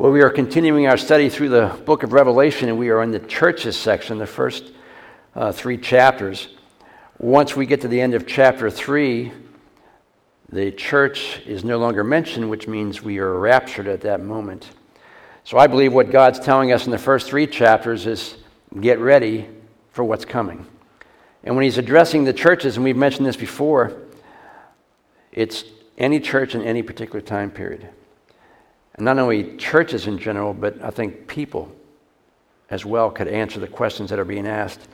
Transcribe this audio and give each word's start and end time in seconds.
Well, 0.00 0.12
we 0.12 0.22
are 0.22 0.30
continuing 0.30 0.86
our 0.86 0.96
study 0.96 1.28
through 1.28 1.50
the 1.50 1.78
book 1.84 2.04
of 2.04 2.14
Revelation, 2.14 2.70
and 2.70 2.78
we 2.78 2.88
are 2.88 3.02
in 3.02 3.10
the 3.10 3.18
churches 3.18 3.76
section, 3.76 4.16
the 4.16 4.26
first 4.26 4.72
uh, 5.34 5.52
three 5.52 5.76
chapters. 5.76 6.48
Once 7.18 7.54
we 7.54 7.66
get 7.66 7.82
to 7.82 7.88
the 7.88 8.00
end 8.00 8.14
of 8.14 8.26
chapter 8.26 8.70
three, 8.70 9.30
the 10.48 10.72
church 10.72 11.42
is 11.44 11.64
no 11.64 11.76
longer 11.76 12.02
mentioned, 12.02 12.48
which 12.48 12.66
means 12.66 13.02
we 13.02 13.18
are 13.18 13.38
raptured 13.38 13.86
at 13.88 14.00
that 14.00 14.22
moment. 14.22 14.70
So 15.44 15.58
I 15.58 15.66
believe 15.66 15.92
what 15.92 16.10
God's 16.10 16.40
telling 16.40 16.72
us 16.72 16.86
in 16.86 16.92
the 16.92 16.96
first 16.96 17.28
three 17.28 17.46
chapters 17.46 18.06
is 18.06 18.38
get 18.80 19.00
ready 19.00 19.50
for 19.92 20.02
what's 20.02 20.24
coming. 20.24 20.66
And 21.44 21.54
when 21.54 21.64
He's 21.64 21.76
addressing 21.76 22.24
the 22.24 22.32
churches, 22.32 22.76
and 22.76 22.84
we've 22.84 22.96
mentioned 22.96 23.26
this 23.26 23.36
before, 23.36 24.00
it's 25.30 25.64
any 25.98 26.20
church 26.20 26.54
in 26.54 26.62
any 26.62 26.82
particular 26.82 27.20
time 27.20 27.50
period. 27.50 27.90
And 29.00 29.06
not 29.06 29.18
only 29.18 29.56
churches 29.56 30.06
in 30.06 30.18
general, 30.18 30.52
but 30.52 30.76
I 30.84 30.90
think 30.90 31.26
people 31.26 31.74
as 32.68 32.84
well 32.84 33.10
could 33.10 33.28
answer 33.28 33.58
the 33.58 33.66
questions 33.66 34.10
that 34.10 34.18
are 34.18 34.26
being 34.26 34.46
asked. 34.46 34.88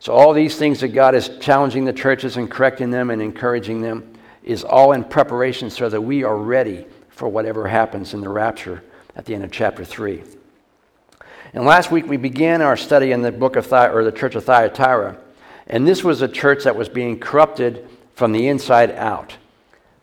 So, 0.00 0.12
all 0.12 0.34
these 0.34 0.56
things 0.56 0.80
that 0.80 0.88
God 0.88 1.14
is 1.14 1.30
challenging 1.40 1.86
the 1.86 1.94
churches 1.94 2.36
and 2.36 2.50
correcting 2.50 2.90
them 2.90 3.08
and 3.08 3.22
encouraging 3.22 3.80
them 3.80 4.12
is 4.42 4.64
all 4.64 4.92
in 4.92 5.02
preparation 5.02 5.70
so 5.70 5.88
that 5.88 5.98
we 5.98 6.24
are 6.24 6.36
ready 6.36 6.86
for 7.08 7.26
whatever 7.26 7.66
happens 7.66 8.12
in 8.12 8.20
the 8.20 8.28
rapture 8.28 8.84
at 9.16 9.24
the 9.24 9.34
end 9.34 9.44
of 9.44 9.50
chapter 9.50 9.82
3. 9.82 10.22
And 11.54 11.64
last 11.64 11.90
week 11.90 12.06
we 12.06 12.18
began 12.18 12.60
our 12.60 12.76
study 12.76 13.12
in 13.12 13.22
the 13.22 13.32
book 13.32 13.56
of 13.56 13.66
Thy- 13.66 13.88
or 13.88 14.04
the 14.04 14.12
church 14.12 14.34
of 14.34 14.44
Thyatira, 14.44 15.16
and 15.68 15.88
this 15.88 16.04
was 16.04 16.20
a 16.20 16.28
church 16.28 16.64
that 16.64 16.76
was 16.76 16.90
being 16.90 17.18
corrupted 17.18 17.88
from 18.14 18.32
the 18.32 18.46
inside 18.46 18.90
out. 18.90 19.38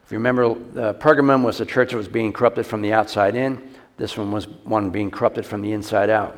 If 0.05 0.11
you 0.11 0.19
remember, 0.19 0.51
uh, 0.51 0.93
Pergamum 0.93 1.43
was 1.43 1.59
a 1.61 1.65
church 1.65 1.89
that 1.89 1.97
was 1.97 2.07
being 2.07 2.31
corrupted 2.31 2.67
from 2.67 2.83
the 2.83 2.93
outside 2.93 3.35
in. 3.35 3.73
This 3.97 4.15
one 4.15 4.31
was 4.31 4.47
one 4.47 4.91
being 4.91 5.09
corrupted 5.09 5.47
from 5.47 5.63
the 5.63 5.71
inside 5.71 6.11
out. 6.11 6.37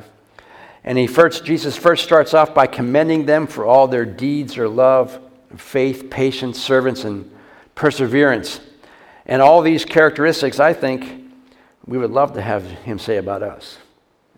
And 0.84 0.96
he 0.96 1.06
first, 1.06 1.44
Jesus 1.44 1.76
first 1.76 2.02
starts 2.02 2.32
off 2.32 2.54
by 2.54 2.66
commending 2.66 3.26
them 3.26 3.46
for 3.46 3.66
all 3.66 3.86
their 3.86 4.06
deeds 4.06 4.56
or 4.56 4.68
love, 4.68 5.20
faith, 5.54 6.08
patience, 6.08 6.58
servants, 6.58 7.04
and 7.04 7.30
perseverance. 7.74 8.60
And 9.26 9.42
all 9.42 9.60
these 9.60 9.84
characteristics, 9.84 10.60
I 10.60 10.72
think, 10.72 11.30
we 11.84 11.98
would 11.98 12.10
love 12.10 12.32
to 12.34 12.40
have 12.40 12.64
him 12.64 12.98
say 12.98 13.18
about 13.18 13.42
us. 13.42 13.76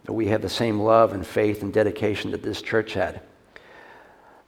That 0.06 0.15
we 0.15 0.27
have 0.27 0.42
the 0.42 0.48
same 0.48 0.81
love 0.81 1.12
and 1.12 1.25
faith 1.25 1.62
and 1.62 1.72
dedication 1.72 2.33
that 2.33 2.42
this 2.42 2.61
church 2.62 2.94
had. 2.94 3.20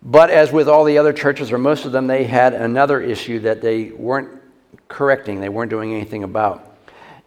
But 0.02 0.30
as 0.30 0.50
with 0.50 0.68
all 0.68 0.82
the 0.82 0.98
other 0.98 1.12
churches, 1.12 1.52
or 1.52 1.58
most 1.58 1.84
of 1.84 1.92
them, 1.92 2.08
they 2.08 2.24
had 2.24 2.52
another 2.52 3.00
issue 3.00 3.38
that 3.40 3.60
they 3.62 3.90
weren't 3.90 4.41
correcting, 4.88 5.40
they 5.40 5.48
weren't 5.48 5.70
doing 5.70 5.92
anything 5.92 6.24
about. 6.24 6.76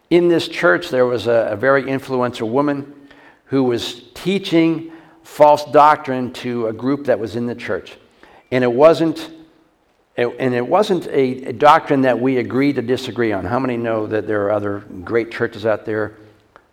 In 0.09 0.27
this 0.27 0.47
church, 0.47 0.89
there 0.89 1.05
was 1.05 1.27
a, 1.27 1.49
a 1.51 1.55
very 1.55 1.89
influential 1.89 2.49
woman 2.49 3.09
who 3.45 3.63
was 3.63 4.03
teaching 4.13 4.91
false 5.23 5.65
doctrine 5.65 6.31
to 6.31 6.67
a 6.67 6.73
group 6.73 7.05
that 7.05 7.19
was 7.19 7.35
in 7.35 7.47
the 7.47 7.55
church. 7.55 7.97
And 8.51 8.63
it 8.63 8.71
wasn't, 8.71 9.31
and 10.15 10.53
it 10.53 10.65
wasn't 10.65 11.07
a, 11.07 11.51
doctrine 11.51 12.01
that 12.01 12.19
we 12.19 12.37
agreed 12.37 12.75
to 12.75 12.81
disagree 12.81 13.31
on. 13.31 13.45
How 13.45 13.59
many 13.59 13.75
know 13.75 14.07
that 14.07 14.27
there 14.27 14.43
are 14.45 14.51
other 14.51 14.79
great 15.03 15.31
churches 15.31 15.65
out 15.65 15.85
there 15.85 16.15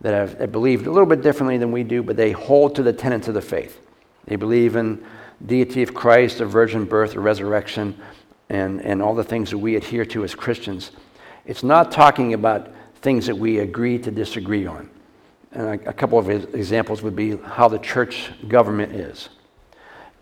that 0.03 0.13
have 0.13 0.39
that 0.39 0.53
believed 0.53 0.87
a 0.87 0.91
little 0.91 1.07
bit 1.07 1.23
differently 1.23 1.59
than 1.59 1.73
we 1.73 1.83
do, 1.83 2.03
but 2.03 2.17
they 2.17 2.33
hold 2.33 2.75
to 2.77 2.83
the 2.83 2.93
tenets 2.93 3.29
of 3.29 3.35
the 3.35 3.41
faith? 3.41 3.81
They 4.27 4.37
believe 4.37 4.77
in 4.77 5.05
deity 5.45 5.83
of 5.83 5.95
Christ, 5.95 6.41
a 6.41 6.47
virgin 6.47 6.85
birth, 6.85 7.15
a 7.15 7.21
resurrection, 7.21 7.99
and, 8.49 8.81
and 8.81 9.03
all 9.03 9.15
the 9.15 9.25
things 9.25 9.51
that 9.51 9.59
we 9.59 9.77
adhere 9.77 10.05
to 10.07 10.25
as 10.25 10.35
Christians. 10.35 10.91
It's 11.47 11.63
not 11.63 11.91
talking 11.91 12.35
about 12.35 12.71
things 12.97 13.27
that 13.27 13.37
we 13.37 13.59
agree 13.59 13.99
to 13.99 14.11
disagree 14.11 14.67
on. 14.67 14.89
And 15.53 15.81
a, 15.81 15.91
a 15.91 15.93
couple 15.93 16.19
of 16.19 16.29
examples 16.29 17.03
would 17.03 17.17
be 17.17 17.37
how 17.37 17.69
the 17.69 17.79
church 17.79 18.31
government 18.49 18.93
is, 18.93 19.29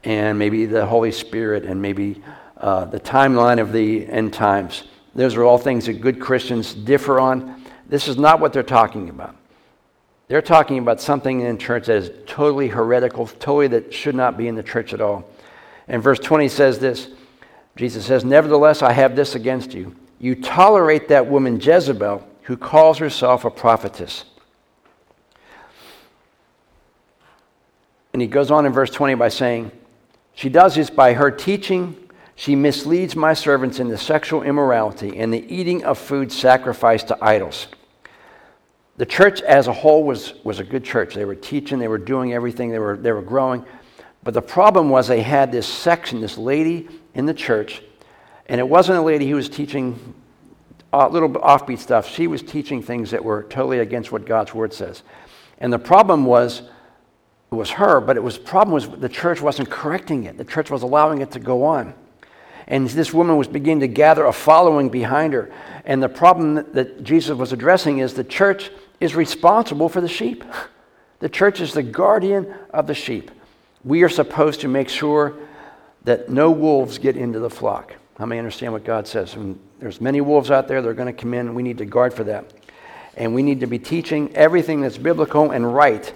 and 0.02 0.38
maybe 0.38 0.66
the 0.66 0.86
Holy 0.86 1.12
Spirit, 1.12 1.64
and 1.64 1.80
maybe 1.80 2.22
uh, 2.56 2.84
the 2.86 3.00
timeline 3.00 3.61
of 3.61 3.72
the 3.72 4.06
end 4.06 4.33
times. 4.33 4.84
Those 5.14 5.36
are 5.36 5.45
all 5.45 5.58
things 5.58 5.86
that 5.86 6.00
good 6.00 6.20
Christians 6.20 6.74
differ 6.74 7.20
on. 7.20 7.64
This 7.86 8.08
is 8.08 8.16
not 8.16 8.40
what 8.40 8.52
they're 8.52 8.62
talking 8.62 9.08
about. 9.08 9.36
They're 10.28 10.42
talking 10.42 10.78
about 10.78 11.00
something 11.00 11.40
in 11.40 11.58
church 11.58 11.86
that 11.86 11.96
is 11.96 12.11
totally 12.27 12.68
heretical, 12.68 13.27
totally 13.27 13.66
that 13.68 13.92
should 13.92 14.14
not 14.14 14.39
be 14.39 14.46
in 14.46 14.55
the 14.55 14.62
church 14.62 14.95
at 14.95 15.00
all. 15.00 15.28
And 15.89 16.00
verse 16.00 16.20
20 16.20 16.48
says 16.48 16.78
this 16.78 17.08
Jesus 17.77 18.07
says, 18.07 18.25
Nevertheless, 18.25 18.83
I 18.83 18.92
have 18.92 19.17
this 19.17 19.35
against 19.35 19.75
you. 19.75 19.95
You 20.19 20.35
tolerate 20.35 21.08
that 21.08 21.27
woman 21.27 21.61
Jezebel, 21.61 22.27
who 22.42 22.57
calls 22.57 22.98
herself 22.98 23.45
a 23.45 23.51
prophetess. 23.51 24.25
And 28.13 28.20
he 28.20 28.29
goes 28.29 28.51
on 28.51 28.67
in 28.67 28.73
verse 28.73 28.91
20 28.91 29.14
by 29.14 29.29
saying, 29.29 29.70
She 30.35 30.48
does 30.48 30.75
this 30.75 30.91
by 30.91 31.14
her 31.14 31.31
teaching. 31.31 31.97
She 32.35 32.57
misleads 32.57 33.14
my 33.14 33.35
servants 33.35 33.81
into 33.81 33.97
sexual 33.98 34.42
immorality 34.42 35.19
and 35.19 35.33
the 35.33 35.45
eating 35.55 35.85
of 35.85 35.98
food 35.98 36.33
sacrificed 36.33 37.08
to 37.08 37.19
idols. 37.23 37.69
The 38.97 39.07
church 39.07 39.41
as 39.42 39.67
a 39.67 39.73
whole 39.73 40.05
was, 40.05 40.35
was 40.45 40.58
a 40.58 40.64
good 40.64 40.85
church. 40.85 41.14
They 41.14 41.25
were 41.25 41.35
teaching, 41.35 41.79
they 41.79 41.89
were 41.89 41.98
doing 41.98 42.33
everything, 42.35 42.70
they 42.70 42.79
were, 42.79 42.97
they 42.97 43.13
were 43.13 43.23
growing. 43.23 43.64
But 44.23 44.35
the 44.35 44.42
problem 44.42 44.91
was 44.91 45.08
they 45.08 45.23
had 45.23 45.52
this 45.52 45.67
section, 45.67 46.20
this 46.20 46.37
lady 46.37 46.89
in 47.14 47.26
the 47.26 47.34
church, 47.34 47.82
and 48.46 48.60
it 48.60 48.68
wasn't 48.68 48.98
a 48.98 49.02
lady 49.02 49.28
who 49.28 49.36
was 49.36 49.48
teaching 49.48 50.14
a 50.92 51.08
little 51.08 51.28
offbeat 51.30 51.78
stuff. 51.78 52.08
She 52.08 52.26
was 52.26 52.42
teaching 52.42 52.82
things 52.82 53.10
that 53.10 53.24
were 53.24 53.44
totally 53.44 53.78
against 53.78 54.10
what 54.10 54.26
God's 54.26 54.54
word 54.54 54.72
says. 54.72 55.02
And 55.58 55.72
the 55.72 55.78
problem 55.78 56.24
was, 56.24 56.62
it 57.52 57.54
was 57.54 57.70
her, 57.70 58.00
but 58.00 58.16
it 58.16 58.22
was 58.22 58.38
the 58.38 58.44
problem 58.44 58.74
was 58.74 58.88
the 58.88 59.08
church 59.08 59.40
wasn't 59.40 59.70
correcting 59.70 60.24
it. 60.24 60.36
The 60.36 60.44
church 60.44 60.70
was 60.70 60.82
allowing 60.82 61.20
it 61.20 61.32
to 61.32 61.40
go 61.40 61.64
on. 61.64 61.94
And 62.66 62.88
this 62.88 63.12
woman 63.12 63.36
was 63.36 63.48
beginning 63.48 63.80
to 63.80 63.88
gather 63.88 64.24
a 64.27 64.32
following 64.32 64.88
behind 64.88 65.32
her. 65.32 65.52
And 65.84 66.00
the 66.00 66.08
problem 66.08 66.54
that 66.72 67.02
Jesus 67.02 67.36
was 67.36 67.52
addressing 67.52 67.98
is 67.98 68.14
the 68.14 68.22
church 68.22 68.70
is 69.00 69.16
responsible 69.16 69.88
for 69.88 70.00
the 70.00 70.08
sheep. 70.08 70.44
The 71.20 71.28
church 71.28 71.60
is 71.60 71.74
the 71.74 71.82
guardian 71.82 72.54
of 72.70 72.86
the 72.86 72.94
sheep. 72.94 73.30
We 73.84 74.04
are 74.04 74.08
supposed 74.08 74.62
to 74.62 74.68
make 74.68 74.88
sure 74.88 75.36
that 76.05 76.28
no 76.28 76.50
wolves 76.50 76.98
get 76.98 77.16
into 77.16 77.38
the 77.38 77.50
flock. 77.50 77.94
How 78.18 78.27
many 78.27 78.38
understand 78.38 78.72
what 78.72 78.84
God 78.84 79.06
says? 79.06 79.34
And 79.34 79.58
there's 79.78 80.00
many 80.00 80.20
wolves 80.20 80.50
out 80.50 80.68
there, 80.68 80.83
they're 80.83 80.94
going 80.94 81.14
to 81.14 81.18
come 81.18 81.34
in, 81.34 81.55
we 81.55 81.62
need 81.62 81.78
to 81.78 81.86
guard 81.86 82.12
for 82.12 82.24
that. 82.24 82.52
And 83.16 83.34
we 83.34 83.42
need 83.42 83.61
to 83.61 83.66
be 83.66 83.78
teaching 83.78 84.34
everything 84.34 84.80
that's 84.80 84.98
biblical 84.98 85.50
and 85.50 85.74
right. 85.74 86.12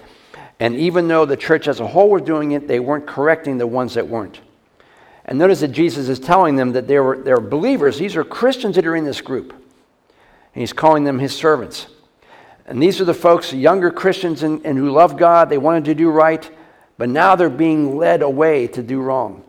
And 0.59 0.75
even 0.75 1.07
though 1.07 1.25
the 1.25 1.37
church 1.37 1.67
as 1.67 1.79
a 1.79 1.87
whole 1.87 2.09
was 2.09 2.21
doing 2.21 2.51
it, 2.51 2.67
they 2.67 2.79
weren't 2.79 3.05
correcting 3.05 3.57
the 3.57 3.67
ones 3.67 3.95
that 3.95 4.07
weren't. 4.07 4.39
And 5.25 5.39
notice 5.39 5.59
that 5.61 5.69
Jesus 5.69 6.07
is 6.07 6.19
telling 6.19 6.55
them 6.55 6.73
that 6.73 6.87
they 6.87 6.99
were, 6.99 7.17
they 7.17 7.31
were 7.31 7.41
believers. 7.41 7.97
These 7.97 8.15
are 8.15 8.23
Christians 8.23 8.75
that 8.75 8.85
are 8.85 8.95
in 8.95 9.03
this 9.03 9.21
group. 9.21 9.51
And 9.51 10.61
he's 10.61 10.73
calling 10.73 11.03
them 11.03 11.19
his 11.19 11.35
servants. 11.35 11.87
And 12.67 12.81
these 12.81 13.01
are 13.01 13.05
the 13.05 13.13
folks, 13.13 13.51
younger 13.51 13.91
Christians 13.91 14.43
and, 14.43 14.63
and 14.65 14.77
who 14.77 14.91
love 14.91 15.17
God. 15.17 15.49
They 15.49 15.57
wanted 15.57 15.85
to 15.85 15.95
do 15.95 16.09
right, 16.09 16.49
but 16.97 17.09
now 17.09 17.35
they're 17.35 17.49
being 17.49 17.97
led 17.97 18.21
away 18.21 18.67
to 18.67 18.81
do 18.81 19.01
wrong. 19.01 19.43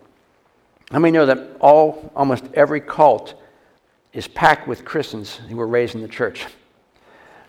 How 0.90 0.98
many 1.00 1.12
know 1.12 1.26
that 1.26 1.56
all, 1.60 2.12
almost 2.14 2.44
every 2.54 2.80
cult 2.80 3.34
is 4.12 4.28
packed 4.28 4.68
with 4.68 4.84
Christians 4.84 5.36
who 5.48 5.56
were 5.56 5.66
raised 5.66 5.94
in 5.94 6.02
the 6.02 6.08
church? 6.08 6.46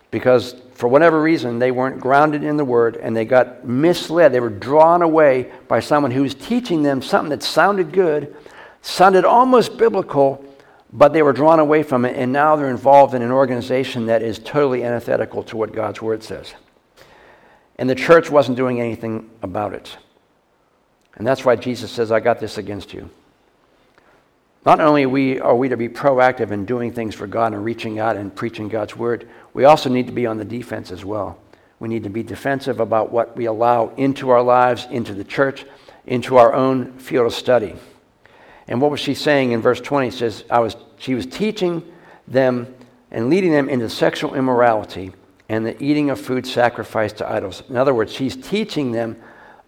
Because 0.09 0.55
for 0.73 0.87
whatever 0.87 1.21
reason, 1.21 1.59
they 1.59 1.71
weren't 1.71 1.99
grounded 1.99 2.43
in 2.43 2.57
the 2.57 2.65
Word 2.65 2.97
and 2.97 3.15
they 3.15 3.25
got 3.25 3.67
misled. 3.67 4.31
They 4.31 4.39
were 4.39 4.49
drawn 4.49 5.01
away 5.01 5.51
by 5.67 5.79
someone 5.79 6.11
who 6.11 6.23
was 6.23 6.33
teaching 6.33 6.81
them 6.81 7.01
something 7.01 7.29
that 7.29 7.43
sounded 7.43 7.91
good, 7.91 8.35
sounded 8.81 9.25
almost 9.25 9.77
biblical, 9.77 10.43
but 10.91 11.13
they 11.13 11.21
were 11.21 11.33
drawn 11.33 11.59
away 11.59 11.83
from 11.83 12.05
it, 12.05 12.15
and 12.15 12.31
now 12.31 12.55
they're 12.55 12.69
involved 12.69 13.13
in 13.13 13.21
an 13.21 13.31
organization 13.31 14.05
that 14.05 14.21
is 14.21 14.39
totally 14.39 14.83
antithetical 14.83 15.43
to 15.43 15.57
what 15.57 15.73
God's 15.73 16.01
Word 16.01 16.23
says. 16.23 16.53
And 17.77 17.89
the 17.89 17.95
church 17.95 18.29
wasn't 18.29 18.57
doing 18.57 18.79
anything 18.79 19.29
about 19.41 19.73
it. 19.73 19.97
And 21.15 21.27
that's 21.27 21.44
why 21.44 21.56
Jesus 21.56 21.91
says, 21.91 22.12
I 22.12 22.19
got 22.19 22.39
this 22.39 22.57
against 22.57 22.94
you. 22.94 23.09
Not 24.67 24.81
only 24.81 25.05
are 25.05 25.09
we, 25.09 25.39
are 25.39 25.55
we 25.55 25.69
to 25.69 25.77
be 25.77 25.87
proactive 25.87 26.51
in 26.51 26.65
doing 26.65 26.91
things 26.91 27.15
for 27.15 27.25
God 27.25 27.53
and 27.53 27.63
reaching 27.63 27.99
out 27.99 28.17
and 28.17 28.35
preaching 28.35 28.67
God's 28.67 28.97
word, 28.97 29.25
we 29.53 29.63
also 29.63 29.89
need 29.89 30.07
to 30.07 30.11
be 30.11 30.25
on 30.25 30.37
the 30.37 30.43
defense 30.43 30.91
as 30.91 31.05
well. 31.05 31.39
We 31.79 31.87
need 31.87 32.03
to 32.03 32.09
be 32.09 32.21
defensive 32.21 32.81
about 32.81 33.09
what 33.09 33.37
we 33.37 33.45
allow 33.45 33.93
into 33.95 34.29
our 34.29 34.41
lives, 34.41 34.85
into 34.91 35.13
the 35.13 35.23
church, 35.23 35.65
into 36.05 36.35
our 36.35 36.53
own 36.53 36.99
field 36.99 37.27
of 37.27 37.33
study. 37.33 37.75
And 38.67 38.81
what 38.81 38.91
was 38.91 38.99
she 38.99 39.13
saying 39.13 39.53
in 39.53 39.61
verse 39.61 39.79
20? 39.79 40.09
It 40.09 40.13
says, 40.13 40.43
I 40.49 40.59
was, 40.59 40.75
she 40.97 41.15
was 41.15 41.25
teaching 41.25 41.81
them 42.27 42.75
and 43.09 43.29
leading 43.29 43.53
them 43.53 43.69
into 43.69 43.89
sexual 43.89 44.35
immorality 44.35 45.13
and 45.47 45.65
the 45.65 45.81
eating 45.81 46.09
of 46.09 46.19
food 46.19 46.45
sacrificed 46.45 47.19
to 47.19 47.31
idols. 47.31 47.63
In 47.69 47.77
other 47.77 47.93
words, 47.93 48.11
she's 48.11 48.35
teaching 48.35 48.91
them 48.91 49.15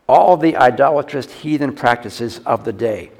all 0.10 0.36
the 0.36 0.58
idolatrous 0.58 1.32
heathen 1.32 1.74
practices 1.74 2.40
of 2.40 2.66
the 2.66 2.74
day. 2.74 3.12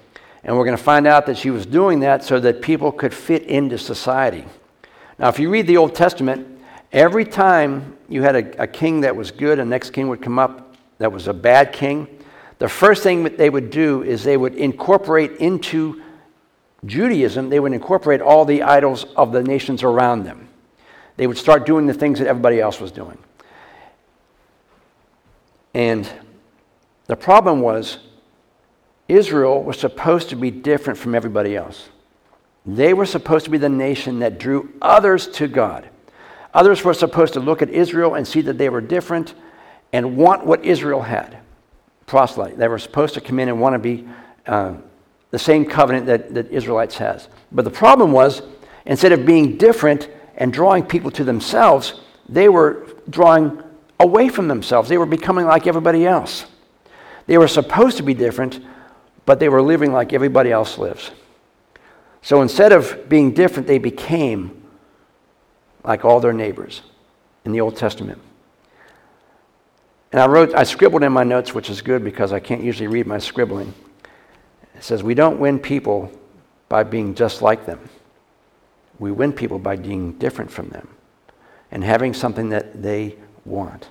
And 0.44 0.58
we're 0.58 0.66
going 0.66 0.78
to 0.78 0.84
find 0.84 1.06
out 1.06 1.26
that 1.26 1.38
she 1.38 1.50
was 1.50 1.66
doing 1.66 2.00
that 2.02 2.24
so 2.24 2.40
that 2.40 2.62
people 2.62 2.92
could 2.92 3.14
fit 3.14 3.44
into 3.44 3.78
society. 3.78 4.46
Now, 5.18 5.28
if 5.30 5.40
you 5.40 5.50
read 5.50 5.68
the 5.68 5.78
Old 5.78 5.96
Testament, 5.96 6.60
Every 6.92 7.24
time 7.24 7.98
you 8.08 8.24
had 8.24 8.36
a, 8.36 8.64
a 8.64 8.68
king 8.68 9.02
that 9.02 9.16
was 9.16 9.30
good, 9.30 9.60
a 9.60 9.66
next 9.66 9.92
king 9.92 10.08
would 10.08 10.22
come 10.22 10.40
up 10.40 10.76
that 10.98 11.12
was 11.12 11.28
a 11.28 11.34
bad 11.34 11.72
king, 11.72 12.08
the 12.58 12.68
first 12.68 13.04
thing 13.04 13.24
that 13.24 13.38
they 13.38 13.50
would 13.50 13.70
do 13.70 14.04
is 14.04 14.24
they 14.24 14.38
would 14.38 14.56
incorporate 14.56 15.34
into 15.34 16.02
Judaism, 16.86 17.50
they 17.50 17.60
would 17.60 17.74
incorporate 17.74 18.22
all 18.22 18.44
the 18.44 18.64
idols 18.64 19.06
of 19.16 19.32
the 19.32 19.44
nations 19.44 19.84
around 19.84 20.24
them. 20.24 20.50
They 21.16 21.28
would 21.28 21.38
start 21.38 21.66
doing 21.66 21.86
the 21.86 21.94
things 21.94 22.20
that 22.20 22.28
everybody 22.28 22.60
else 22.60 22.80
was 22.80 22.92
doing. 22.92 23.18
And 25.74 26.10
the 27.06 27.16
problem 27.16 27.62
was, 27.62 28.00
Israel 29.10 29.62
was 29.64 29.80
supposed 29.80 30.30
to 30.30 30.36
be 30.36 30.52
different 30.52 30.98
from 30.98 31.16
everybody 31.16 31.56
else. 31.56 31.90
They 32.66 32.94
were 32.94 33.06
supposed 33.06 33.46
to 33.46 33.52
be 33.52 33.58
the 33.58 33.70
nation 33.70 34.20
that 34.20 34.40
drew 34.40 34.72
others 34.82 35.28
to 35.30 35.48
God. 35.48 35.90
Others 36.54 36.84
were 36.84 36.94
supposed 36.94 37.34
to 37.34 37.40
look 37.40 37.62
at 37.62 37.70
Israel 37.70 38.16
and 38.16 38.28
see 38.28 38.42
that 38.42 38.58
they 38.58 38.70
were 38.70 38.82
different 38.82 39.34
and 39.92 40.16
want 40.16 40.46
what 40.46 40.64
Israel 40.64 41.02
had. 41.02 41.40
Proselyte. 42.06 42.58
They 42.58 42.68
were 42.68 42.80
supposed 42.80 43.16
to 43.16 43.22
come 43.22 43.40
in 43.40 43.50
and 43.50 43.60
want 43.60 43.74
to 43.74 43.80
be 43.80 44.08
uh, 44.46 44.76
the 45.32 45.40
same 45.40 45.66
covenant 45.66 46.06
that, 46.08 46.34
that 46.34 46.52
Israelites 46.52 46.98
has. 46.98 47.28
But 47.52 47.66
the 47.66 47.72
problem 47.72 48.12
was, 48.12 48.42
instead 48.86 49.12
of 49.12 49.26
being 49.26 49.58
different 49.58 50.10
and 50.36 50.54
drawing 50.54 50.84
people 50.84 51.12
to 51.12 51.24
themselves, 51.24 52.02
they 52.28 52.50
were 52.50 52.88
drawing 53.10 53.62
away 54.00 54.30
from 54.30 54.48
themselves. 54.48 54.90
They 54.90 54.98
were 54.98 55.06
becoming 55.06 55.46
like 55.46 55.68
everybody 55.68 56.06
else. 56.06 56.46
They 57.28 57.38
were 57.38 57.48
supposed 57.48 57.98
to 57.98 58.04
be 58.04 58.14
different, 58.14 58.60
but 59.30 59.40
they 59.40 59.48
were 59.48 59.62
living 59.62 59.94
like 59.94 60.12
everybody 60.12 60.52
else 60.52 60.80
lives. 60.80 61.12
So 62.24 62.42
instead 62.42 62.72
of 62.72 63.08
being 63.08 63.32
different, 63.32 63.68
they 63.68 63.78
became 63.78 64.64
like 65.84 66.04
all 66.04 66.20
their 66.20 66.34
neighbors 66.34 66.82
in 67.46 67.52
the 67.52 67.62
Old 67.62 67.78
Testament. 67.78 68.20
And 70.12 70.20
I 70.20 70.26
wrote, 70.26 70.56
I 70.56 70.64
scribbled 70.64 71.04
in 71.04 71.14
my 71.14 71.24
notes, 71.24 71.54
which 71.54 71.70
is 71.70 71.80
good 71.84 72.04
because 72.04 72.34
I 72.34 72.40
can't 72.40 72.64
usually 72.64 72.88
read 72.88 73.06
my 73.06 73.20
scribbling. 73.20 73.72
It 74.74 74.84
says, 74.84 75.04
We 75.04 75.14
don't 75.14 75.40
win 75.40 75.60
people 75.60 76.12
by 76.68 76.82
being 76.82 77.14
just 77.14 77.44
like 77.44 77.68
them. 77.68 77.88
We 78.98 79.12
win 79.12 79.32
people 79.32 79.60
by 79.60 79.76
being 79.76 80.14
different 80.14 80.50
from 80.50 80.70
them 80.70 80.88
and 81.70 81.84
having 81.84 82.16
something 82.16 82.50
that 82.50 82.82
they 82.82 83.16
want. 83.46 83.90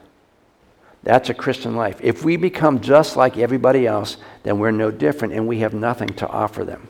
That's 1.03 1.31
a 1.31 1.35
Christian 1.35 1.77
life. 1.77 2.01
If 2.03 2.25
we 2.25 2.37
become 2.37 2.81
just 2.81 3.17
like 3.17 3.39
everybody 3.39 3.87
else, 3.87 4.17
then 4.43 4.59
we're 4.59 4.73
no 4.73 4.91
different 4.91 5.35
and 5.35 5.47
we 5.47 5.61
have 5.61 5.75
nothing 5.75 6.09
to 6.09 6.29
offer 6.29 6.65
them. 6.65 6.89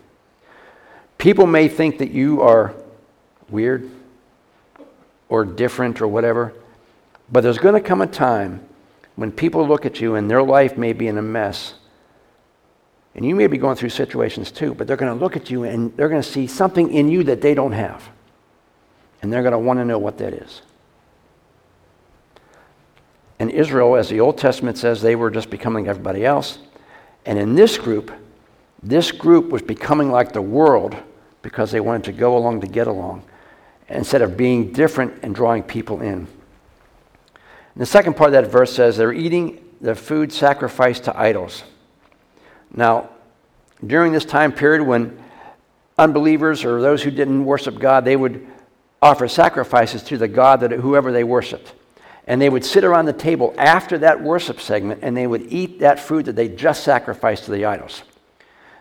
People 1.18 1.46
may 1.46 1.68
think 1.68 1.98
that 1.98 2.10
you 2.10 2.40
are 2.42 2.74
weird 3.50 3.90
or 5.28 5.44
different 5.44 6.00
or 6.00 6.08
whatever, 6.08 6.54
but 7.30 7.42
there's 7.42 7.58
going 7.58 7.74
to 7.74 7.86
come 7.86 8.00
a 8.00 8.06
time 8.06 8.60
when 9.16 9.32
people 9.32 9.66
look 9.66 9.84
at 9.84 10.00
you 10.00 10.14
and 10.14 10.30
their 10.30 10.42
life 10.42 10.78
may 10.78 10.92
be 10.92 11.08
in 11.08 11.18
a 11.18 11.22
mess. 11.22 11.74
And 13.14 13.26
you 13.26 13.34
may 13.34 13.48
be 13.48 13.58
going 13.58 13.74
through 13.74 13.88
situations 13.88 14.52
too, 14.52 14.74
but 14.74 14.86
they're 14.86 14.96
going 14.96 15.12
to 15.12 15.22
look 15.22 15.36
at 15.36 15.50
you 15.50 15.64
and 15.64 15.94
they're 15.96 16.08
going 16.08 16.22
to 16.22 16.28
see 16.28 16.46
something 16.46 16.92
in 16.92 17.08
you 17.08 17.24
that 17.24 17.40
they 17.40 17.52
don't 17.52 17.72
have. 17.72 18.08
And 19.20 19.32
they're 19.32 19.42
going 19.42 19.52
to 19.52 19.58
want 19.58 19.80
to 19.80 19.84
know 19.84 19.98
what 19.98 20.18
that 20.18 20.32
is. 20.32 20.62
And 23.38 23.50
Israel, 23.50 23.96
as 23.96 24.08
the 24.08 24.20
Old 24.20 24.38
Testament 24.38 24.78
says, 24.78 25.00
they 25.00 25.16
were 25.16 25.30
just 25.30 25.50
becoming 25.50 25.88
everybody 25.88 26.24
else. 26.24 26.58
And 27.24 27.38
in 27.38 27.54
this 27.54 27.78
group, 27.78 28.10
this 28.82 29.12
group 29.12 29.50
was 29.50 29.62
becoming 29.62 30.10
like 30.10 30.32
the 30.32 30.42
world 30.42 30.96
because 31.42 31.70
they 31.70 31.80
wanted 31.80 32.04
to 32.04 32.12
go 32.12 32.36
along 32.36 32.60
to 32.62 32.66
get 32.66 32.86
along 32.86 33.22
instead 33.88 34.22
of 34.22 34.36
being 34.36 34.72
different 34.72 35.22
and 35.22 35.34
drawing 35.34 35.62
people 35.62 36.00
in. 36.00 36.14
And 36.18 36.26
the 37.76 37.86
second 37.86 38.14
part 38.14 38.28
of 38.28 38.32
that 38.32 38.50
verse 38.50 38.74
says 38.74 38.96
they're 38.96 39.12
eating 39.12 39.64
the 39.80 39.94
food 39.94 40.32
sacrificed 40.32 41.04
to 41.04 41.18
idols. 41.18 41.62
Now, 42.74 43.10
during 43.86 44.12
this 44.12 44.24
time 44.24 44.52
period 44.52 44.82
when 44.82 45.22
unbelievers 45.96 46.64
or 46.64 46.80
those 46.80 47.02
who 47.02 47.10
didn't 47.10 47.44
worship 47.44 47.78
God, 47.78 48.04
they 48.04 48.16
would 48.16 48.46
offer 49.00 49.28
sacrifices 49.28 50.02
to 50.04 50.18
the 50.18 50.28
God 50.28 50.60
that 50.60 50.72
whoever 50.72 51.12
they 51.12 51.24
worshiped. 51.24 51.72
And 52.28 52.42
they 52.42 52.50
would 52.50 52.64
sit 52.64 52.84
around 52.84 53.06
the 53.06 53.14
table 53.14 53.54
after 53.56 53.96
that 53.98 54.22
worship 54.22 54.60
segment 54.60 55.00
and 55.02 55.16
they 55.16 55.26
would 55.26 55.50
eat 55.50 55.78
that 55.80 55.98
food 55.98 56.26
that 56.26 56.36
they 56.36 56.46
just 56.46 56.84
sacrificed 56.84 57.44
to 57.44 57.50
the 57.50 57.64
idols. 57.64 58.02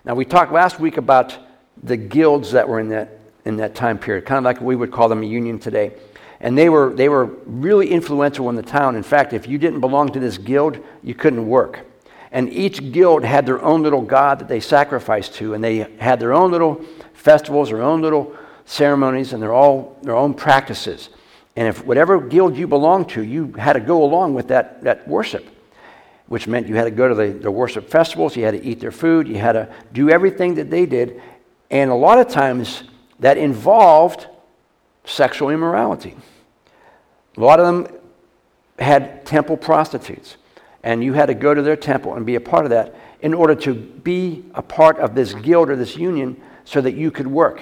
Now, 0.04 0.16
we 0.16 0.26
talked 0.26 0.52
last 0.52 0.82
week 0.82 0.98
about 0.98 1.38
the 1.82 1.96
guilds 1.96 2.52
that 2.52 2.68
were 2.68 2.82
in 2.82 2.90
that, 2.90 3.20
in 3.46 3.56
that 3.58 3.74
time 3.74 4.00
period, 4.00 4.26
kind 4.26 4.38
of 4.38 4.44
like 4.44 4.60
we 4.60 4.76
would 4.76 4.92
call 4.92 5.08
them 5.08 5.24
a 5.24 5.26
union 5.26 5.60
today. 5.60 5.94
And 6.42 6.58
they 6.58 6.68
were, 6.68 6.94
they 6.94 7.08
were 7.08 7.26
really 7.46 7.90
influential 7.90 8.50
in 8.50 8.56
the 8.56 8.62
town. 8.62 8.98
In 8.98 9.04
fact, 9.04 9.32
if 9.32 9.48
you 9.48 9.58
didn't 9.58 9.80
belong 9.80 10.12
to 10.12 10.20
this 10.20 10.38
guild, 10.38 10.84
you 11.02 11.16
couldn't 11.16 11.48
work. 11.48 11.86
And 12.34 12.52
each 12.52 12.92
guild 12.92 13.24
had 13.24 13.46
their 13.46 13.62
own 13.64 13.82
little 13.82 14.02
god 14.02 14.40
that 14.40 14.50
they 14.50 14.60
sacrificed 14.60 15.36
to, 15.36 15.54
and 15.54 15.64
they 15.64 15.90
had 16.00 16.20
their 16.20 16.34
own 16.34 16.52
little 16.52 16.84
festivals, 17.14 17.70
their 17.70 17.82
own 17.82 18.02
little 18.02 18.36
ceremonies, 18.66 19.32
and 19.32 19.42
their, 19.42 19.54
all, 19.54 19.98
their 20.04 20.16
own 20.16 20.34
practices. 20.34 21.10
And 21.58 21.68
if 21.68 21.84
whatever 21.84 22.22
guild 22.22 22.56
you 22.56 22.68
belonged 22.68 23.10
to, 23.10 23.22
you 23.22 23.52
had 23.54 23.74
to 23.74 23.82
go 23.82 24.04
along 24.04 24.36
with 24.36 24.48
that, 24.48 24.84
that 24.84 25.06
worship 25.08 25.46
which 26.28 26.48
meant 26.48 26.68
you 26.68 26.76
had 26.76 26.84
to 26.84 26.92
go 26.92 27.08
to 27.08 27.16
the, 27.16 27.28
the 27.28 27.52
worship 27.52 27.90
festivals, 27.90 28.36
you 28.36 28.44
had 28.44 28.52
to 28.52 28.64
eat 28.64 28.80
their 28.80 28.92
food, 28.92 29.28
you 29.28 29.38
had 29.38 29.54
to 29.54 29.68
do 29.94 30.10
everything 30.10 30.56
that 30.56 30.70
they 30.70 30.86
did. 30.86 31.22
And 31.72 31.90
a 31.90 31.96
lot 31.96 32.20
of 32.20 32.28
times 32.28 32.84
that 33.20 33.38
involved 33.38 34.28
sexual 35.06 35.50
immorality. 35.50 36.16
A 37.38 37.40
lot 37.40 37.60
of 37.60 37.66
them 37.66 37.98
had 38.78 39.26
temple 39.26 39.58
prostitutes, 39.58 40.38
and 40.84 41.04
you 41.04 41.14
had 41.14 41.28
to 41.28 41.34
go 41.34 41.54
to 41.54 41.62
their 41.62 41.76
temple 41.76 42.16
and 42.16 42.26
be 42.26 42.36
a 42.36 42.42
part 42.42 42.66
of 42.66 42.72
that 42.72 42.96
in 43.22 43.34
order 43.34 43.56
to 43.56 43.74
be 43.74 44.46
a 44.54 44.62
part 44.62 45.00
of 45.00 45.16
this 45.16 45.34
guild 45.34 45.70
or 45.70 45.76
this 45.76 45.96
union 45.96 46.40
so 46.66 46.82
that 46.82 46.94
you 46.94 47.10
could 47.10 47.28
work. 47.28 47.62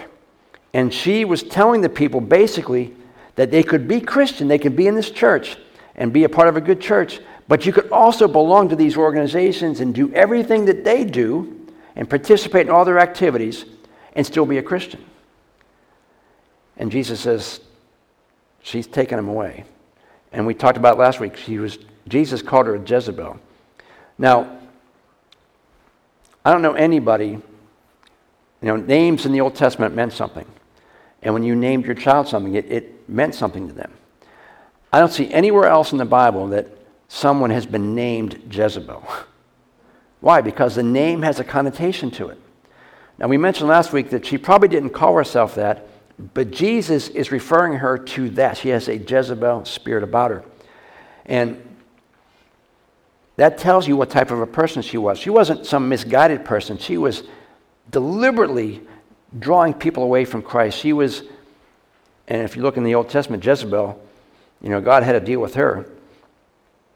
And 0.74 0.94
she 0.94 1.24
was 1.24 1.44
telling 1.44 1.81
the 1.81 1.89
people 1.89 2.19
basically 2.19 2.94
that 3.35 3.51
they 3.51 3.63
could 3.63 3.87
be 3.87 4.01
Christian, 4.01 4.47
they 4.47 4.59
could 4.59 4.75
be 4.75 4.87
in 4.87 4.95
this 4.95 5.11
church 5.11 5.57
and 5.95 6.11
be 6.11 6.23
a 6.23 6.29
part 6.29 6.47
of 6.47 6.57
a 6.57 6.61
good 6.61 6.81
church, 6.81 7.19
but 7.47 7.65
you 7.65 7.73
could 7.73 7.89
also 7.91 8.27
belong 8.27 8.69
to 8.69 8.75
these 8.75 8.97
organizations 8.97 9.79
and 9.79 9.93
do 9.93 10.11
everything 10.13 10.65
that 10.65 10.83
they 10.83 11.03
do 11.03 11.67
and 11.95 12.09
participate 12.09 12.67
in 12.67 12.69
all 12.69 12.85
their 12.85 12.99
activities 12.99 13.65
and 14.13 14.25
still 14.25 14.45
be 14.45 14.57
a 14.57 14.63
Christian. 14.63 15.03
And 16.77 16.91
Jesus 16.91 17.19
says, 17.19 17.61
she's 18.61 18.87
taken 18.87 19.19
him 19.19 19.29
away. 19.29 19.65
And 20.31 20.45
we 20.45 20.53
talked 20.53 20.77
about 20.77 20.97
last 20.97 21.19
week, 21.19 21.38
she 21.38 21.59
was, 21.59 21.77
Jesus 22.07 22.41
called 22.41 22.67
her 22.67 22.75
a 22.75 22.79
Jezebel. 22.79 23.39
Now, 24.17 24.60
I 26.43 26.51
don't 26.51 26.62
know 26.62 26.74
anybody, 26.74 27.27
you 27.27 27.41
know, 28.62 28.75
names 28.75 29.25
in 29.25 29.31
the 29.31 29.41
Old 29.41 29.55
Testament 29.55 29.95
meant 29.95 30.13
something. 30.13 30.45
And 31.25 31.34
when 31.34 31.44
you 31.44 31.55
named 31.55 31.86
your 31.86 31.96
child 31.96 32.27
something, 32.27 32.53
it, 32.53 32.72
it 32.72 33.10
meant 33.10 33.34
something 33.34 33.67
to 33.67 33.74
them. 33.74 33.91
I 34.94 35.00
don't 35.00 35.12
see 35.12 35.29
anywhere 35.34 35.65
else 35.65 35.91
in 35.91 35.98
the 35.98 36.05
Bible 36.05 36.48
that 36.50 36.67
someone 37.08 37.50
has 37.50 37.65
been 37.65 37.96
named 37.96 38.41
Jezebel. 38.50 39.05
Why? 40.22 40.41
Because 40.41 40.75
the 40.75 40.84
name 40.84 41.24
has 41.24 41.39
a 41.39 41.44
connotation 41.44 42.12
to 42.12 42.29
it. 42.29 42.39
Now, 43.17 43.27
we 43.27 43.38
mentioned 43.38 43.67
last 43.70 43.91
week 43.91 44.12
that 44.12 44.25
she 44.25 44.38
probably 44.38 44.67
didn't 44.67 44.91
call 44.91 45.15
herself 45.15 45.55
that, 45.55 45.88
but 46.34 46.51
Jesus 46.51 47.08
is 47.10 47.32
referring 47.32 47.79
her 47.79 47.98
to 47.98 48.29
that. 48.32 48.58
She 48.58 48.70
has 48.70 48.88
a 48.88 48.98
Jezebel 48.98 49.65
spirit 49.65 50.03
about 50.03 50.32
her. 50.32 50.46
And 51.25 51.62
that 53.38 53.58
tells 53.58 53.88
you 53.88 53.98
what 53.98 54.12
type 54.12 54.32
of 54.32 54.41
a 54.41 54.48
person 54.48 54.82
she 54.82 54.98
was. 54.98 55.17
She 55.17 55.29
wasn't 55.29 55.65
some 55.65 55.89
misguided 55.89 56.46
person, 56.46 56.77
she 56.77 56.98
was 56.98 57.24
deliberately 57.89 58.82
drawing 59.38 59.74
people 59.74 60.03
away 60.03 60.25
from 60.25 60.41
Christ. 60.41 60.77
She 60.77 60.94
was, 60.94 61.24
and 62.27 62.41
if 62.41 62.55
you 62.55 62.62
look 62.62 62.77
in 62.77 62.84
the 62.84 62.96
Old 62.96 63.10
Testament, 63.10 63.44
Jezebel, 63.44 64.01
you 64.62 64.70
know, 64.70 64.82
God 64.82 65.03
had 65.03 65.13
to 65.13 65.20
deal 65.20 65.39
with 65.39 65.55
her 65.55 65.86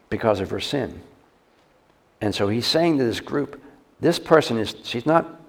because 0.09 0.39
of 0.39 0.49
her 0.49 0.59
sin. 0.59 1.01
And 2.21 2.33
so 2.33 2.47
he's 2.47 2.65
saying 2.65 2.97
to 2.97 3.03
this 3.03 3.19
group, 3.19 3.61
this 3.99 4.19
person 4.19 4.57
is, 4.57 4.75
she's 4.83 5.05
not, 5.05 5.39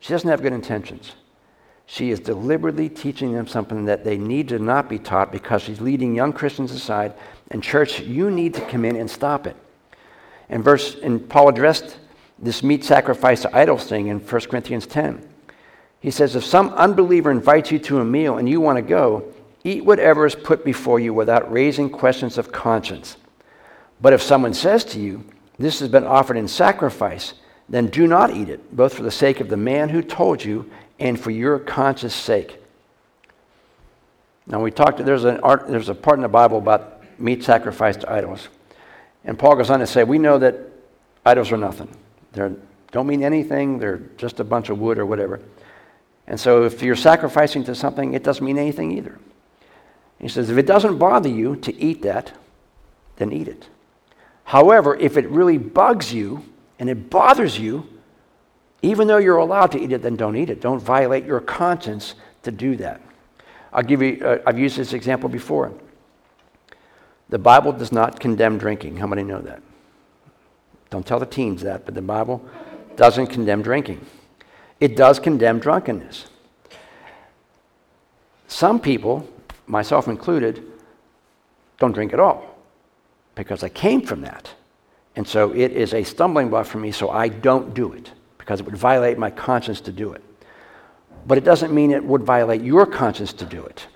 she 0.00 0.12
doesn't 0.12 0.28
have 0.28 0.42
good 0.42 0.52
intentions. 0.52 1.12
She 1.86 2.10
is 2.10 2.20
deliberately 2.20 2.88
teaching 2.88 3.32
them 3.32 3.46
something 3.46 3.84
that 3.84 4.04
they 4.04 4.16
need 4.16 4.48
to 4.48 4.58
not 4.58 4.88
be 4.88 4.98
taught 4.98 5.30
because 5.30 5.62
she's 5.62 5.80
leading 5.80 6.14
young 6.14 6.32
Christians 6.32 6.72
aside. 6.72 7.14
And 7.50 7.62
church, 7.62 8.00
you 8.00 8.30
need 8.30 8.54
to 8.54 8.60
come 8.62 8.84
in 8.84 8.96
and 8.96 9.10
stop 9.10 9.46
it. 9.46 9.56
And 10.48 10.64
verse, 10.64 10.96
and 11.02 11.28
Paul 11.28 11.48
addressed 11.48 11.98
this 12.38 12.62
meat 12.62 12.84
sacrifice 12.84 13.42
to 13.42 13.56
idols 13.56 13.84
thing 13.84 14.08
in 14.08 14.20
1 14.20 14.40
Corinthians 14.42 14.86
10. 14.86 15.28
He 16.02 16.10
says, 16.10 16.34
if 16.34 16.44
some 16.44 16.70
unbeliever 16.70 17.30
invites 17.30 17.70
you 17.70 17.78
to 17.78 18.00
a 18.00 18.04
meal 18.04 18.36
and 18.36 18.48
you 18.48 18.60
want 18.60 18.76
to 18.76 18.82
go, 18.82 19.32
eat 19.62 19.84
whatever 19.84 20.26
is 20.26 20.34
put 20.34 20.64
before 20.64 20.98
you 20.98 21.14
without 21.14 21.50
raising 21.50 21.88
questions 21.88 22.36
of 22.38 22.50
conscience. 22.50 23.16
But 24.00 24.12
if 24.12 24.20
someone 24.20 24.52
says 24.52 24.84
to 24.86 25.00
you, 25.00 25.24
This 25.58 25.78
has 25.78 25.88
been 25.88 26.04
offered 26.04 26.36
in 26.36 26.48
sacrifice, 26.48 27.34
then 27.68 27.86
do 27.86 28.08
not 28.08 28.34
eat 28.34 28.48
it, 28.48 28.74
both 28.74 28.94
for 28.94 29.04
the 29.04 29.12
sake 29.12 29.38
of 29.38 29.48
the 29.48 29.56
man 29.56 29.90
who 29.90 30.02
told 30.02 30.44
you 30.44 30.68
and 30.98 31.18
for 31.18 31.30
your 31.30 31.60
conscience 31.60 32.14
sake. 32.14 32.58
Now 34.46 34.60
we 34.60 34.72
talked. 34.72 35.04
There's 35.04 35.24
an 35.24 35.38
art, 35.40 35.68
There's 35.68 35.88
a 35.88 35.94
part 35.94 36.18
in 36.18 36.22
the 36.22 36.28
Bible 36.28 36.58
about 36.58 37.00
meat 37.20 37.44
sacrificed 37.44 38.00
to 38.00 38.12
idols, 38.12 38.48
and 39.24 39.38
Paul 39.38 39.54
goes 39.54 39.70
on 39.70 39.78
to 39.78 39.86
say, 39.86 40.02
we 40.02 40.18
know 40.18 40.38
that 40.38 40.56
idols 41.24 41.52
are 41.52 41.56
nothing. 41.56 41.94
They 42.32 42.50
don't 42.90 43.06
mean 43.06 43.22
anything. 43.22 43.78
They're 43.78 44.02
just 44.16 44.40
a 44.40 44.44
bunch 44.44 44.68
of 44.68 44.80
wood 44.80 44.98
or 44.98 45.06
whatever. 45.06 45.40
And 46.26 46.38
so 46.38 46.64
if 46.64 46.82
you're 46.82 46.96
sacrificing 46.96 47.64
to 47.64 47.74
something, 47.74 48.14
it 48.14 48.22
doesn't 48.22 48.44
mean 48.44 48.58
anything 48.58 48.96
either. 48.96 49.18
He 50.18 50.28
says, 50.28 50.50
if 50.50 50.56
it 50.56 50.66
doesn't 50.66 50.98
bother 50.98 51.28
you 51.28 51.56
to 51.56 51.74
eat 51.80 52.02
that, 52.02 52.32
then 53.16 53.32
eat 53.32 53.48
it. 53.48 53.68
However, 54.44 54.96
if 54.96 55.16
it 55.16 55.28
really 55.28 55.58
bugs 55.58 56.12
you 56.12 56.44
and 56.78 56.88
it 56.88 57.10
bothers 57.10 57.58
you, 57.58 57.88
even 58.82 59.08
though 59.08 59.18
you're 59.18 59.36
allowed 59.36 59.72
to 59.72 59.80
eat 59.80 59.92
it, 59.92 60.02
then 60.02 60.16
don't 60.16 60.36
eat 60.36 60.50
it. 60.50 60.60
Don't 60.60 60.80
violate 60.80 61.24
your 61.24 61.40
conscience 61.40 62.14
to 62.42 62.50
do 62.50 62.76
that. 62.76 63.00
I'll 63.72 63.82
give 63.82 64.02
you, 64.02 64.20
uh, 64.24 64.38
I've 64.46 64.58
used 64.58 64.76
this 64.76 64.92
example 64.92 65.28
before. 65.28 65.72
The 67.28 67.38
Bible 67.38 67.72
does 67.72 67.92
not 67.92 68.20
condemn 68.20 68.58
drinking. 68.58 68.98
How 68.98 69.06
many 69.06 69.22
know 69.22 69.40
that? 69.40 69.62
Don't 70.90 71.06
tell 71.06 71.18
the 71.18 71.26
teens 71.26 71.62
that, 71.62 71.86
but 71.86 71.94
the 71.94 72.02
Bible 72.02 72.44
doesn't 72.96 73.28
condemn 73.28 73.62
drinking. 73.62 74.04
It 74.82 74.96
does 74.96 75.20
condemn 75.20 75.60
drunkenness. 75.60 76.26
Some 78.48 78.80
people, 78.80 79.28
myself 79.68 80.08
included, 80.08 80.60
don't 81.78 81.92
drink 81.92 82.12
at 82.12 82.18
all 82.18 82.58
because 83.36 83.62
I 83.62 83.68
came 83.68 84.02
from 84.02 84.22
that. 84.22 84.50
And 85.14 85.24
so 85.24 85.52
it 85.52 85.70
is 85.70 85.94
a 85.94 86.02
stumbling 86.02 86.50
block 86.50 86.66
for 86.66 86.78
me, 86.78 86.90
so 86.90 87.10
I 87.10 87.28
don't 87.28 87.74
do 87.74 87.92
it 87.92 88.10
because 88.38 88.58
it 88.58 88.66
would 88.66 88.76
violate 88.76 89.18
my 89.18 89.30
conscience 89.30 89.80
to 89.82 89.92
do 89.92 90.14
it. 90.14 90.22
But 91.28 91.38
it 91.38 91.44
doesn't 91.44 91.72
mean 91.72 91.92
it 91.92 92.02
would 92.02 92.24
violate 92.24 92.62
your 92.62 92.84
conscience 92.84 93.32
to 93.34 93.44
do 93.44 93.64
it. 93.64 93.86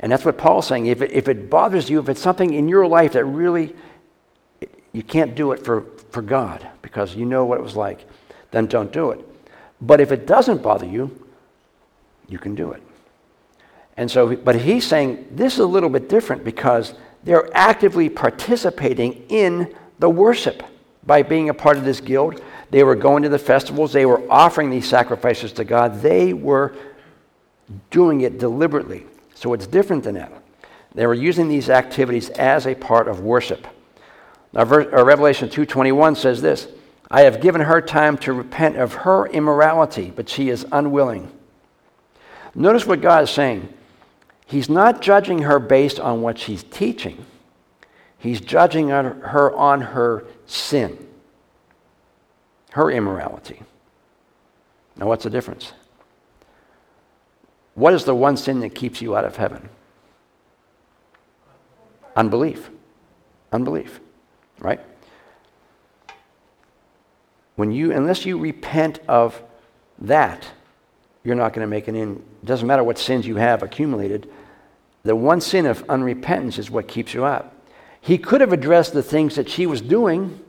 And 0.00 0.12
that's 0.12 0.26
what 0.26 0.36
Paul's 0.36 0.66
saying. 0.66 0.84
If 0.84 1.00
it, 1.00 1.12
if 1.12 1.28
it 1.28 1.48
bothers 1.48 1.88
you, 1.88 1.98
if 1.98 2.10
it's 2.10 2.20
something 2.20 2.52
in 2.52 2.68
your 2.68 2.86
life 2.86 3.14
that 3.14 3.24
really 3.24 3.74
you 4.92 5.02
can't 5.02 5.34
do 5.34 5.52
it 5.52 5.64
for, 5.64 5.86
for 6.10 6.20
God 6.20 6.68
because 6.82 7.14
you 7.14 7.24
know 7.24 7.46
what 7.46 7.56
it 7.56 7.62
was 7.62 7.74
like, 7.74 8.06
then 8.50 8.66
don't 8.66 8.92
do 8.92 9.12
it. 9.12 9.26
But 9.80 10.00
if 10.00 10.12
it 10.12 10.26
doesn't 10.26 10.62
bother 10.62 10.86
you, 10.86 11.26
you 12.28 12.38
can 12.38 12.54
do 12.54 12.72
it. 12.72 12.82
And 13.96 14.10
so, 14.10 14.34
but 14.36 14.56
he's 14.56 14.86
saying 14.86 15.28
this 15.32 15.54
is 15.54 15.58
a 15.58 15.66
little 15.66 15.90
bit 15.90 16.08
different 16.08 16.44
because 16.44 16.94
they're 17.24 17.54
actively 17.54 18.08
participating 18.08 19.24
in 19.28 19.74
the 19.98 20.08
worship 20.08 20.62
by 21.04 21.22
being 21.22 21.48
a 21.48 21.54
part 21.54 21.76
of 21.76 21.84
this 21.84 22.00
guild. 22.00 22.42
They 22.70 22.84
were 22.84 22.94
going 22.94 23.22
to 23.24 23.28
the 23.28 23.38
festivals, 23.38 23.92
they 23.92 24.06
were 24.06 24.22
offering 24.30 24.70
these 24.70 24.88
sacrifices 24.88 25.52
to 25.52 25.64
God. 25.64 26.00
They 26.00 26.32
were 26.32 26.74
doing 27.90 28.22
it 28.22 28.38
deliberately. 28.38 29.06
So 29.34 29.52
it's 29.54 29.66
different 29.66 30.04
than 30.04 30.14
that. 30.14 30.32
They 30.94 31.06
were 31.06 31.14
using 31.14 31.48
these 31.48 31.70
activities 31.70 32.30
as 32.30 32.66
a 32.66 32.74
part 32.74 33.08
of 33.08 33.20
worship. 33.20 33.66
Now, 34.52 34.62
uh, 34.62 35.04
Revelation 35.04 35.48
2:21 35.48 36.16
says 36.16 36.42
this, 36.42 36.68
"I 37.10 37.22
have 37.22 37.40
given 37.40 37.62
her 37.62 37.80
time 37.80 38.16
to 38.18 38.32
repent 38.32 38.76
of 38.76 38.94
her 38.94 39.26
immorality, 39.26 40.12
but 40.14 40.28
she 40.28 40.48
is 40.48 40.66
unwilling." 40.70 41.32
Notice 42.54 42.86
what 42.86 43.00
God 43.00 43.24
is 43.24 43.30
saying. 43.30 43.72
He's 44.46 44.68
not 44.68 45.00
judging 45.00 45.42
her 45.42 45.58
based 45.58 46.00
on 46.00 46.22
what 46.22 46.38
she's 46.38 46.64
teaching, 46.64 47.24
he's 48.18 48.40
judging 48.40 48.88
her 48.88 49.54
on 49.54 49.80
her 49.80 50.24
sin, 50.46 51.06
her 52.72 52.90
immorality. 52.90 53.62
Now, 54.96 55.06
what's 55.06 55.24
the 55.24 55.30
difference? 55.30 55.72
What 57.74 57.94
is 57.94 58.04
the 58.04 58.14
one 58.14 58.36
sin 58.36 58.60
that 58.60 58.74
keeps 58.74 59.00
you 59.00 59.16
out 59.16 59.24
of 59.24 59.36
heaven? 59.36 59.68
Unbelief. 62.16 62.70
Unbelief, 63.52 64.00
right? 64.58 64.80
When 67.60 67.72
you, 67.72 67.92
unless 67.92 68.24
you 68.24 68.38
repent 68.38 69.00
of 69.06 69.42
that, 69.98 70.46
you're 71.22 71.34
not 71.34 71.52
going 71.52 71.60
to 71.60 71.68
make 71.68 71.88
it 71.88 71.94
in. 71.94 72.12
It 72.42 72.46
doesn't 72.46 72.66
matter 72.66 72.82
what 72.82 72.96
sins 72.96 73.26
you 73.26 73.36
have 73.36 73.62
accumulated, 73.62 74.30
the 75.02 75.14
one 75.14 75.42
sin 75.42 75.66
of 75.66 75.86
unrepentance 75.86 76.58
is 76.58 76.70
what 76.70 76.88
keeps 76.88 77.12
you 77.12 77.26
out. 77.26 77.52
He 78.00 78.16
could 78.16 78.40
have 78.40 78.54
addressed 78.54 78.94
the 78.94 79.02
things 79.02 79.34
that 79.34 79.50
she 79.50 79.66
was 79.66 79.82
doing. 79.82 80.42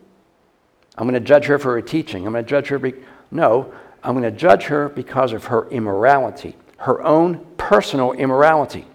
I'm 0.98 1.06
going 1.06 1.22
to 1.22 1.28
judge 1.28 1.48
her 1.48 1.60
for 1.60 1.74
her 1.74 1.82
teaching. 1.82 2.26
I'm 2.26 2.32
going 2.32 2.46
to 2.46 2.50
judge 2.50 2.70
her. 2.70 2.80
Be- 2.80 2.94
no, 3.30 3.74
I'm 4.06 4.14
going 4.14 4.24
to 4.24 4.32
judge 4.32 4.68
her 4.68 4.88
because 4.88 5.34
of 5.34 5.44
her 5.48 5.68
immorality, 5.68 6.56
her 6.78 7.04
own 7.04 7.46
personal 7.58 8.14
immorality. 8.14 8.86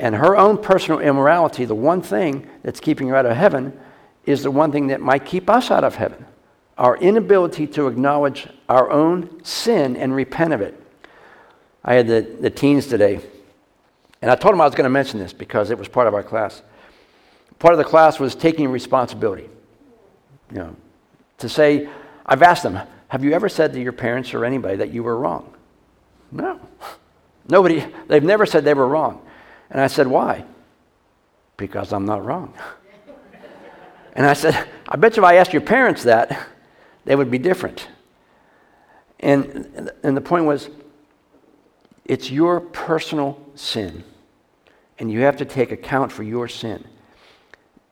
And 0.00 0.16
her 0.16 0.36
own 0.36 0.58
personal 0.58 0.98
immorality, 0.98 1.66
the 1.66 1.76
one 1.76 2.02
thing 2.02 2.50
that's 2.64 2.80
keeping 2.80 3.06
her 3.10 3.14
out 3.14 3.26
of 3.26 3.36
heaven, 3.36 3.78
is 4.26 4.42
the 4.42 4.50
one 4.50 4.72
thing 4.72 4.88
that 4.88 5.00
might 5.00 5.24
keep 5.24 5.48
us 5.48 5.70
out 5.70 5.84
of 5.84 5.94
heaven 5.94 6.24
our 6.78 6.96
inability 6.96 7.66
to 7.66 7.88
acknowledge 7.88 8.48
our 8.68 8.90
own 8.90 9.44
sin 9.44 9.96
and 9.96 10.14
repent 10.14 10.54
of 10.54 10.60
it. 10.60 10.80
I 11.84 11.94
had 11.94 12.06
the, 12.06 12.36
the 12.40 12.50
teens 12.50 12.86
today 12.86 13.20
and 14.20 14.30
I 14.30 14.34
told 14.34 14.52
them 14.52 14.60
I 14.60 14.64
was 14.64 14.74
going 14.74 14.84
to 14.84 14.90
mention 14.90 15.20
this 15.20 15.32
because 15.32 15.70
it 15.70 15.78
was 15.78 15.88
part 15.88 16.08
of 16.08 16.14
our 16.14 16.22
class. 16.22 16.62
Part 17.58 17.74
of 17.74 17.78
the 17.78 17.84
class 17.84 18.18
was 18.18 18.34
taking 18.34 18.68
responsibility. 18.68 19.48
You 20.50 20.58
know, 20.58 20.76
to 21.38 21.48
say, 21.48 21.88
I've 22.26 22.42
asked 22.42 22.62
them, 22.62 22.80
have 23.08 23.24
you 23.24 23.32
ever 23.32 23.48
said 23.48 23.72
to 23.72 23.80
your 23.80 23.92
parents 23.92 24.34
or 24.34 24.44
anybody 24.44 24.76
that 24.76 24.90
you 24.90 25.02
were 25.02 25.16
wrong? 25.16 25.54
No. 26.30 26.60
Nobody, 27.48 27.84
they've 28.08 28.22
never 28.22 28.44
said 28.44 28.64
they 28.64 28.74
were 28.74 28.88
wrong. 28.88 29.22
And 29.70 29.80
I 29.80 29.86
said, 29.86 30.06
why? 30.06 30.44
Because 31.56 31.92
I'm 31.92 32.04
not 32.04 32.24
wrong. 32.24 32.54
and 34.14 34.26
I 34.26 34.32
said, 34.32 34.68
I 34.88 34.96
bet 34.96 35.16
you 35.16 35.22
if 35.22 35.28
I 35.28 35.36
asked 35.36 35.52
your 35.52 35.62
parents 35.62 36.02
that, 36.04 36.48
they 37.08 37.16
would 37.16 37.30
be 37.30 37.38
different. 37.38 37.88
And, 39.20 39.90
and 40.02 40.14
the 40.14 40.20
point 40.20 40.44
was, 40.44 40.68
it's 42.04 42.30
your 42.30 42.60
personal 42.60 43.40
sin, 43.54 44.04
and 44.98 45.10
you 45.10 45.20
have 45.20 45.38
to 45.38 45.46
take 45.46 45.72
account 45.72 46.12
for 46.12 46.22
your 46.22 46.48
sin. 46.48 46.84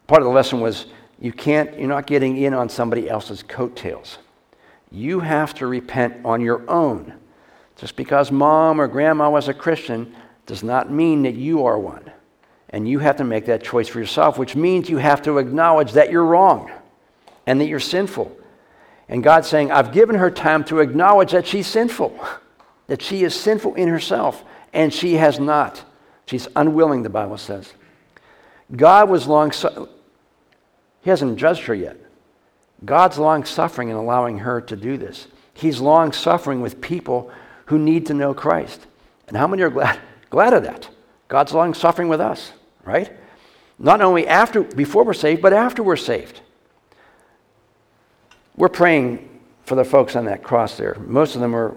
Part 0.06 0.20
of 0.20 0.28
the 0.28 0.34
lesson 0.34 0.60
was 0.60 0.86
you 1.18 1.32
can't, 1.32 1.78
you're 1.78 1.88
not 1.88 2.06
getting 2.06 2.36
in 2.36 2.52
on 2.52 2.68
somebody 2.68 3.08
else's 3.08 3.42
coattails. 3.42 4.18
You 4.90 5.20
have 5.20 5.54
to 5.54 5.66
repent 5.66 6.22
on 6.22 6.42
your 6.42 6.68
own. 6.68 7.14
Just 7.76 7.96
because 7.96 8.30
mom 8.30 8.78
or 8.78 8.86
grandma 8.86 9.30
was 9.30 9.48
a 9.48 9.54
Christian 9.54 10.14
does 10.44 10.62
not 10.62 10.92
mean 10.92 11.22
that 11.22 11.36
you 11.36 11.64
are 11.64 11.78
one. 11.78 12.12
And 12.68 12.86
you 12.86 12.98
have 12.98 13.16
to 13.16 13.24
make 13.24 13.46
that 13.46 13.64
choice 13.64 13.88
for 13.88 13.98
yourself, 13.98 14.36
which 14.36 14.54
means 14.56 14.90
you 14.90 14.98
have 14.98 15.22
to 15.22 15.38
acknowledge 15.38 15.92
that 15.92 16.10
you're 16.10 16.22
wrong 16.22 16.70
and 17.46 17.58
that 17.62 17.66
you're 17.66 17.80
sinful. 17.80 18.36
And 19.08 19.22
God's 19.22 19.48
saying, 19.48 19.70
I've 19.70 19.92
given 19.92 20.16
her 20.16 20.30
time 20.30 20.64
to 20.64 20.80
acknowledge 20.80 21.32
that 21.32 21.46
she's 21.46 21.66
sinful. 21.66 22.18
that 22.86 23.02
she 23.02 23.24
is 23.24 23.34
sinful 23.34 23.74
in 23.74 23.88
herself, 23.88 24.44
and 24.72 24.92
she 24.92 25.14
has 25.14 25.40
not. 25.40 25.84
She's 26.26 26.48
unwilling, 26.56 27.02
the 27.02 27.10
Bible 27.10 27.38
says. 27.38 27.72
God 28.74 29.08
was 29.08 29.26
long, 29.26 29.52
su- 29.52 29.88
He 31.02 31.10
hasn't 31.10 31.38
judged 31.38 31.62
her 31.62 31.74
yet. 31.74 31.96
God's 32.84 33.18
long 33.18 33.44
suffering 33.44 33.88
in 33.88 33.96
allowing 33.96 34.38
her 34.38 34.60
to 34.62 34.76
do 34.76 34.96
this. 34.96 35.26
He's 35.54 35.80
long 35.80 36.12
suffering 36.12 36.60
with 36.60 36.80
people 36.80 37.30
who 37.66 37.78
need 37.78 38.06
to 38.06 38.14
know 38.14 38.34
Christ. 38.34 38.86
And 39.28 39.36
how 39.36 39.46
many 39.46 39.62
are 39.62 39.70
glad, 39.70 39.98
glad 40.30 40.52
of 40.52 40.64
that? 40.64 40.88
God's 41.28 41.52
long 41.52 41.74
suffering 41.74 42.08
with 42.08 42.20
us, 42.20 42.52
right? 42.84 43.10
Not 43.78 44.00
only 44.00 44.26
after, 44.26 44.62
before 44.62 45.04
we're 45.04 45.14
saved, 45.14 45.42
but 45.42 45.52
after 45.52 45.82
we're 45.82 45.96
saved. 45.96 46.40
We're 48.56 48.68
praying 48.68 49.28
for 49.64 49.74
the 49.74 49.84
folks 49.84 50.16
on 50.16 50.24
that 50.26 50.42
cross 50.42 50.76
there. 50.76 50.96
Most 51.06 51.34
of 51.34 51.40
them 51.40 51.54
are 51.54 51.76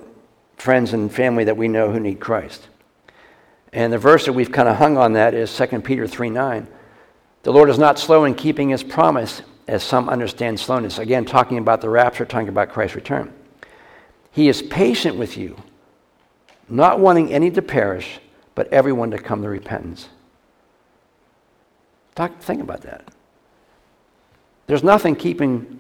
friends 0.58 0.94
and 0.94 1.12
family 1.12 1.44
that 1.46 1.58
we 1.58 1.68
know 1.68 1.92
who 1.92 2.00
need 2.00 2.20
Christ. 2.20 2.68
And 3.74 3.92
the 3.92 3.98
verse 3.98 4.26
that 4.26 4.34
we've 4.34 4.52
kind 4.52 4.70
of 4.70 4.78
hung 4.78 4.98
on 4.98 5.14
that 5.14 5.34
is 5.34 5.56
2 5.56 5.82
Peter 5.82 6.08
3 6.08 6.30
9. 6.30 6.68
The 7.44 7.54
Lord 7.54 7.70
is 7.70 7.78
not 7.78 8.00
slow 8.00 8.26
in 8.26 8.36
keeping 8.36 8.70
his 8.70 8.84
promise, 8.84 9.42
as 9.68 9.84
some 9.84 10.10
understand 10.10 10.60
slowness. 10.60 10.98
Again, 10.98 11.26
talking 11.26 11.58
about 11.58 11.82
the 11.82 11.90
rapture, 11.90 12.26
talking 12.26 12.50
about 12.50 12.70
Christ's 12.70 12.96
return. 12.96 13.34
He 14.32 14.50
is 14.50 14.62
patient 14.62 15.18
with 15.18 15.38
you, 15.38 15.56
not 16.68 17.00
wanting 17.00 17.32
any 17.32 17.52
to 17.52 17.62
perish, 17.62 18.20
but 18.56 18.68
everyone 18.74 19.12
to 19.12 19.18
come 19.18 19.42
to 19.44 19.50
repentance. 19.50 20.10
Talk, 22.16 22.40
think 22.40 22.62
about 22.62 22.82
that. 22.82 23.08
There's 24.68 24.84
nothing 24.84 25.16
keeping 25.16 25.80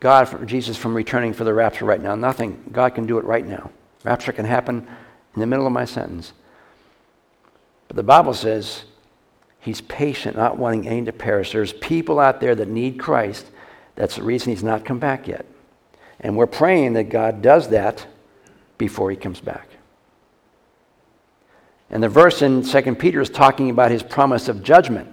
God, 0.00 0.46
Jesus, 0.46 0.76
from 0.76 0.94
returning 0.94 1.32
for 1.32 1.44
the 1.44 1.54
rapture 1.54 1.84
right 1.84 2.00
now. 2.00 2.14
Nothing. 2.14 2.62
God 2.72 2.94
can 2.94 3.06
do 3.06 3.18
it 3.18 3.24
right 3.24 3.46
now. 3.46 3.70
Rapture 4.04 4.32
can 4.32 4.44
happen 4.44 4.86
in 5.34 5.40
the 5.40 5.46
middle 5.46 5.66
of 5.66 5.72
my 5.72 5.84
sentence. 5.84 6.32
But 7.88 7.96
the 7.96 8.02
Bible 8.02 8.34
says 8.34 8.84
he's 9.60 9.80
patient, 9.80 10.36
not 10.36 10.56
wanting 10.56 10.86
any 10.86 11.04
to 11.06 11.12
perish. 11.12 11.52
There's 11.52 11.72
people 11.72 12.20
out 12.20 12.40
there 12.40 12.54
that 12.54 12.68
need 12.68 12.98
Christ. 12.98 13.46
That's 13.96 14.16
the 14.16 14.22
reason 14.22 14.50
he's 14.50 14.62
not 14.62 14.84
come 14.84 14.98
back 14.98 15.26
yet. 15.26 15.46
And 16.20 16.36
we're 16.36 16.46
praying 16.46 16.92
that 16.92 17.04
God 17.04 17.42
does 17.42 17.68
that 17.68 18.06
before 18.76 19.10
he 19.10 19.16
comes 19.16 19.40
back. 19.40 19.68
And 21.90 22.02
the 22.02 22.08
verse 22.08 22.42
in 22.42 22.62
2 22.62 22.94
Peter 22.96 23.20
is 23.20 23.30
talking 23.30 23.70
about 23.70 23.90
his 23.90 24.02
promise 24.02 24.48
of 24.48 24.62
judgment. 24.62 25.12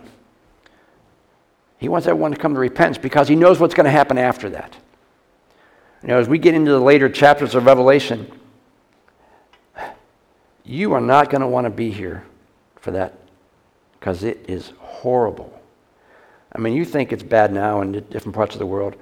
He 1.85 1.89
wants 1.89 2.07
everyone 2.07 2.31
to 2.31 2.37
come 2.37 2.55
to 2.55 2.59
repentance 2.59 2.97
because 2.97 3.27
he 3.27 3.35
knows 3.35 3.59
what's 3.59 3.75
going 3.75 3.85
to 3.85 3.91
happen 3.91 4.17
after 4.17 4.49
that. 4.49 4.75
You 6.01 6.07
know, 6.07 6.17
as 6.17 6.27
we 6.27 6.39
get 6.39 6.55
into 6.55 6.71
the 6.71 6.79
later 6.79 7.09
chapters 7.09 7.53
of 7.53 7.67
Revelation, 7.67 8.31
you 10.63 10.93
are 10.93 10.99
not 10.99 11.29
going 11.29 11.41
to 11.41 11.47
want 11.47 11.65
to 11.65 11.69
be 11.69 11.91
here 11.91 12.25
for 12.77 12.89
that 12.89 13.13
because 13.99 14.23
it 14.23 14.45
is 14.47 14.73
horrible. 14.79 15.61
I 16.51 16.57
mean, 16.57 16.73
you 16.73 16.85
think 16.85 17.13
it's 17.13 17.21
bad 17.21 17.53
now 17.53 17.81
in 17.81 17.91
different 17.91 18.33
parts 18.33 18.55
of 18.55 18.59
the 18.59 18.65
world. 18.65 18.95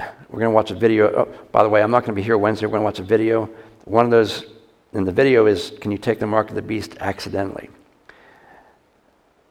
We're 0.00 0.40
going 0.40 0.46
to 0.46 0.50
watch 0.50 0.72
a 0.72 0.74
video. 0.74 1.12
Oh, 1.14 1.28
by 1.52 1.62
the 1.62 1.68
way, 1.68 1.80
I'm 1.80 1.92
not 1.92 2.00
going 2.00 2.16
to 2.16 2.20
be 2.20 2.24
here 2.24 2.36
Wednesday. 2.36 2.66
We're 2.66 2.72
going 2.72 2.80
to 2.80 2.86
watch 2.86 2.98
a 2.98 3.04
video. 3.04 3.48
One 3.84 4.04
of 4.04 4.10
those, 4.10 4.46
and 4.94 5.06
the 5.06 5.12
video 5.12 5.46
is 5.46 5.74
Can 5.80 5.92
you 5.92 5.98
take 5.98 6.18
the 6.18 6.26
mark 6.26 6.48
of 6.48 6.56
the 6.56 6.62
beast 6.62 6.96
accidentally? 6.98 7.70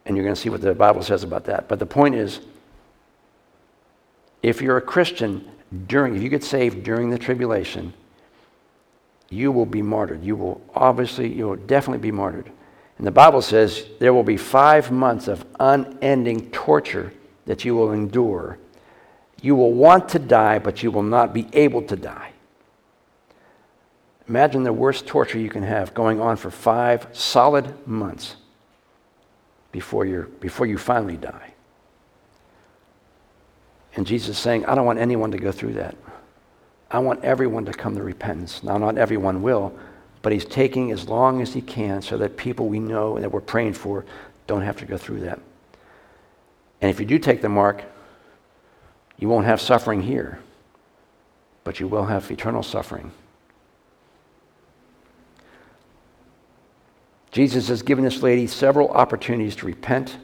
And 0.06 0.16
you're 0.16 0.24
going 0.24 0.36
to 0.36 0.42
see 0.42 0.50
what 0.50 0.62
the 0.62 0.74
Bible 0.74 1.04
says 1.04 1.24
about 1.24 1.46
that. 1.46 1.68
But 1.68 1.80
the 1.80 1.86
point 1.86 2.16
is, 2.16 2.40
if 4.42 4.62
you're 4.62 4.78
a 4.78 4.82
Christian 4.82 5.50
during, 5.88 6.16
if 6.16 6.24
you 6.24 6.30
get 6.30 6.44
saved 6.44 6.84
during 6.84 7.10
the 7.10 7.20
tribulation, 7.20 7.94
you 9.30 9.52
will 9.52 9.66
be 9.66 9.82
martyred. 9.82 10.24
You 10.24 10.36
will 10.36 10.62
obviously, 10.76 11.34
you 11.34 11.48
will 11.48 11.56
definitely 11.56 12.02
be 12.02 12.12
martyred. 12.12 12.52
And 12.98 13.08
the 13.08 13.12
Bible 13.12 13.42
says 13.42 13.86
there 14.00 14.14
will 14.14 14.24
be 14.24 14.38
five 14.38 14.92
months 14.92 15.28
of 15.28 15.46
unending 15.60 16.52
torture 16.52 17.14
that 17.46 17.64
you 17.64 17.76
will 17.76 17.92
endure. 17.94 18.58
You 19.42 19.56
will 19.56 19.74
want 19.74 20.10
to 20.10 20.20
die, 20.20 20.60
but 20.60 20.84
you 20.84 20.92
will 20.92 21.04
not 21.04 21.34
be 21.34 21.48
able 21.54 21.82
to 21.84 21.96
die. 21.96 22.32
Imagine 24.28 24.64
the 24.64 24.74
worst 24.74 25.08
torture 25.08 25.40
you 25.40 25.50
can 25.50 25.64
have 25.64 25.94
going 25.94 26.22
on 26.22 26.38
for 26.38 26.52
five 26.52 27.08
solid 27.12 27.88
months 27.88 28.36
before, 29.72 30.06
you're, 30.06 30.24
before 30.24 30.66
you 30.66 30.78
finally 30.78 31.18
die. 31.18 31.54
And 33.96 34.06
Jesus 34.06 34.38
is 34.38 34.38
saying, 34.38 34.66
I 34.66 34.76
don't 34.76 34.86
want 34.86 35.00
anyone 35.00 35.32
to 35.32 35.38
go 35.38 35.52
through 35.52 35.74
that. 35.74 35.96
I 36.90 37.00
want 37.00 37.24
everyone 37.24 37.66
to 37.66 37.74
come 37.74 37.96
to 37.96 38.04
repentance. 38.04 38.64
Now, 38.64 38.78
not 38.78 38.98
everyone 38.98 39.42
will, 39.42 39.74
but 40.22 40.32
he's 40.32 40.46
taking 40.46 40.92
as 40.92 41.08
long 41.08 41.42
as 41.42 41.54
he 41.54 41.62
can 41.62 42.02
so 42.02 42.18
that 42.18 42.38
people 42.38 42.68
we 42.68 42.80
know 42.80 43.16
and 43.16 43.24
that 43.24 43.32
we're 43.32 43.42
praying 43.42 43.74
for 43.74 44.06
don't 44.48 44.62
have 44.62 44.78
to 44.78 44.86
go 44.86 44.98
through 44.98 45.22
that. 45.22 45.40
And 46.82 46.90
if 46.90 47.00
you 47.00 47.06
do 47.06 47.20
take 47.20 47.42
the 47.42 47.50
mark, 47.50 47.84
you 49.18 49.30
won't 49.30 49.46
have 49.46 49.62
suffering 49.62 50.02
here, 50.02 50.40
but 51.64 51.80
you 51.80 51.88
will 51.88 52.06
have 52.06 52.30
eternal 52.32 52.64
suffering. 52.64 53.12
Jesus 57.32 57.70
has 57.70 57.82
given 57.82 58.04
this 58.04 58.22
lady 58.22 58.46
several 58.46 58.90
opportunities 58.90 59.56
to 59.58 59.66
repent. 59.66 60.18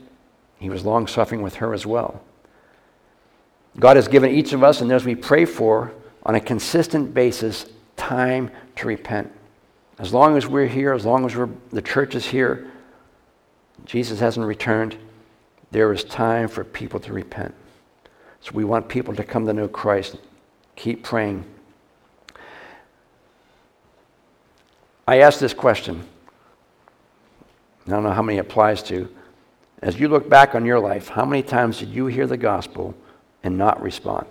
He 0.59 0.69
was 0.69 0.85
long 0.85 1.07
suffering 1.07 1.41
with 1.41 1.55
her 1.55 1.73
as 1.73 1.85
well. 1.85 2.21
God 3.79 3.95
has 3.95 4.07
given 4.07 4.31
each 4.31 4.53
of 4.53 4.63
us 4.63 4.81
and 4.81 4.89
those 4.89 5.05
we 5.05 5.15
pray 5.15 5.45
for 5.45 5.93
on 6.23 6.35
a 6.35 6.39
consistent 6.39 7.13
basis 7.13 7.67
time 7.95 8.51
to 8.75 8.87
repent. 8.87 9.31
As 9.99 10.13
long 10.13 10.35
as 10.35 10.47
we're 10.47 10.67
here, 10.67 10.93
as 10.93 11.05
long 11.05 11.25
as 11.25 11.33
the 11.71 11.81
church 11.81 12.15
is 12.15 12.25
here, 12.25 12.69
Jesus 13.85 14.19
hasn't 14.19 14.45
returned, 14.45 14.97
there 15.71 15.93
is 15.93 16.03
time 16.03 16.47
for 16.47 16.63
people 16.63 16.99
to 17.01 17.13
repent. 17.13 17.53
So 18.41 18.51
we 18.53 18.63
want 18.63 18.89
people 18.89 19.15
to 19.15 19.23
come 19.23 19.45
to 19.45 19.53
know 19.53 19.67
Christ. 19.67 20.17
Keep 20.75 21.03
praying. 21.03 21.45
I 25.07 25.19
ask 25.19 25.39
this 25.39 25.53
question. 25.53 26.03
I 27.87 27.91
don't 27.91 28.03
know 28.03 28.11
how 28.11 28.21
many 28.21 28.39
applies 28.39 28.83
to. 28.83 29.09
As 29.81 29.99
you 29.99 30.09
look 30.09 30.29
back 30.29 30.55
on 30.55 30.65
your 30.65 30.79
life, 30.79 31.07
how 31.07 31.25
many 31.25 31.43
times 31.43 31.79
did 31.79 31.89
you 31.89 32.07
hear 32.07 32.27
the 32.27 32.37
gospel 32.37 32.95
and 33.43 33.57
not 33.57 33.81
respond? 33.81 34.27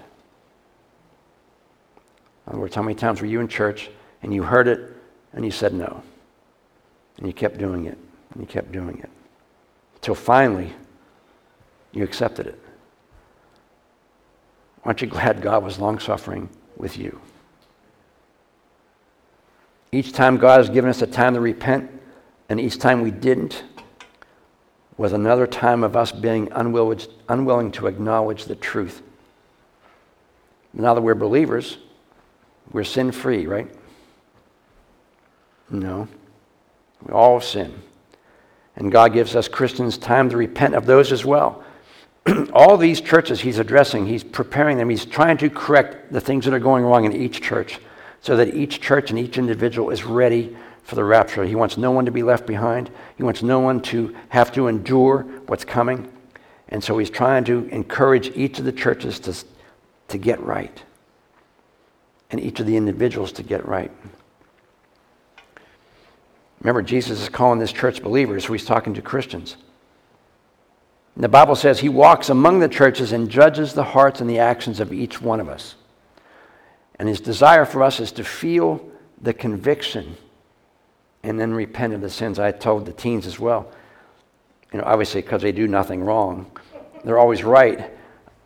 In 2.47 2.53
other 2.53 2.61
words, 2.61 2.75
how 2.75 2.83
many 2.83 2.95
times 2.95 3.21
were 3.21 3.27
you 3.27 3.41
in 3.41 3.49
church 3.49 3.91
and 4.23 4.35
you 4.35 4.43
heard 4.43 4.69
it 4.69 4.95
and 5.33 5.45
you 5.45 5.51
said 5.51 5.73
no? 5.73 6.03
And 7.19 7.27
you 7.27 7.33
kept 7.33 7.59
doing 7.59 7.87
it 7.87 7.97
and 8.33 8.43
you 8.43 8.47
kept 8.47 8.73
doing 8.73 8.99
it 8.99 9.11
until 9.95 10.15
finally 10.15 10.73
you 11.93 12.05
accepted 12.05 12.47
it. 12.47 12.61
Aren't 14.85 15.01
you 15.01 15.09
glad 15.09 15.41
God 15.41 15.65
was 15.65 15.79
long 15.79 15.99
suffering 15.99 16.49
with 16.77 16.99
you? 16.99 17.21
Each 19.91 20.13
time 20.13 20.37
God 20.37 20.59
has 20.59 20.69
given 20.69 20.91
us 20.91 21.01
a 21.03 21.07
time 21.07 21.35
to 21.35 21.41
repent, 21.41 21.91
and 22.49 22.61
each 22.61 22.79
time 22.79 23.03
we 23.03 23.11
didn't, 23.11 23.65
was 24.97 25.13
another 25.13 25.47
time 25.47 25.85
of 25.85 25.97
us 25.97 26.13
being 26.13 26.49
unwilling, 26.53 27.73
to 27.73 27.87
acknowledge 27.87 28.45
the 28.45 28.57
truth. 28.57 29.03
Now 30.73 30.95
that 30.95 31.03
we're 31.03 31.15
believers, 31.15 31.79
we're 32.73 32.85
sin 32.85 33.13
free, 33.13 33.47
right? 33.47 33.69
No. 35.71 36.09
We 37.03 37.13
all 37.13 37.41
sin. 37.41 37.83
And 38.77 38.93
God 38.93 39.13
gives 39.13 39.35
us 39.35 39.49
Christians 39.49 39.99
time 39.99 40.31
to 40.31 40.37
repent 40.37 40.75
of 40.75 40.87
those 40.87 41.13
as 41.13 41.25
well. 41.25 41.65
all 42.53 42.77
these 42.77 43.01
churches 43.01 43.41
he's 43.41 43.59
addressing, 43.59 44.07
he's 44.07 44.25
preparing 44.25 44.79
them, 44.79 44.91
he's 44.91 45.05
trying 45.05 45.37
to 45.39 45.49
correct 45.49 46.13
the 46.13 46.21
things 46.21 46.45
that 46.45 46.55
are 46.55 46.59
going 46.59 46.85
wrong 46.85 47.05
in 47.05 47.13
each 47.13 47.41
church 47.41 47.79
so 48.21 48.37
that 48.37 48.55
each 48.55 48.81
church 48.81 49.11
and 49.11 49.19
each 49.19 49.39
individual 49.39 49.91
is 49.91 50.05
ready 50.05 50.57
for 50.87 50.95
the 50.95 51.05
rapture. 51.05 51.45
He 51.45 51.57
wants 51.57 51.77
no 51.77 51.91
one 51.91 52.05
to 52.05 52.13
be 52.13 52.23
left 52.23 52.47
behind, 52.47 52.91
he 53.17 53.25
wants 53.25 53.43
no 53.43 53.59
one 53.59 53.81
to 53.83 54.17
have 54.29 54.53
to 54.53 54.69
endure 54.69 55.23
what's 55.47 55.65
coming. 55.65 56.11
And 56.69 56.83
so 56.83 56.97
he's 56.97 57.11
trying 57.11 57.45
to 57.45 57.69
encourage 57.71 58.37
each 58.37 58.59
of 58.59 58.65
the 58.65 58.73
churches 58.73 59.19
to, 59.21 59.35
to 60.09 60.19
get 60.19 60.41
right 60.41 60.83
and 62.31 62.41
each 62.41 62.61
of 62.61 62.67
the 62.67 62.77
individuals 62.77 63.33
to 63.33 63.43
get 63.43 63.67
right. 63.67 63.91
Remember, 66.61 66.83
Jesus 66.83 67.21
is 67.21 67.29
calling 67.29 67.59
this 67.59 67.73
church 67.73 68.03
believers, 68.03 68.47
so 68.47 68.53
he's 68.53 68.65
talking 68.65 68.95
to 68.95 69.03
Christians. 69.03 69.57
And 71.17 71.25
the 71.25 71.29
Bible 71.29 71.57
says 71.57 71.81
he 71.81 71.89
walks 71.89 72.29
among 72.29 72.61
the 72.61 72.69
churches 72.69 73.13
and 73.13 73.29
judges 73.29 73.73
the 73.73 73.85
hearts 73.85 74.21
and 74.21 74.31
the 74.31 74.39
actions 74.39 74.81
of 74.81 74.93
each 74.93 75.21
one 75.21 75.41
of 75.41 75.49
us. 75.49 75.75
And 76.99 77.09
his 77.09 77.21
desire 77.21 77.65
for 77.65 77.83
us 77.83 77.99
is 78.01 78.13
to 78.13 78.25
feel 78.25 78.89
the 79.21 79.35
conviction 79.35 80.17
and 81.27 81.41
then 81.41 81.53
repent 81.53 81.93
of 81.93 82.01
the 82.01 82.09
sins. 82.09 82.39
I 82.39 82.53
told 82.53 82.87
the 82.87 82.93
teens 82.93 83.27
as 83.27 83.39
well, 83.39 83.71
you 84.73 84.79
know, 84.79 84.85
obviously 84.87 85.23
because 85.23 85.43
they 85.43 85.53
do 85.53 85.67
nothing 85.67 86.03
wrong, 86.05 86.51
they're 87.05 87.19
always 87.19 87.43
right. 87.43 87.91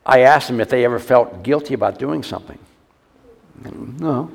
I 0.04 0.20
asked 0.20 0.48
them 0.48 0.60
if 0.60 0.70
they 0.70 0.84
ever 0.84 0.98
felt 0.98 1.42
guilty 1.42 1.74
about 1.74 1.98
doing 1.98 2.22
something. 2.22 2.58
And, 3.64 4.00
no. 4.00 4.30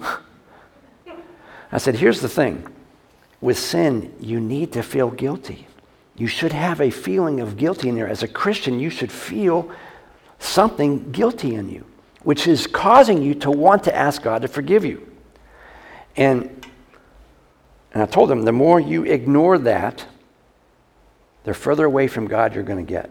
I 1.71 1.79
said, 1.79 1.95
here's 1.95 2.21
the 2.21 2.29
thing 2.29 2.67
with 3.41 3.59
sin, 3.59 4.15
you 4.19 4.39
need 4.39 4.71
to 4.73 4.81
feel 4.81 5.09
guilty. 5.09 5.67
You 6.15 6.27
should 6.27 6.53
have 6.53 6.79
a 6.79 6.89
feeling 6.89 7.41
of 7.41 7.57
guilty 7.57 7.89
in 7.89 7.95
there. 7.95 8.07
As 8.07 8.23
a 8.23 8.27
Christian, 8.27 8.79
you 8.79 8.89
should 8.89 9.11
feel 9.11 9.69
something 10.39 11.11
guilty 11.11 11.55
in 11.55 11.69
you, 11.69 11.85
which 12.23 12.47
is 12.47 12.67
causing 12.67 13.21
you 13.21 13.35
to 13.35 13.51
want 13.51 13.83
to 13.83 13.95
ask 13.95 14.21
God 14.21 14.43
to 14.43 14.47
forgive 14.47 14.85
you. 14.85 15.11
And, 16.15 16.65
and 17.95 18.03
I 18.03 18.05
told 18.05 18.29
them 18.29 18.43
the 18.43 18.51
more 18.51 18.79
you 18.79 19.03
ignore 19.03 19.57
that, 19.57 20.05
the 21.45 21.53
further 21.53 21.85
away 21.85 22.07
from 22.07 22.27
God 22.27 22.53
you're 22.53 22.63
going 22.63 22.85
to 22.85 22.89
get 22.89 23.09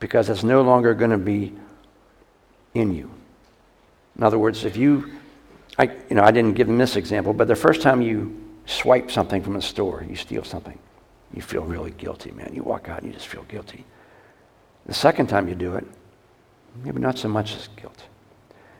because 0.00 0.28
it's 0.28 0.42
no 0.42 0.62
longer 0.62 0.94
going 0.94 1.12
to 1.12 1.16
be 1.18 1.54
in 2.74 2.92
you. 2.92 3.08
In 4.16 4.24
other 4.24 4.38
words, 4.38 4.64
if 4.64 4.76
you, 4.76 5.12
I, 5.78 5.84
you 6.10 6.16
know, 6.16 6.24
I 6.24 6.32
didn't 6.32 6.54
give 6.54 6.66
them 6.66 6.76
this 6.76 6.96
example, 6.96 7.32
but 7.32 7.46
the 7.46 7.54
first 7.54 7.82
time 7.82 8.02
you 8.02 8.36
swipe 8.66 9.12
something 9.12 9.42
from 9.42 9.54
a 9.54 9.62
store, 9.62 10.04
you 10.08 10.16
steal 10.16 10.42
something, 10.42 10.78
you 11.32 11.40
feel 11.40 11.62
really 11.62 11.92
guilty, 11.92 12.32
man. 12.32 12.50
You 12.52 12.64
walk 12.64 12.88
out 12.88 13.02
and 13.02 13.06
you 13.06 13.14
just 13.14 13.28
feel 13.28 13.44
guilty. 13.44 13.84
The 14.86 14.94
second 14.94 15.28
time 15.28 15.48
you 15.48 15.54
do 15.54 15.76
it, 15.76 15.86
maybe 16.82 17.00
not 17.00 17.16
so 17.16 17.28
much 17.28 17.54
as 17.54 17.68
guilt. 17.76 18.02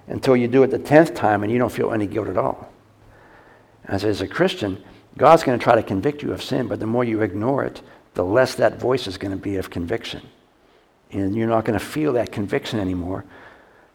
Until 0.09 0.37
you 0.37 0.48
do 0.48 0.64
it 0.64 0.72
the 0.72 0.79
tenth 0.79 1.14
time 1.14 1.44
and 1.44 1.53
you 1.53 1.59
don't 1.59 1.72
feel 1.72 1.92
any 1.92 2.09
guilt 2.09 2.27
at 2.27 2.37
all. 2.37 2.68
As, 3.85 4.05
as 4.05 4.20
a 4.20 4.27
Christian, 4.27 4.83
God's 5.16 5.44
going 5.44 5.59
to 5.59 5.62
try 5.62 5.77
to 5.77 5.83
convict 5.83 6.22
you 6.22 6.33
of 6.33 6.42
sin, 6.42 6.66
but 6.66 6.81
the 6.81 6.87
more 6.87 7.05
you 7.05 7.22
ignore 7.22 7.64
it, 7.64 7.83
the 8.14 8.24
less 8.24 8.55
that 8.57 8.81
voice 8.81 9.07
is 9.07 9.18
going 9.18 9.31
to 9.33 9.38
be 9.38 9.57
of 9.57 9.70
conviction. 9.70 10.22
And 11.11 11.37
you're 11.37 11.48
not 11.48 11.64
going 11.64 11.79
to 11.79 11.85
feel 11.85 12.14
that 12.14 12.33
conviction 12.33 12.81
anymore. 12.81 13.24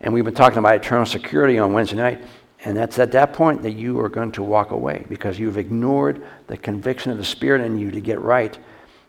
And 0.01 0.13
we've 0.13 0.23
been 0.23 0.33
talking 0.33 0.59
about 0.59 0.75
eternal 0.75 1.05
security 1.05 1.59
on 1.59 1.73
Wednesday 1.73 1.97
night. 1.97 2.23
And 2.65 2.75
that's 2.75 2.99
at 2.99 3.11
that 3.13 3.33
point 3.33 3.61
that 3.63 3.71
you 3.71 3.99
are 3.99 4.09
going 4.09 4.31
to 4.33 4.43
walk 4.43 4.71
away 4.71 5.05
because 5.07 5.39
you've 5.39 5.57
ignored 5.57 6.21
the 6.47 6.57
conviction 6.57 7.11
of 7.11 7.17
the 7.17 7.23
Spirit 7.23 7.61
in 7.61 7.79
you 7.79 7.91
to 7.91 8.01
get 8.01 8.19
right 8.19 8.57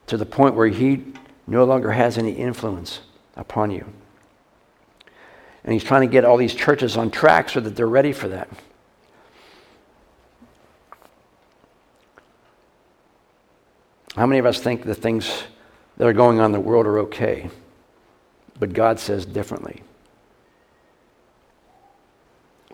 to 0.06 0.16
the 0.16 0.26
point 0.26 0.54
where 0.54 0.68
He 0.68 1.04
no 1.46 1.64
longer 1.64 1.90
has 1.90 2.16
any 2.16 2.32
influence 2.32 3.00
upon 3.36 3.70
you. 3.70 3.84
And 5.64 5.72
He's 5.72 5.84
trying 5.84 6.02
to 6.02 6.12
get 6.12 6.24
all 6.24 6.36
these 6.36 6.54
churches 6.54 6.96
on 6.96 7.10
track 7.10 7.48
so 7.48 7.60
that 7.60 7.74
they're 7.74 7.86
ready 7.88 8.12
for 8.12 8.28
that. 8.28 8.48
How 14.20 14.26
many 14.26 14.38
of 14.38 14.44
us 14.44 14.60
think 14.60 14.84
the 14.84 14.94
things 14.94 15.44
that 15.96 16.06
are 16.06 16.12
going 16.12 16.40
on 16.40 16.44
in 16.44 16.52
the 16.52 16.60
world 16.60 16.84
are 16.84 16.98
okay? 16.98 17.48
But 18.58 18.74
God 18.74 19.00
says 19.00 19.24
differently. 19.24 19.82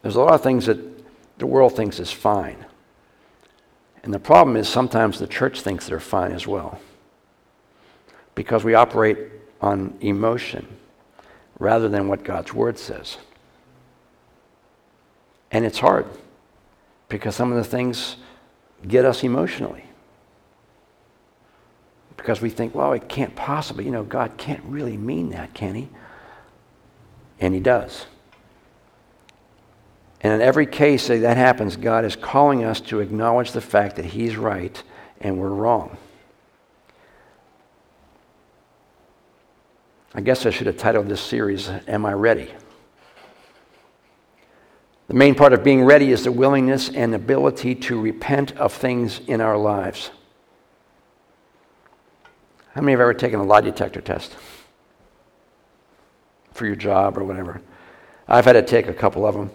There's 0.02 0.16
a 0.16 0.20
lot 0.20 0.35
of 0.35 0.42
things 0.42 0.66
that 0.66 0.76
the 1.38 1.46
world 1.46 1.76
thinks 1.76 2.00
is 2.00 2.11
fine. 2.11 2.66
And 4.02 4.12
the 4.12 4.18
problem 4.18 4.56
is 4.56 4.68
sometimes 4.68 5.20
the 5.20 5.28
church 5.28 5.61
thinks 5.61 5.87
they're 5.87 6.00
fine 6.00 6.32
as 6.32 6.48
well. 6.48 6.80
Because 8.35 8.64
we 8.64 8.74
operate 8.74 9.16
on 9.61 9.96
emotion 10.00 10.66
rather 11.61 11.88
than 11.88 12.09
what 12.09 12.24
God's 12.24 12.52
word 12.52 12.76
says. 12.76 13.18
And 15.52 15.64
it's 15.64 15.78
hard 15.78 16.06
because 17.09 17.37
some 17.37 17.52
of 17.52 17.56
the 17.56 17.62
things 17.62 18.16
get 18.88 19.04
us 19.04 19.22
emotionally. 19.22 19.85
Because 22.16 22.40
we 22.40 22.50
think, 22.50 22.74
well, 22.74 22.92
it 22.92 23.09
can't 23.09 23.35
possibly, 23.37 23.85
you 23.85 23.90
know, 23.90 24.02
God 24.02 24.37
can't 24.37 24.62
really 24.64 24.96
mean 24.96 25.31
that, 25.31 25.55
can 25.55 25.74
He? 25.74 25.88
And 27.40 27.55
He 27.55 27.61
does. 27.61 28.07
And 30.20 30.33
in 30.33 30.40
every 30.40 30.66
case 30.66 31.09
that 31.09 31.37
happens, 31.37 31.76
God 31.76 32.05
is 32.05 32.16
calling 32.16 32.64
us 32.64 32.81
to 32.83 33.00
acknowledge 33.00 33.52
the 33.52 33.61
fact 33.61 33.96
that 33.96 34.07
He's 34.07 34.37
right 34.37 34.83
and 35.20 35.38
we're 35.38 35.48
wrong. 35.48 35.96
I 40.14 40.22
guess 40.22 40.46
I 40.46 40.50
should 40.50 40.66
have 40.66 40.79
titled 40.79 41.09
this 41.09 41.20
series, 41.20 41.68
Am 41.68 42.07
I 42.07 42.14
Ready? 42.14 42.50
The 45.09 45.14
main 45.14 45.35
part 45.35 45.52
of 45.52 45.62
being 45.62 45.85
ready 45.85 46.11
is 46.11 46.24
the 46.24 46.33
willingness 46.33 46.88
and 46.88 47.14
ability 47.14 47.74
to 47.76 48.00
repent 48.00 48.57
of 48.57 48.72
things 48.72 49.20
in 49.29 49.40
our 49.40 49.57
lives. 49.57 50.11
How 52.77 52.83
many 52.83 52.93
have 52.93 53.01
ever 53.01 53.15
taken 53.15 53.41
a 53.41 53.43
lie 53.43 53.62
detector 53.62 54.03
test 54.03 54.37
for 56.53 56.67
your 56.67 56.77
job 56.77 57.17
or 57.17 57.25
whatever? 57.25 57.62
I've 58.29 58.45
had 58.45 58.53
to 58.53 58.61
take 58.61 58.87
a 58.87 58.93
couple 58.93 59.25
of 59.25 59.35
them. 59.35 59.51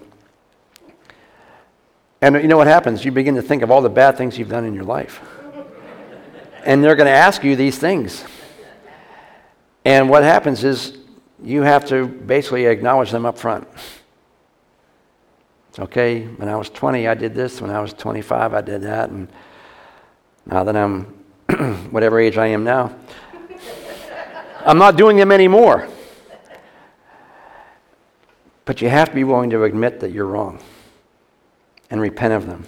And 2.19 2.33
you 2.41 2.47
know 2.47 2.57
what 2.57 2.65
happens? 2.65 3.05
You 3.05 3.11
begin 3.11 3.35
to 3.35 3.43
think 3.43 3.61
of 3.61 3.69
all 3.69 3.79
the 3.79 3.91
bad 3.91 4.17
things 4.17 4.39
you've 4.39 4.49
done 4.49 4.65
in 4.65 4.73
your 4.73 4.85
life. 4.85 5.21
and 6.63 6.83
they're 6.83 6.95
going 6.95 7.05
to 7.05 7.15
ask 7.15 7.43
you 7.43 7.55
these 7.55 7.77
things. 7.77 8.23
And 9.85 10.09
what 10.09 10.23
happens 10.23 10.63
is 10.63 10.97
you 11.43 11.61
have 11.61 11.85
to 11.89 12.07
basically 12.07 12.65
acknowledge 12.65 13.11
them 13.11 13.27
up 13.27 13.37
front. 13.37 13.67
Okay, 15.77 16.23
when 16.23 16.49
I 16.49 16.55
was 16.55 16.71
20, 16.71 17.07
I 17.07 17.13
did 17.13 17.35
this. 17.35 17.61
When 17.61 17.69
I 17.69 17.81
was 17.81 17.93
25, 17.93 18.55
I 18.55 18.61
did 18.61 18.81
that. 18.81 19.11
And 19.11 19.27
now 20.47 20.63
that 20.63 20.75
I'm 20.75 21.20
whatever 21.91 22.19
age 22.19 22.37
I 22.37 22.47
am 22.47 22.63
now, 22.63 22.95
I'm 24.65 24.77
not 24.77 24.95
doing 24.95 25.17
them 25.17 25.31
anymore. 25.31 25.87
But 28.65 28.81
you 28.81 28.89
have 28.89 29.09
to 29.09 29.15
be 29.15 29.23
willing 29.23 29.49
to 29.49 29.63
admit 29.63 29.99
that 30.01 30.11
you're 30.11 30.25
wrong 30.25 30.59
and 31.89 31.99
repent 31.99 32.33
of 32.33 32.45
them. 32.45 32.65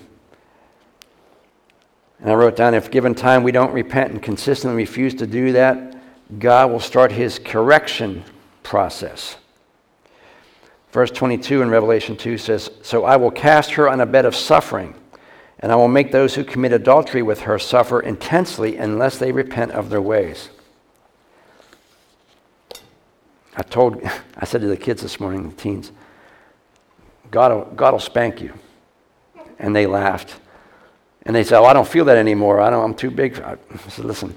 And 2.20 2.32
I 2.32 2.36
wrote 2.36 2.56
down 2.56 2.74
if 2.74 2.90
given 2.90 3.14
time 3.14 3.44
we 3.44 3.52
don't 3.52 3.74
repent 3.74 4.12
and 4.12 4.22
consistently 4.22 4.78
refuse 4.78 5.14
to 5.16 5.28
do 5.28 5.52
that, 5.54 5.98
God 6.40 6.72
will 6.72 6.80
start 6.80 7.12
his 7.12 7.38
correction 7.38 8.24
process. 8.64 9.36
Verse 10.92 11.12
22 11.12 11.62
in 11.62 11.70
Revelation 11.70 12.16
2 12.16 12.38
says, 12.38 12.70
So 12.82 13.04
I 13.04 13.18
will 13.18 13.32
cast 13.32 13.72
her 13.72 13.90
on 13.90 14.00
a 14.00 14.06
bed 14.06 14.26
of 14.26 14.36
suffering, 14.36 14.96
and 15.64 15.72
I 15.72 15.78
will 15.78 15.88
make 15.88 16.12
those 16.12 16.36
who 16.36 16.44
commit 16.44 16.74
adultery 16.74 17.22
with 17.22 17.40
her 17.44 17.58
suffer 17.58 18.02
intensely 18.02 18.76
unless 18.76 19.18
they 19.18 19.32
repent 19.32 19.72
of 19.72 19.90
their 19.90 20.02
ways. 20.02 20.50
I 23.56 23.64
told, 23.64 24.04
I 24.38 24.44
said 24.44 24.60
to 24.60 24.68
the 24.68 24.76
kids 24.76 25.02
this 25.02 25.22
morning, 25.22 25.50
the 25.50 25.56
teens, 25.56 25.94
God 27.32 27.54
will, 27.54 27.74
God 27.76 27.94
will 27.94 28.02
spank 28.02 28.42
you 28.42 28.54
and 29.58 29.74
they 29.74 29.88
laughed. 29.88 30.36
And 31.22 31.34
they 31.34 31.46
said, 31.46 31.60
Oh, 31.60 31.64
I 31.64 31.72
don't 31.72 31.88
feel 31.88 32.04
that 32.06 32.18
anymore. 32.18 32.60
I 32.60 32.70
don't, 32.70 32.84
I'm 32.84 32.94
too 32.94 33.10
big. 33.10 33.40
I 33.40 33.56
said, 33.88 34.04
Listen, 34.04 34.36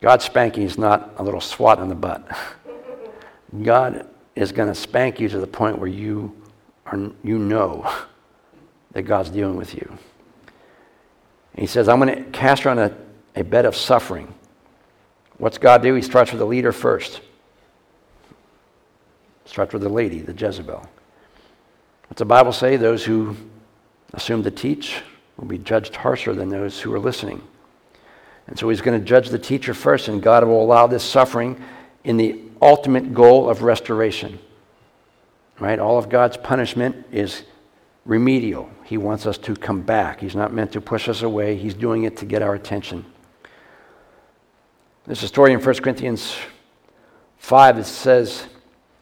God's 0.00 0.24
spanking 0.24 0.62
is 0.62 0.78
not 0.78 1.12
a 1.18 1.22
little 1.22 1.42
swat 1.42 1.80
on 1.80 1.90
the 1.90 1.94
butt. 1.94 2.26
God 3.62 4.08
is 4.34 4.52
going 4.52 4.70
to 4.70 4.74
spank 4.74 5.20
you 5.20 5.28
to 5.28 5.38
the 5.38 5.46
point 5.46 5.78
where 5.78 5.90
you, 5.90 6.34
are, 6.86 6.96
you 7.22 7.38
know 7.38 7.94
that 8.92 9.02
God's 9.02 9.28
dealing 9.28 9.56
with 9.56 9.74
you. 9.74 9.98
He 11.56 11.66
says, 11.66 11.88
I'm 11.88 12.00
going 12.00 12.14
to 12.14 12.30
cast 12.30 12.62
her 12.62 12.70
on 12.70 12.78
a, 12.78 12.96
a 13.36 13.44
bed 13.44 13.66
of 13.66 13.76
suffering. 13.76 14.32
What's 15.38 15.58
God 15.58 15.82
do? 15.82 15.94
He 15.94 16.02
starts 16.02 16.30
with 16.32 16.38
the 16.38 16.46
leader 16.46 16.72
first. 16.72 17.20
Starts 19.44 19.72
with 19.72 19.82
the 19.82 19.88
lady, 19.88 20.20
the 20.20 20.32
Jezebel. 20.32 20.86
What's 22.08 22.18
the 22.18 22.24
Bible 22.24 22.52
say? 22.52 22.76
Those 22.76 23.04
who 23.04 23.36
assume 24.14 24.42
to 24.44 24.50
teach 24.50 25.02
will 25.36 25.46
be 25.46 25.58
judged 25.58 25.96
harsher 25.96 26.34
than 26.34 26.48
those 26.48 26.80
who 26.80 26.92
are 26.94 27.00
listening. 27.00 27.42
And 28.46 28.58
so 28.58 28.68
he's 28.68 28.80
going 28.80 28.98
to 28.98 29.04
judge 29.04 29.28
the 29.28 29.38
teacher 29.38 29.74
first, 29.74 30.08
and 30.08 30.22
God 30.22 30.44
will 30.44 30.62
allow 30.62 30.86
this 30.86 31.04
suffering 31.04 31.62
in 32.04 32.16
the 32.16 32.40
ultimate 32.60 33.14
goal 33.14 33.48
of 33.48 33.62
restoration. 33.62 34.38
Right? 35.58 35.78
All 35.78 35.98
of 35.98 36.08
God's 36.08 36.36
punishment 36.36 37.06
is 37.12 37.44
remedial. 38.04 38.70
He 38.84 38.98
wants 38.98 39.26
us 39.26 39.38
to 39.38 39.54
come 39.54 39.82
back. 39.82 40.20
He's 40.20 40.34
not 40.34 40.52
meant 40.52 40.72
to 40.72 40.80
push 40.80 41.08
us 41.08 41.22
away, 41.22 41.56
He's 41.56 41.74
doing 41.74 42.04
it 42.04 42.16
to 42.18 42.24
get 42.24 42.42
our 42.42 42.54
attention. 42.54 43.04
There's 45.06 45.22
a 45.22 45.28
story 45.28 45.52
in 45.52 45.60
1 45.60 45.74
Corinthians 45.76 46.36
5 47.38 47.76
that 47.76 47.84
says, 47.84 48.46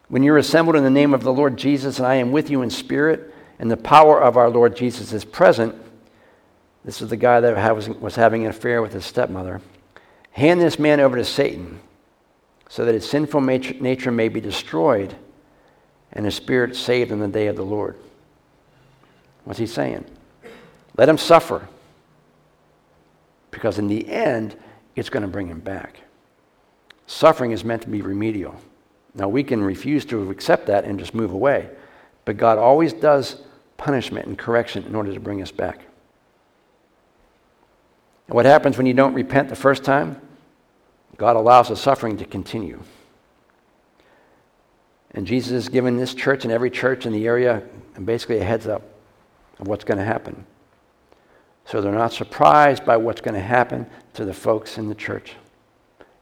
When 0.09 0.23
you're 0.23 0.39
assembled 0.39 0.77
in 0.77 0.85
the 0.85 0.91
name 0.91 1.13
of 1.13 1.23
the 1.23 1.33
Lord 1.33 1.59
Jesus, 1.59 1.99
and 1.99 2.07
I 2.07 2.15
am 2.15 2.33
with 2.33 2.49
you 2.49 2.63
in 2.63 2.71
spirit, 2.71 3.35
and 3.59 3.71
the 3.71 3.77
power 3.77 4.21
of 4.21 4.39
our 4.39 4.49
Lord 4.49 4.75
Jesus 4.75 5.13
is 5.13 5.25
present, 5.27 5.75
this 6.85 7.03
is 7.03 7.11
the 7.11 7.17
guy 7.17 7.41
that 7.41 8.01
was 8.01 8.17
having 8.17 8.45
an 8.45 8.51
affair 8.51 8.81
with 8.81 8.95
his 8.95 9.05
stepmother. 9.05 9.61
Hand 10.33 10.61
this 10.61 10.79
man 10.79 11.01
over 11.01 11.17
to 11.17 11.25
Satan 11.25 11.81
so 12.71 12.87
that 12.87 12.95
his 12.95 13.09
sinful 13.09 13.43
nature 13.43 14.11
may 14.11 14.29
be 14.29 14.41
destroyed 14.41 15.15
and 16.13 16.25
his 16.25 16.37
spirit 16.37 16.77
saved 16.77 17.11
in 17.11 17.21
the 17.21 17.29
day 17.29 17.49
of 17.49 17.57
the 17.57 17.65
Lord. 17.65 17.97
What's 19.45 19.59
he 19.59 19.67
saying? 19.67 20.05
Let 20.97 21.09
him 21.09 21.19
suffer 21.19 21.69
because 23.51 23.79
in 23.79 23.89
the 23.89 24.09
end, 24.09 24.57
it's 24.97 25.11
going 25.11 25.23
to 25.23 25.29
bring 25.29 25.49
him 25.49 25.61
back. 25.61 26.01
Suffering 27.07 27.53
is 27.53 27.65
meant 27.65 27.83
to 27.83 27.89
be 27.89 28.03
remedial. 28.03 28.55
Now, 29.15 29.29
we 29.29 29.43
can 29.43 29.63
refuse 29.63 30.05
to 30.07 30.31
accept 30.31 30.67
that 30.67 30.85
and 30.85 30.99
just 30.99 31.15
move 31.15 31.33
away, 31.33 31.69
but 32.25 32.37
God 32.37 32.59
always 32.59 32.93
does 32.93 33.43
punishment 33.77 34.27
and 34.27 34.39
correction 34.39 34.85
in 34.85 34.95
order 34.95 35.13
to 35.13 35.21
bring 35.21 35.43
us 35.43 35.51
back. 35.51 35.81
And 38.29 38.37
what 38.37 38.47
happens 38.47 38.77
when 38.77 38.87
you 38.87 38.95
don't 38.95 39.15
repent 39.15 39.49
the 39.49 39.57
first 39.57 39.83
time? 39.83 40.21
God 41.17 41.35
allows 41.35 41.69
the 41.69 41.77
suffering 41.77 42.17
to 42.19 42.25
continue. 42.25 42.81
And 45.11 45.27
Jesus 45.27 45.53
has 45.53 45.69
given 45.69 45.97
this 45.97 46.15
church 46.15 46.45
and 46.45 46.53
every 46.53 46.71
church 46.71 47.05
in 47.05 47.13
the 47.13 47.27
area 47.27 47.63
basically 48.05 48.39
a 48.39 48.45
heads 48.45 48.67
up 48.67 48.83
of 49.61 49.69
what's 49.69 49.85
going 49.85 49.99
to 49.99 50.05
happen. 50.05 50.47
So 51.65 51.81
they're 51.81 51.93
not 51.93 52.13
surprised 52.13 52.85
by 52.85 52.97
what's 52.97 53.21
going 53.21 53.35
to 53.35 53.41
happen 53.41 53.87
to 54.15 54.25
the 54.25 54.35
folks 54.35 54.79
in 54.79 54.89
the 54.89 54.95
church. 54.95 55.35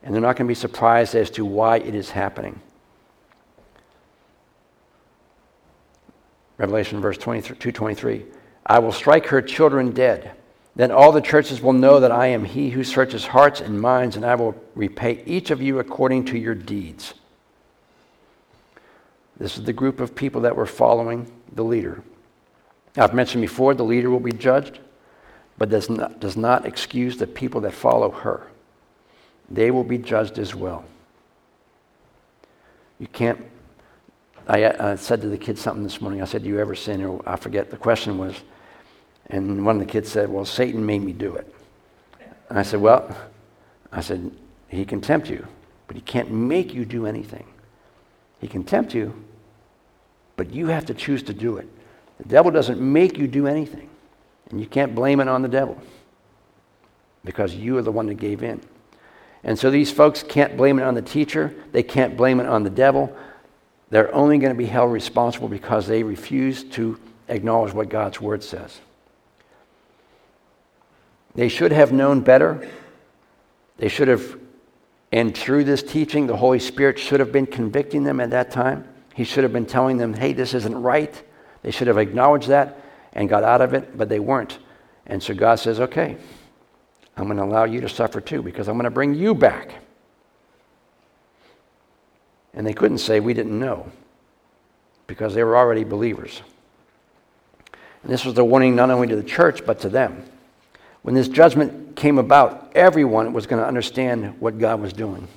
And 0.02 0.14
they're 0.14 0.20
not 0.20 0.36
going 0.36 0.46
to 0.46 0.50
be 0.50 0.54
surprised 0.54 1.14
as 1.14 1.30
to 1.30 1.44
why 1.44 1.78
it 1.78 1.94
is 1.94 2.10
happening. 2.10 2.60
Revelation 6.58 7.00
verse 7.00 7.16
223. 7.16 8.24
I 8.66 8.78
will 8.80 8.92
strike 8.92 9.26
her 9.26 9.40
children 9.40 9.92
dead. 9.92 10.32
Then 10.76 10.92
all 10.92 11.12
the 11.12 11.20
churches 11.20 11.60
will 11.60 11.72
know 11.72 12.00
that 12.00 12.12
I 12.12 12.28
am 12.28 12.44
he 12.44 12.70
who 12.70 12.84
searches 12.84 13.26
hearts 13.26 13.60
and 13.60 13.80
minds, 13.80 14.16
and 14.16 14.24
I 14.24 14.34
will 14.34 14.54
repay 14.74 15.22
each 15.24 15.50
of 15.50 15.62
you 15.62 15.78
according 15.78 16.26
to 16.26 16.38
your 16.38 16.54
deeds. 16.54 17.14
This 19.38 19.56
is 19.56 19.64
the 19.64 19.72
group 19.72 20.00
of 20.00 20.14
people 20.14 20.42
that 20.42 20.56
were 20.56 20.66
following 20.66 21.30
the 21.52 21.64
leader. 21.64 22.02
I've 22.98 23.14
mentioned 23.14 23.42
before 23.42 23.74
the 23.74 23.84
leader 23.84 24.10
will 24.10 24.20
be 24.20 24.32
judged, 24.32 24.78
but 25.56 25.68
does 25.68 25.88
not, 25.88 26.20
does 26.20 26.36
not 26.36 26.66
excuse 26.66 27.16
the 27.16 27.26
people 27.26 27.60
that 27.62 27.72
follow 27.72 28.10
her. 28.10 28.46
They 29.50 29.70
will 29.70 29.84
be 29.84 29.98
judged 29.98 30.38
as 30.38 30.54
well. 30.54 30.84
You 32.98 33.06
can't 33.06 33.40
I 34.48 34.64
uh, 34.64 34.96
said 34.96 35.20
to 35.20 35.28
the 35.28 35.36
kids 35.36 35.60
something 35.60 35.82
this 35.82 36.00
morning. 36.00 36.22
I 36.22 36.24
said, 36.24 36.42
Do 36.42 36.48
you 36.48 36.58
ever 36.58 36.74
sin? 36.74 37.04
Or 37.04 37.20
I 37.26 37.36
forget. 37.36 37.70
The 37.70 37.76
question 37.76 38.16
was, 38.16 38.34
and 39.26 39.64
one 39.64 39.76
of 39.76 39.86
the 39.86 39.92
kids 39.92 40.10
said, 40.10 40.30
Well, 40.30 40.46
Satan 40.46 40.84
made 40.86 41.02
me 41.02 41.12
do 41.12 41.34
it. 41.34 41.54
And 42.48 42.58
I 42.58 42.62
said, 42.62 42.80
Well, 42.80 43.14
I 43.92 44.00
said, 44.00 44.30
He 44.68 44.86
can 44.86 45.02
tempt 45.02 45.28
you, 45.28 45.46
but 45.86 45.96
he 45.96 46.02
can't 46.02 46.30
make 46.30 46.72
you 46.72 46.86
do 46.86 47.04
anything. 47.04 47.46
He 48.40 48.48
can 48.48 48.64
tempt 48.64 48.94
you, 48.94 49.22
but 50.36 50.50
you 50.50 50.68
have 50.68 50.86
to 50.86 50.94
choose 50.94 51.22
to 51.24 51.34
do 51.34 51.58
it. 51.58 51.68
The 52.18 52.28
devil 52.28 52.50
doesn't 52.50 52.80
make 52.80 53.16
you 53.16 53.26
do 53.26 53.46
anything, 53.46 53.88
and 54.50 54.60
you 54.60 54.66
can't 54.66 54.94
blame 54.94 55.20
it 55.20 55.28
on 55.28 55.42
the 55.42 55.48
devil 55.48 55.80
because 57.24 57.54
you 57.54 57.76
are 57.78 57.82
the 57.82 57.92
one 57.92 58.06
that 58.06 58.14
gave 58.14 58.42
in. 58.42 58.60
And 59.44 59.58
so 59.58 59.70
these 59.70 59.90
folks 59.90 60.22
can't 60.22 60.56
blame 60.56 60.78
it 60.78 60.82
on 60.82 60.94
the 60.94 61.02
teacher, 61.02 61.54
they 61.72 61.82
can't 61.82 62.16
blame 62.16 62.40
it 62.40 62.46
on 62.46 62.64
the 62.64 62.70
devil. 62.70 63.14
They're 63.90 64.14
only 64.14 64.38
going 64.38 64.52
to 64.52 64.58
be 64.58 64.66
held 64.66 64.92
responsible 64.92 65.48
because 65.48 65.86
they 65.86 66.02
refuse 66.02 66.62
to 66.64 67.00
acknowledge 67.28 67.72
what 67.72 67.88
God's 67.88 68.20
word 68.20 68.42
says. 68.42 68.80
They 71.34 71.48
should 71.48 71.72
have 71.72 71.92
known 71.92 72.20
better. 72.20 72.68
They 73.78 73.88
should 73.88 74.08
have, 74.08 74.38
and 75.12 75.34
through 75.34 75.64
this 75.64 75.82
teaching, 75.82 76.26
the 76.26 76.36
Holy 76.36 76.58
Spirit 76.58 76.98
should 76.98 77.20
have 77.20 77.32
been 77.32 77.46
convicting 77.46 78.02
them 78.02 78.20
at 78.20 78.30
that 78.30 78.50
time. 78.50 78.86
He 79.14 79.24
should 79.24 79.44
have 79.44 79.52
been 79.52 79.66
telling 79.66 79.96
them, 79.96 80.14
hey, 80.14 80.32
this 80.32 80.52
isn't 80.52 80.82
right. 80.82 81.22
They 81.68 81.72
should 81.72 81.88
have 81.88 81.98
acknowledged 81.98 82.48
that 82.48 82.80
and 83.12 83.28
got 83.28 83.44
out 83.44 83.60
of 83.60 83.74
it, 83.74 83.94
but 83.94 84.08
they 84.08 84.20
weren't. 84.20 84.58
And 85.06 85.22
so 85.22 85.34
God 85.34 85.56
says, 85.56 85.80
okay, 85.80 86.16
I'm 87.14 87.24
going 87.24 87.36
to 87.36 87.44
allow 87.44 87.64
you 87.64 87.82
to 87.82 87.90
suffer 87.90 88.22
too 88.22 88.40
because 88.40 88.68
I'm 88.68 88.76
going 88.76 88.84
to 88.84 88.90
bring 88.90 89.12
you 89.12 89.34
back. 89.34 89.74
And 92.54 92.66
they 92.66 92.72
couldn't 92.72 92.96
say, 92.96 93.20
We 93.20 93.34
didn't 93.34 93.58
know, 93.58 93.92
because 95.06 95.34
they 95.34 95.44
were 95.44 95.58
already 95.58 95.84
believers. 95.84 96.40
And 98.02 98.10
this 98.10 98.24
was 98.24 98.38
a 98.38 98.44
warning 98.46 98.74
not 98.74 98.88
only 98.88 99.08
to 99.08 99.16
the 99.16 99.22
church, 99.22 99.66
but 99.66 99.78
to 99.80 99.90
them. 99.90 100.24
When 101.02 101.14
this 101.14 101.28
judgment 101.28 101.96
came 101.96 102.16
about, 102.16 102.72
everyone 102.74 103.34
was 103.34 103.46
going 103.46 103.60
to 103.60 103.68
understand 103.68 104.40
what 104.40 104.58
God 104.58 104.80
was 104.80 104.94
doing. 104.94 105.28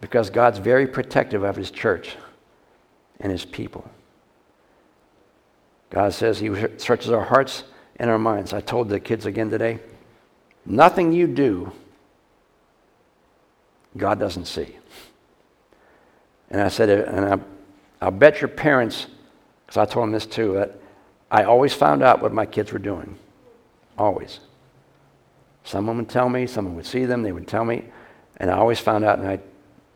Because 0.00 0.30
God's 0.30 0.60
very 0.60 0.86
protective 0.86 1.42
of 1.42 1.56
his 1.56 1.72
church 1.72 2.14
and 3.18 3.32
his 3.32 3.44
people. 3.44 3.90
God 5.92 6.14
says 6.14 6.38
he 6.38 6.48
searches 6.78 7.10
our 7.10 7.22
hearts 7.22 7.64
and 7.96 8.10
our 8.10 8.18
minds. 8.18 8.54
I 8.54 8.62
told 8.62 8.88
the 8.88 8.98
kids 8.98 9.26
again 9.26 9.50
today 9.50 9.78
Nothing 10.64 11.12
you 11.12 11.26
do, 11.26 11.72
God 13.96 14.18
doesn't 14.18 14.46
see. 14.46 14.76
And 16.50 16.60
I 16.60 16.68
said, 16.68 16.88
and 16.88 17.26
I, 17.26 17.38
I'll 18.00 18.10
bet 18.10 18.40
your 18.40 18.48
parents, 18.48 19.06
because 19.66 19.76
I 19.76 19.84
told 19.84 20.04
them 20.04 20.12
this 20.12 20.26
too, 20.26 20.54
that 20.54 20.78
I 21.30 21.44
always 21.44 21.74
found 21.74 22.02
out 22.02 22.22
what 22.22 22.32
my 22.32 22.46
kids 22.46 22.72
were 22.72 22.78
doing. 22.78 23.18
Always. 23.98 24.40
Someone 25.64 25.96
would 25.96 26.08
tell 26.08 26.28
me, 26.28 26.46
someone 26.46 26.74
would 26.76 26.86
see 26.86 27.04
them, 27.04 27.22
they 27.22 27.32
would 27.32 27.48
tell 27.48 27.64
me, 27.64 27.84
and 28.38 28.50
I 28.50 28.56
always 28.56 28.78
found 28.78 29.04
out. 29.04 29.18
And 29.18 29.28
I, 29.28 29.40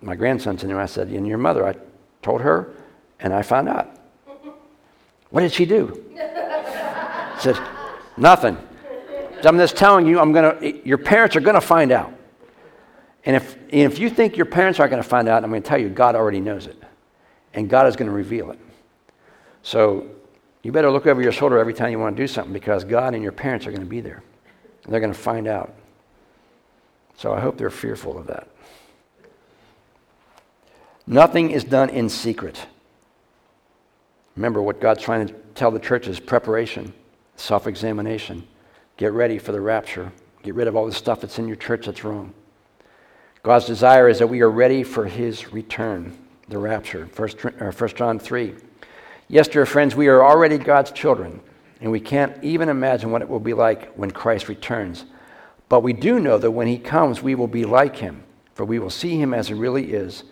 my 0.01 0.15
grandson's 0.15 0.63
in 0.63 0.69
there, 0.69 0.81
I 0.81 0.87
said, 0.87 1.09
and 1.09 1.27
your 1.27 1.39
mother, 1.39 1.67
I 1.67 1.75
told 2.23 2.41
her, 2.43 2.75
and 3.21 3.33
I 3.33 3.43
found 3.43 3.69
out. 3.69 3.97
What 5.31 5.41
did 5.41 5.53
she 5.53 5.67
do? 5.67 6.03
Said, 7.39 7.59
nothing. 8.17 8.57
I'm 9.45 9.59
just 9.59 9.77
telling 9.77 10.07
you, 10.07 10.19
I'm 10.19 10.33
gonna, 10.33 10.59
your 10.85 10.99
parents 10.99 11.37
are 11.37 11.41
going 11.41 11.55
to 11.55 11.61
find 11.61 11.93
out. 11.93 12.13
And 13.25 13.37
if, 13.37 13.57
if 13.69 13.99
you 13.99 14.09
think 14.09 14.37
your 14.37 14.47
parents 14.47 14.81
aren't 14.81 14.91
going 14.91 15.03
to 15.03 15.09
find 15.09 15.29
out, 15.29 15.43
I'm 15.43 15.51
going 15.51 15.63
to 15.63 15.69
tell 15.69 15.79
you, 15.79 15.89
God 15.89 16.15
already 16.15 16.41
knows 16.41 16.67
it. 16.67 16.81
And 17.55 17.69
God 17.69 17.87
is 17.87 17.97
going 17.97 18.09
to 18.09 18.15
reveal 18.15 18.51
it. 18.53 18.59
So 19.63 20.07
you 20.63 20.71
better 20.73 20.91
look 20.91 21.07
over 21.07 21.21
your 21.21 21.33
shoulder 21.33 21.59
every 21.59 21.75
time 21.75 21.91
you 21.91 21.99
want 21.99 22.17
to 22.17 22.23
do 22.23 22.29
something 22.29 22.53
because 22.53 22.85
God 22.85 23.15
and 23.15 23.23
your 23.23 23.33
parents 23.33 23.67
are 23.67 23.71
going 23.71 23.83
to 23.83 23.87
be 23.87 24.01
there. 24.01 24.23
And 24.85 24.93
they're 24.93 25.01
going 25.01 25.13
to 25.13 25.19
find 25.19 25.49
out. 25.49 25.75
So 27.17 27.35
I 27.35 27.41
hope 27.41 27.57
they're 27.59 27.71
fearful 27.71 28.17
of 28.17 28.29
that. 28.29 28.49
Nothing 31.07 31.51
is 31.51 31.65
done 31.65 31.89
in 31.91 32.09
secret. 32.09 32.67
Remember 34.37 34.63
what 34.63 34.81
God's 34.81 35.03
trying 35.03 35.27
to 35.27 35.35
tell 35.55 35.71
the 35.71 35.81
church 35.81 36.07
is 36.07 36.21
preparation, 36.21 36.93
self 37.37 37.67
examination. 37.67 38.47
Get 38.97 39.13
ready 39.13 39.39
for 39.39 39.53
the 39.53 39.61
rapture. 39.61 40.13
Get 40.43 40.55
rid 40.55 40.69
of 40.69 40.77
all 40.77 40.87
the 40.87 40.93
stuff 40.93 41.21
that's 41.21 41.39
in 41.39 41.49
your 41.49 41.57
church 41.57 41.87
that's 41.87 42.05
wrong. 42.05 42.33
God's 43.43 43.67
desire 43.67 44.09
is 44.09 44.19
that 44.19 44.27
we 44.27 44.41
are 44.41 44.51
ready 44.51 44.83
for 44.83 45.07
his 45.07 45.53
return, 45.53 46.17
the 46.49 46.59
rapture. 46.59 47.07
1 47.07 47.89
John 47.95 48.19
3. 48.19 48.55
Yes, 49.29 49.49
dear 49.49 49.67
friends, 49.67 49.97
we 49.97 50.09
are 50.09 50.25
already 50.25 50.59
God's 50.59 50.93
children, 50.93 51.41
and 51.81 51.91
we 51.91 52.01
can't 52.01 52.43
even 52.45 52.69
imagine 52.69 53.11
what 53.11 53.23
it 53.23 53.29
will 53.29 53.41
be 53.41 53.55
like 53.55 53.93
when 53.95 54.11
Christ 54.11 54.49
returns. 54.49 55.05
But 55.69 55.83
we 55.83 55.93
do 55.93 56.21
know 56.21 56.39
that 56.39 56.51
when 56.51 56.69
he 56.69 56.79
comes, 56.79 57.23
we 57.23 57.35
will 57.35 57.49
be 57.49 57.65
like 57.65 57.97
him, 57.97 58.23
for 58.55 58.65
we 58.65 58.79
will 58.79 58.91
see 58.91 59.21
him 59.21 59.35
as 59.35 59.49
he 59.49 59.55
really 59.55 59.93
is. 59.93 60.25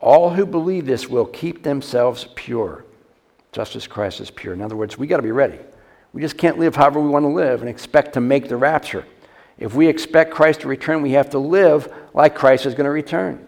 All 0.00 0.30
who 0.30 0.44
believe 0.44 0.86
this 0.86 1.08
will 1.08 1.26
keep 1.26 1.62
themselves 1.62 2.26
pure, 2.34 2.84
just 3.52 3.76
as 3.76 3.86
Christ 3.86 4.20
is 4.20 4.30
pure. 4.30 4.54
In 4.54 4.62
other 4.62 4.76
words, 4.76 4.98
we 4.98 5.06
got 5.06 5.18
to 5.18 5.22
be 5.22 5.30
ready. 5.30 5.58
We 6.12 6.20
just 6.20 6.36
can't 6.36 6.58
live 6.58 6.74
however 6.74 7.00
we 7.00 7.08
want 7.08 7.24
to 7.24 7.28
live 7.28 7.60
and 7.60 7.70
expect 7.70 8.14
to 8.14 8.20
make 8.20 8.48
the 8.48 8.56
rapture. 8.56 9.06
If 9.58 9.74
we 9.74 9.86
expect 9.86 10.32
Christ 10.32 10.60
to 10.60 10.68
return, 10.68 11.02
we 11.02 11.12
have 11.12 11.30
to 11.30 11.38
live 11.38 11.92
like 12.14 12.34
Christ 12.34 12.66
is 12.66 12.74
going 12.74 12.86
to 12.86 12.90
return. 12.90 13.46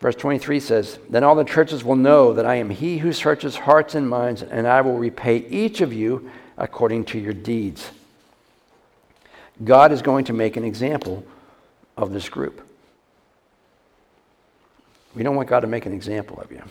Verse 0.00 0.14
23 0.14 0.60
says, 0.60 0.98
Then 1.08 1.24
all 1.24 1.34
the 1.34 1.44
churches 1.44 1.82
will 1.82 1.96
know 1.96 2.32
that 2.34 2.46
I 2.46 2.56
am 2.56 2.70
he 2.70 2.98
who 2.98 3.12
searches 3.12 3.56
hearts 3.56 3.94
and 3.94 4.08
minds, 4.08 4.42
and 4.42 4.66
I 4.66 4.80
will 4.82 4.96
repay 4.96 5.38
each 5.48 5.80
of 5.80 5.92
you 5.92 6.30
according 6.56 7.04
to 7.06 7.18
your 7.18 7.32
deeds. 7.32 7.90
God 9.64 9.90
is 9.90 10.02
going 10.02 10.26
to 10.26 10.32
make 10.32 10.56
an 10.56 10.64
example 10.64 11.24
of 11.96 12.12
this 12.12 12.28
group. 12.28 12.64
We 15.16 15.24
don't 15.24 15.34
want 15.34 15.48
God 15.48 15.60
to 15.60 15.66
make 15.66 15.86
an 15.86 15.92
example 15.92 16.40
of 16.40 16.52
you. 16.52 16.62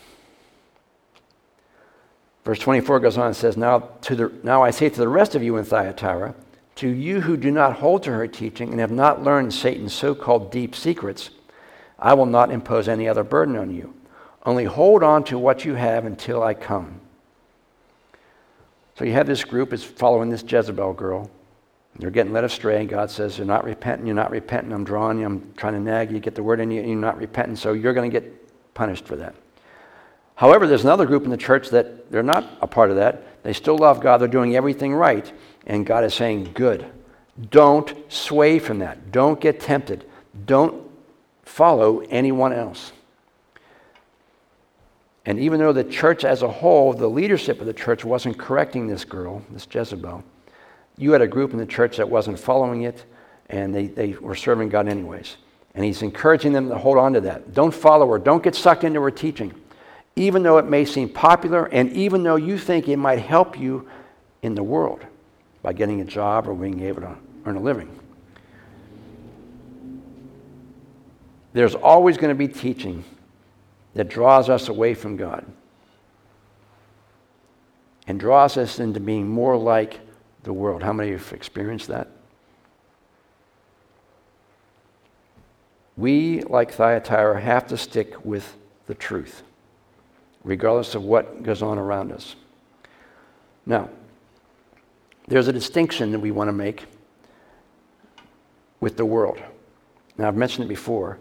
Verse 2.48 2.60
24 2.60 3.00
goes 3.00 3.18
on 3.18 3.26
and 3.26 3.36
says, 3.36 3.58
now, 3.58 3.90
to 4.00 4.16
the, 4.16 4.32
now 4.42 4.62
I 4.62 4.70
say 4.70 4.88
to 4.88 4.98
the 4.98 5.06
rest 5.06 5.34
of 5.34 5.42
you 5.42 5.58
in 5.58 5.66
Thyatira, 5.66 6.34
to 6.76 6.88
you 6.88 7.20
who 7.20 7.36
do 7.36 7.50
not 7.50 7.74
hold 7.74 8.04
to 8.04 8.12
her 8.12 8.26
teaching 8.26 8.70
and 8.70 8.80
have 8.80 8.90
not 8.90 9.22
learned 9.22 9.52
Satan's 9.52 9.92
so 9.92 10.14
called 10.14 10.50
deep 10.50 10.74
secrets, 10.74 11.28
I 11.98 12.14
will 12.14 12.24
not 12.24 12.50
impose 12.50 12.88
any 12.88 13.06
other 13.06 13.22
burden 13.22 13.54
on 13.54 13.74
you. 13.74 13.92
Only 14.46 14.64
hold 14.64 15.02
on 15.02 15.24
to 15.24 15.38
what 15.38 15.66
you 15.66 15.74
have 15.74 16.06
until 16.06 16.42
I 16.42 16.54
come. 16.54 17.02
So 18.96 19.04
you 19.04 19.12
have 19.12 19.26
this 19.26 19.44
group 19.44 19.74
is 19.74 19.84
following 19.84 20.30
this 20.30 20.42
Jezebel 20.42 20.94
girl. 20.94 21.30
They're 21.98 22.08
getting 22.08 22.32
led 22.32 22.44
astray, 22.44 22.80
and 22.80 22.88
God 22.88 23.10
says, 23.10 23.36
You're 23.36 23.46
not 23.46 23.64
repenting, 23.64 24.06
you're 24.06 24.16
not 24.16 24.30
repenting. 24.30 24.72
I'm 24.72 24.84
drawing 24.84 25.18
you, 25.18 25.26
I'm 25.26 25.52
trying 25.58 25.74
to 25.74 25.80
nag 25.80 26.10
you, 26.10 26.18
get 26.18 26.34
the 26.34 26.42
word 26.42 26.60
in 26.60 26.70
you, 26.70 26.80
and 26.80 26.88
you're 26.88 26.98
not 26.98 27.18
repenting, 27.18 27.56
so 27.56 27.74
you're 27.74 27.92
going 27.92 28.10
to 28.10 28.20
get 28.20 28.72
punished 28.72 29.04
for 29.04 29.16
that. 29.16 29.34
However, 30.38 30.68
there's 30.68 30.84
another 30.84 31.04
group 31.04 31.24
in 31.24 31.30
the 31.30 31.36
church 31.36 31.70
that 31.70 32.12
they're 32.12 32.22
not 32.22 32.48
a 32.62 32.66
part 32.68 32.90
of 32.90 32.96
that. 32.96 33.42
They 33.42 33.52
still 33.52 33.76
love 33.76 33.98
God, 33.98 34.18
they're 34.18 34.28
doing 34.28 34.54
everything 34.54 34.94
right, 34.94 35.32
and 35.66 35.84
God 35.84 36.04
is 36.04 36.14
saying, 36.14 36.52
Good. 36.54 36.86
Don't 37.50 37.92
sway 38.08 38.60
from 38.60 38.78
that. 38.78 39.10
Don't 39.10 39.40
get 39.40 39.58
tempted. 39.58 40.08
Don't 40.46 40.88
follow 41.42 42.00
anyone 42.08 42.52
else. 42.52 42.92
And 45.26 45.40
even 45.40 45.58
though 45.58 45.72
the 45.72 45.82
church 45.82 46.24
as 46.24 46.42
a 46.42 46.48
whole, 46.48 46.92
the 46.92 47.08
leadership 47.08 47.58
of 47.60 47.66
the 47.66 47.74
church 47.74 48.04
wasn't 48.04 48.38
correcting 48.38 48.86
this 48.86 49.04
girl, 49.04 49.42
this 49.50 49.66
Jezebel, 49.68 50.22
you 50.96 51.10
had 51.10 51.20
a 51.20 51.26
group 51.26 51.52
in 51.52 51.58
the 51.58 51.66
church 51.66 51.96
that 51.96 52.08
wasn't 52.08 52.38
following 52.38 52.82
it, 52.82 53.04
and 53.50 53.74
they, 53.74 53.88
they 53.88 54.12
were 54.12 54.36
serving 54.36 54.68
God 54.68 54.86
anyways. 54.86 55.36
And 55.74 55.84
he's 55.84 56.02
encouraging 56.02 56.52
them 56.52 56.68
to 56.68 56.78
hold 56.78 56.96
on 56.96 57.12
to 57.14 57.20
that. 57.22 57.54
Don't 57.54 57.74
follow 57.74 58.08
her. 58.10 58.20
Don't 58.20 58.42
get 58.42 58.54
sucked 58.54 58.84
into 58.84 59.02
her 59.02 59.10
teaching 59.10 59.52
even 60.18 60.42
though 60.42 60.58
it 60.58 60.66
may 60.66 60.84
seem 60.84 61.08
popular 61.08 61.66
and 61.66 61.92
even 61.92 62.24
though 62.24 62.36
you 62.36 62.58
think 62.58 62.88
it 62.88 62.96
might 62.96 63.20
help 63.20 63.58
you 63.58 63.88
in 64.42 64.54
the 64.54 64.62
world 64.62 65.04
by 65.62 65.72
getting 65.72 66.00
a 66.00 66.04
job 66.04 66.48
or 66.48 66.54
being 66.54 66.80
able 66.82 67.02
to 67.02 67.16
earn 67.46 67.56
a 67.56 67.60
living. 67.60 67.88
There's 71.52 71.74
always 71.74 72.16
going 72.16 72.36
to 72.36 72.38
be 72.38 72.48
teaching 72.48 73.04
that 73.94 74.08
draws 74.08 74.48
us 74.48 74.68
away 74.68 74.94
from 74.94 75.16
God 75.16 75.44
and 78.06 78.18
draws 78.18 78.56
us 78.56 78.80
into 78.80 79.00
being 79.00 79.28
more 79.28 79.56
like 79.56 80.00
the 80.42 80.52
world. 80.52 80.82
How 80.82 80.92
many 80.92 81.10
of 81.10 81.20
you 81.20 81.24
have 81.24 81.32
experienced 81.32 81.88
that? 81.88 82.08
We, 85.96 86.42
like 86.42 86.72
Thyatira, 86.72 87.40
have 87.40 87.66
to 87.68 87.76
stick 87.76 88.24
with 88.24 88.56
the 88.86 88.94
truth 88.94 89.42
regardless 90.48 90.94
of 90.94 91.04
what 91.04 91.42
goes 91.42 91.60
on 91.60 91.78
around 91.78 92.10
us. 92.10 92.34
Now, 93.66 93.90
there's 95.26 95.46
a 95.46 95.52
distinction 95.52 96.10
that 96.12 96.20
we 96.20 96.30
want 96.30 96.48
to 96.48 96.52
make 96.52 96.86
with 98.80 98.96
the 98.96 99.04
world. 99.04 99.38
Now, 100.16 100.28
I've 100.28 100.36
mentioned 100.36 100.64
it 100.64 100.68
before. 100.68 101.18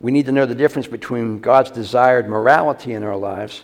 We 0.00 0.10
need 0.10 0.26
to 0.26 0.32
know 0.32 0.44
the 0.44 0.56
difference 0.56 0.88
between 0.88 1.38
God's 1.38 1.70
desired 1.70 2.28
morality 2.28 2.94
in 2.94 3.04
our 3.04 3.16
lives 3.16 3.62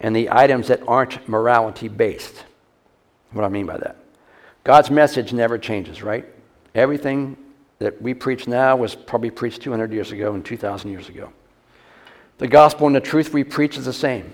and 0.00 0.16
the 0.16 0.30
items 0.30 0.68
that 0.68 0.80
aren't 0.88 1.28
morality 1.28 1.88
based. 1.88 2.44
What 3.32 3.44
I 3.44 3.48
mean 3.48 3.66
by 3.66 3.76
that? 3.78 3.96
God's 4.64 4.90
message 4.90 5.34
never 5.34 5.58
changes, 5.58 6.02
right? 6.02 6.24
Everything 6.74 7.36
that 7.80 8.00
we 8.00 8.14
preach 8.14 8.48
now 8.48 8.76
was 8.76 8.94
probably 8.94 9.30
preached 9.30 9.60
200 9.60 9.92
years 9.92 10.10
ago 10.10 10.32
and 10.32 10.42
2,000 10.42 10.90
years 10.90 11.10
ago. 11.10 11.32
The 12.42 12.48
gospel 12.48 12.88
and 12.88 12.96
the 12.96 13.00
truth 13.00 13.32
we 13.32 13.44
preach 13.44 13.78
is 13.78 13.84
the 13.84 13.92
same. 13.92 14.32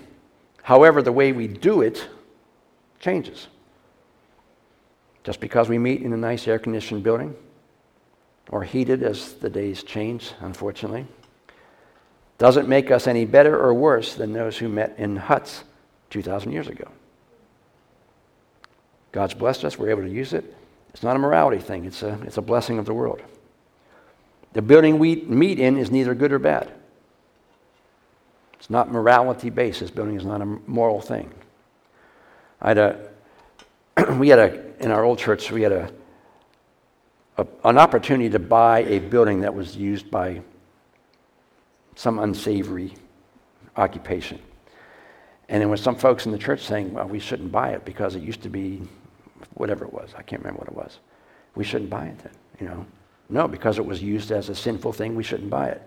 However, 0.63 1.03
the 1.03 1.11
way 1.11 1.31
we 1.31 1.45
do 1.45 1.83
it 1.83 2.07
changes. 2.99 3.45
Just 5.23 5.39
because 5.39 5.69
we 5.69 5.77
meet 5.77 6.01
in 6.01 6.11
a 6.11 6.17
nice 6.17 6.47
air 6.47 6.57
conditioned 6.57 7.03
building 7.03 7.35
or 8.49 8.63
heated 8.63 9.03
as 9.03 9.33
the 9.33 9.49
days 9.51 9.83
change, 9.83 10.31
unfortunately. 10.39 11.05
Doesn't 12.39 12.67
make 12.67 12.89
us 12.89 13.05
any 13.05 13.25
better 13.25 13.55
or 13.55 13.75
worse 13.75 14.15
than 14.15 14.33
those 14.33 14.57
who 14.57 14.69
met 14.69 14.95
in 14.97 15.15
huts 15.15 15.63
2,000 16.09 16.51
years 16.51 16.67
ago. 16.67 16.87
God's 19.11 19.35
blessed 19.35 19.65
us, 19.65 19.77
we're 19.77 19.91
able 19.91 20.01
to 20.01 20.09
use 20.09 20.33
it. 20.33 20.51
It's 20.95 21.03
not 21.03 21.15
a 21.15 21.19
morality 21.19 21.59
thing, 21.59 21.85
it's 21.85 22.01
a, 22.01 22.19
it's 22.23 22.37
a 22.37 22.41
blessing 22.41 22.79
of 22.79 22.85
the 22.85 22.93
world. 22.95 23.21
The 24.53 24.63
building 24.63 24.97
we 24.97 25.17
meet 25.17 25.59
in 25.59 25.77
is 25.77 25.91
neither 25.91 26.15
good 26.15 26.31
or 26.31 26.39
bad. 26.39 26.73
It's 28.59 28.69
not 28.69 28.91
morality 28.91 29.49
based. 29.49 29.79
This 29.79 29.89
building 29.89 30.17
is 30.17 30.25
not 30.25 30.41
a 30.41 30.45
moral 30.45 30.99
thing. 31.01 31.31
I 32.61 32.69
had 32.69 32.77
a, 32.77 33.09
we 34.17 34.29
had 34.29 34.39
a, 34.39 34.83
in 34.83 34.91
our 34.91 35.03
old 35.03 35.17
church, 35.17 35.49
we 35.49 35.61
had 35.61 35.71
a, 35.71 35.91
a, 37.37 37.47
an 37.63 37.77
opportunity 37.77 38.29
to 38.29 38.39
buy 38.39 38.79
a 38.83 38.99
building 38.99 39.41
that 39.41 39.53
was 39.53 39.77
used 39.77 40.11
by 40.11 40.41
some 41.95 42.19
unsavory 42.19 42.93
occupation. 43.77 44.39
And 45.47 45.61
there 45.61 45.69
was 45.69 45.81
some 45.81 45.95
folks 45.95 46.25
in 46.25 46.31
the 46.31 46.37
church 46.37 46.65
saying, 46.65 46.93
well, 46.93 47.07
we 47.07 47.19
shouldn't 47.19 47.51
buy 47.51 47.69
it 47.69 47.85
because 47.85 48.15
it 48.15 48.21
used 48.21 48.41
to 48.43 48.49
be 48.49 48.81
whatever 49.55 49.85
it 49.85 49.93
was. 49.93 50.13
I 50.17 50.21
can't 50.21 50.41
remember 50.41 50.59
what 50.59 50.67
it 50.67 50.75
was. 50.75 50.99
We 51.55 51.63
shouldn't 51.63 51.89
buy 51.89 52.05
it 52.05 52.19
then, 52.19 52.33
you 52.59 52.67
know. 52.67 52.85
No, 53.29 53.47
because 53.47 53.77
it 53.77 53.85
was 53.85 54.01
used 54.01 54.31
as 54.31 54.49
a 54.49 54.55
sinful 54.55 54.93
thing, 54.93 55.15
we 55.15 55.23
shouldn't 55.23 55.49
buy 55.49 55.69
it. 55.69 55.81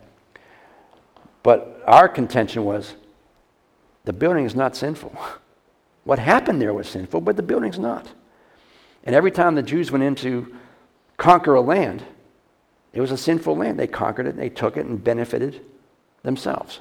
But 1.42 1.83
our 1.87 2.09
contention 2.09 2.64
was 2.64 2.94
the 4.05 4.12
building 4.12 4.44
is 4.44 4.55
not 4.55 4.76
sinful. 4.76 5.16
What 6.05 6.18
happened 6.18 6.61
there 6.61 6.74
was 6.74 6.88
sinful, 6.88 7.20
but 7.20 7.37
the 7.37 7.44
building's 7.44 7.78
not. 7.78 8.09
And 9.05 9.14
every 9.14 9.31
time 9.31 9.55
the 9.55 9.62
Jews 9.62 9.92
went 9.92 10.02
in 10.02 10.16
to 10.16 10.52
conquer 11.16 11.55
a 11.55 11.61
land, 11.61 12.02
it 12.92 13.00
was 13.00 13.12
a 13.12 13.16
sinful 13.16 13.57
land. 13.57 13.78
They 13.78 13.87
conquered 13.87 14.26
it, 14.26 14.37
they 14.37 14.48
took 14.48 14.76
it, 14.76 14.87
and 14.87 15.02
benefited 15.02 15.64
themselves. 16.24 16.81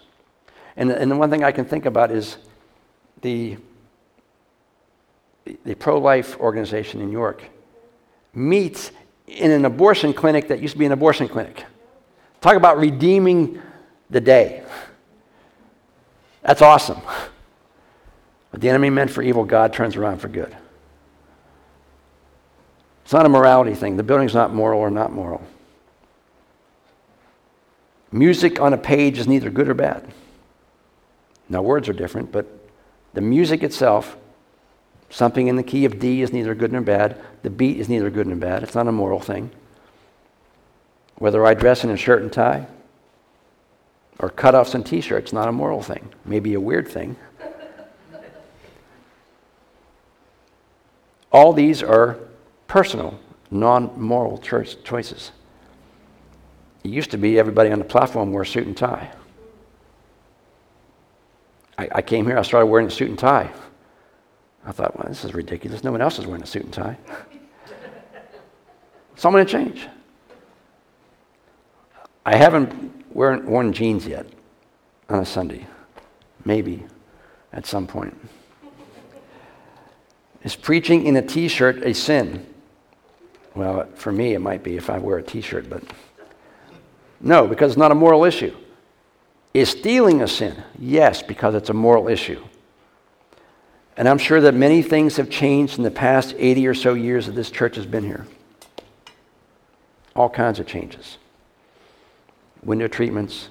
And, 0.76 0.90
and 0.90 1.12
the 1.12 1.16
one 1.16 1.30
thing 1.30 1.44
I 1.44 1.52
can 1.52 1.66
think 1.66 1.86
about 1.86 2.12
is 2.12 2.38
the, 3.22 3.58
the 5.64 5.76
pro 5.76 6.00
life 6.00 6.40
organization 6.40 7.02
in 7.02 7.12
York 7.12 7.44
meets 8.34 8.92
in 9.28 9.52
an 9.52 9.66
abortion 9.66 10.14
clinic 10.14 10.48
that 10.48 10.62
used 10.62 10.74
to 10.74 10.80
be 10.80 10.86
an 10.86 10.92
abortion 10.92 11.28
clinic. 11.28 11.66
Talk 12.40 12.56
about 12.56 12.80
redeeming 12.80 13.62
the 14.12 14.22
day. 14.22 14.64
That's 16.44 16.62
awesome. 16.62 17.02
What 18.52 18.62
the 18.62 18.70
enemy 18.70 18.90
meant 18.90 19.10
for 19.10 19.22
evil, 19.22 19.46
God 19.46 19.74
turns 19.74 19.96
around 19.96 20.20
for 20.20 20.28
good. 20.28 20.56
It's 23.04 23.14
not 23.14 23.26
a 23.26 23.30
morality 23.30 23.74
thing. 23.74 23.98
The 23.98 24.04
building's 24.04 24.34
not 24.34 24.54
moral 24.54 24.80
or 24.80 24.92
not 24.92 25.12
moral. 25.12 25.42
Music 28.12 28.60
on 28.60 28.74
a 28.74 28.78
page 28.78 29.18
is 29.18 29.28
neither 29.28 29.50
good 29.50 29.70
or 29.70 29.74
bad. 29.74 30.14
Now, 31.48 31.62
words 31.62 31.88
are 31.88 31.94
different, 31.94 32.32
but 32.32 32.48
the 33.14 33.22
music 33.22 33.64
itself, 33.64 34.18
something 35.10 35.48
in 35.48 35.56
the 35.56 35.64
key 35.64 35.86
of 35.86 36.00
D, 36.00 36.22
is 36.22 36.34
neither 36.34 36.56
good 36.56 36.72
nor 36.72 36.82
bad. 36.82 37.22
The 37.44 37.50
beat 37.50 37.78
is 37.78 37.88
neither 37.88 38.10
good 38.10 38.28
nor 38.28 38.36
bad. 38.36 38.64
It's 38.64 38.76
not 38.76 38.88
a 38.88 38.92
moral 38.92 39.20
thing. 39.20 39.52
Whether 41.16 41.46
I 41.46 41.54
dress 41.54 41.84
in 41.84 41.90
a 41.90 41.98
shirt 41.98 42.22
and 42.22 42.32
tie, 42.32 42.68
or 44.20 44.30
cutoffs 44.30 44.76
and 44.76 44.86
t 44.86 45.02
shirts, 45.02 45.34
not 45.34 45.48
a 45.48 45.52
moral 45.52 45.82
thing. 45.82 46.14
Maybe 46.26 46.54
a 46.54 46.60
weird 46.60 46.88
thing. 46.88 47.16
All 51.32 51.54
these 51.54 51.82
are 51.82 52.20
personal, 52.68 53.20
non 53.50 54.00
moral 54.00 54.38
choices. 54.38 55.32
It 56.84 56.92
used 56.92 57.12
to 57.12 57.18
be 57.18 57.40
everybody 57.40 57.72
on 57.72 57.80
the 57.80 57.86
platform 57.86 58.32
wore 58.32 58.42
a 58.42 58.46
suit 58.46 58.68
and 58.68 58.76
tie. 58.76 59.12
I, 61.78 61.90
I 61.96 62.02
came 62.02 62.26
here, 62.26 62.38
I 62.38 62.42
started 62.42 62.68
wearing 62.68 62.88
a 62.88 62.92
suit 62.92 63.10
and 63.10 63.18
tie. 63.18 63.52
I 64.66 64.72
thought, 64.72 64.98
well, 64.98 65.08
this 65.08 65.24
is 65.24 65.34
ridiculous. 65.34 65.84
No 65.84 65.92
one 65.92 66.02
else 66.02 66.20
is 66.20 66.28
wearing 66.28 66.44
a 66.44 66.48
suit 66.48 66.64
and 66.64 66.74
tie. 66.74 66.98
so 69.16 69.30
I'm 69.30 69.34
going 69.34 69.46
to 69.46 69.52
change. 69.52 69.88
I 72.26 72.36
haven't 72.36 73.01
wearing, 73.14 73.46
worn 73.46 73.74
jeans 73.74 74.06
yet 74.08 74.26
on 75.10 75.20
a 75.20 75.26
Sunday. 75.26 75.68
Maybe 76.46 76.86
at 77.54 77.66
some 77.66 77.88
point. 77.88 78.18
Is 80.44 80.56
preaching 80.56 81.06
in 81.06 81.16
a 81.18 81.22
t 81.22 81.48
shirt 81.48 81.84
a 81.84 81.94
sin? 81.94 82.46
Well, 83.54 83.88
for 83.96 84.12
me, 84.12 84.34
it 84.34 84.40
might 84.40 84.64
be 84.64 84.78
if 84.78 84.90
I 84.90 84.98
wear 84.98 85.18
a 85.18 85.24
t 85.24 85.42
shirt, 85.42 85.70
but 85.70 85.84
no, 87.20 87.46
because 87.46 87.74
it's 87.74 87.78
not 87.78 87.92
a 87.92 87.96
moral 87.96 88.24
issue. 88.24 88.56
Is 89.54 89.70
stealing 89.70 90.22
a 90.22 90.28
sin? 90.28 90.64
Yes, 90.80 91.22
because 91.22 91.54
it's 91.54 91.70
a 91.70 91.74
moral 91.74 92.08
issue. 92.08 92.44
And 93.98 94.08
I'm 94.08 94.18
sure 94.18 94.42
that 94.42 94.56
many 94.56 94.82
things 94.82 95.18
have 95.18 95.30
changed 95.30 95.78
in 95.78 95.84
the 95.84 95.92
past 95.92 96.34
80 96.38 96.68
or 96.68 96.74
so 96.74 96.94
years 96.94 97.26
that 97.28 97.34
this 97.34 97.52
church 97.52 97.76
has 97.76 97.86
been 97.86 98.04
here. 98.04 98.26
All 100.16 100.30
kinds 100.30 100.60
of 100.60 100.66
changes 100.66 101.18
window 102.64 102.88
treatments, 102.88 103.50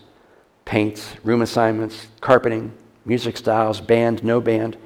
paints, 0.65 1.15
room 1.25 1.43
assignments, 1.43 2.07
carpeting, 2.21 2.73
music 3.05 3.37
styles, 3.37 3.81
band, 3.81 4.23
no 4.23 4.41
band. 4.41 4.77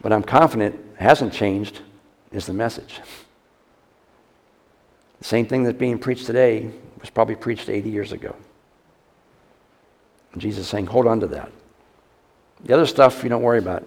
What 0.00 0.12
I'm 0.12 0.22
confident 0.22 0.78
hasn't 0.96 1.32
changed 1.32 1.80
is 2.32 2.46
the 2.46 2.52
message. 2.52 3.00
The 5.18 5.24
same 5.24 5.46
thing 5.46 5.62
that's 5.62 5.78
being 5.78 5.98
preached 5.98 6.26
today 6.26 6.70
was 7.00 7.10
probably 7.10 7.36
preached 7.36 7.68
80 7.68 7.88
years 7.90 8.12
ago. 8.12 8.34
And 10.32 10.42
Jesus 10.42 10.64
is 10.64 10.68
saying, 10.68 10.86
hold 10.86 11.06
on 11.06 11.20
to 11.20 11.26
that. 11.28 11.50
The 12.64 12.74
other 12.74 12.86
stuff 12.86 13.22
you 13.22 13.28
don't 13.28 13.42
worry 13.42 13.58
about. 13.58 13.86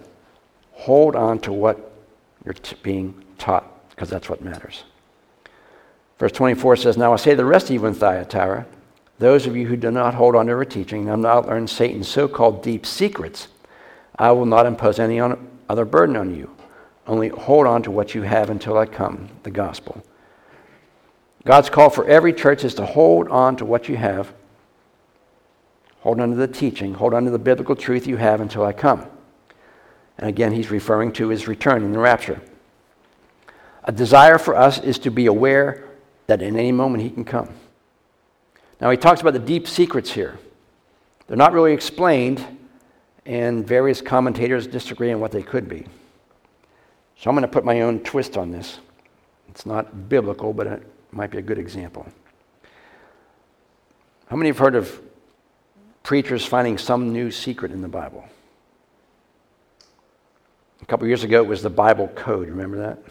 Hold 0.72 1.14
on 1.14 1.38
to 1.40 1.52
what 1.52 1.92
you're 2.44 2.54
t- 2.54 2.76
being 2.82 3.22
taught, 3.38 3.88
because 3.90 4.08
that's 4.08 4.28
what 4.28 4.42
matters. 4.42 4.84
Verse 6.20 6.32
24 6.32 6.76
says, 6.76 6.98
Now 6.98 7.14
I 7.14 7.16
say 7.16 7.34
the 7.34 7.46
rest 7.46 7.70
of 7.70 7.74
you 7.74 7.86
in 7.86 7.94
Thyatira, 7.94 8.66
those 9.18 9.46
of 9.46 9.56
you 9.56 9.66
who 9.66 9.76
do 9.76 9.90
not 9.90 10.12
hold 10.12 10.36
on 10.36 10.46
to 10.46 10.52
her 10.52 10.66
teaching, 10.66 11.00
and 11.00 11.08
have 11.08 11.18
not 11.18 11.46
learned 11.46 11.70
Satan's 11.70 12.08
so 12.08 12.28
called 12.28 12.62
deep 12.62 12.84
secrets, 12.84 13.48
I 14.18 14.30
will 14.32 14.44
not 14.44 14.66
impose 14.66 14.98
any 14.98 15.18
other 15.18 15.84
burden 15.86 16.16
on 16.16 16.36
you. 16.36 16.50
Only 17.06 17.28
hold 17.28 17.66
on 17.66 17.82
to 17.84 17.90
what 17.90 18.14
you 18.14 18.20
have 18.20 18.50
until 18.50 18.76
I 18.76 18.84
come, 18.84 19.30
the 19.44 19.50
gospel. 19.50 20.04
God's 21.46 21.70
call 21.70 21.88
for 21.88 22.06
every 22.06 22.34
church 22.34 22.64
is 22.64 22.74
to 22.74 22.84
hold 22.84 23.28
on 23.28 23.56
to 23.56 23.64
what 23.64 23.88
you 23.88 23.96
have, 23.96 24.30
hold 26.00 26.20
on 26.20 26.28
to 26.28 26.36
the 26.36 26.46
teaching, 26.46 26.92
hold 26.92 27.14
on 27.14 27.24
to 27.24 27.30
the 27.30 27.38
biblical 27.38 27.74
truth 27.74 28.06
you 28.06 28.18
have 28.18 28.42
until 28.42 28.62
I 28.62 28.74
come. 28.74 29.06
And 30.18 30.28
again, 30.28 30.52
he's 30.52 30.70
referring 30.70 31.12
to 31.12 31.28
his 31.28 31.48
return 31.48 31.82
in 31.82 31.92
the 31.92 31.98
rapture. 31.98 32.42
A 33.84 33.92
desire 33.92 34.36
for 34.36 34.54
us 34.54 34.78
is 34.78 34.98
to 34.98 35.10
be 35.10 35.24
aware 35.24 35.86
that 36.30 36.42
in 36.42 36.56
any 36.56 36.70
moment 36.70 37.02
he 37.02 37.10
can 37.10 37.24
come. 37.24 37.48
Now, 38.80 38.90
he 38.90 38.96
talks 38.96 39.20
about 39.20 39.32
the 39.32 39.40
deep 39.40 39.66
secrets 39.66 40.12
here. 40.12 40.38
They're 41.26 41.36
not 41.36 41.52
really 41.52 41.72
explained, 41.72 42.44
and 43.26 43.66
various 43.66 44.00
commentators 44.00 44.68
disagree 44.68 45.12
on 45.12 45.18
what 45.18 45.32
they 45.32 45.42
could 45.42 45.68
be. 45.68 45.86
So 47.18 47.28
I'm 47.28 47.36
going 47.36 47.42
to 47.42 47.48
put 47.48 47.64
my 47.64 47.80
own 47.80 47.98
twist 48.00 48.36
on 48.36 48.52
this. 48.52 48.78
It's 49.48 49.66
not 49.66 50.08
biblical, 50.08 50.52
but 50.52 50.68
it 50.68 50.82
might 51.10 51.32
be 51.32 51.38
a 51.38 51.42
good 51.42 51.58
example. 51.58 52.06
How 54.28 54.36
many 54.36 54.50
have 54.50 54.58
heard 54.58 54.76
of 54.76 55.00
preachers 56.04 56.46
finding 56.46 56.78
some 56.78 57.12
new 57.12 57.32
secret 57.32 57.72
in 57.72 57.82
the 57.82 57.88
Bible? 57.88 58.24
A 60.80 60.86
couple 60.86 61.08
years 61.08 61.24
ago, 61.24 61.42
it 61.42 61.48
was 61.48 61.62
the 61.62 61.70
Bible 61.70 62.06
Code. 62.08 62.48
Remember 62.48 62.76
that? 62.78 63.02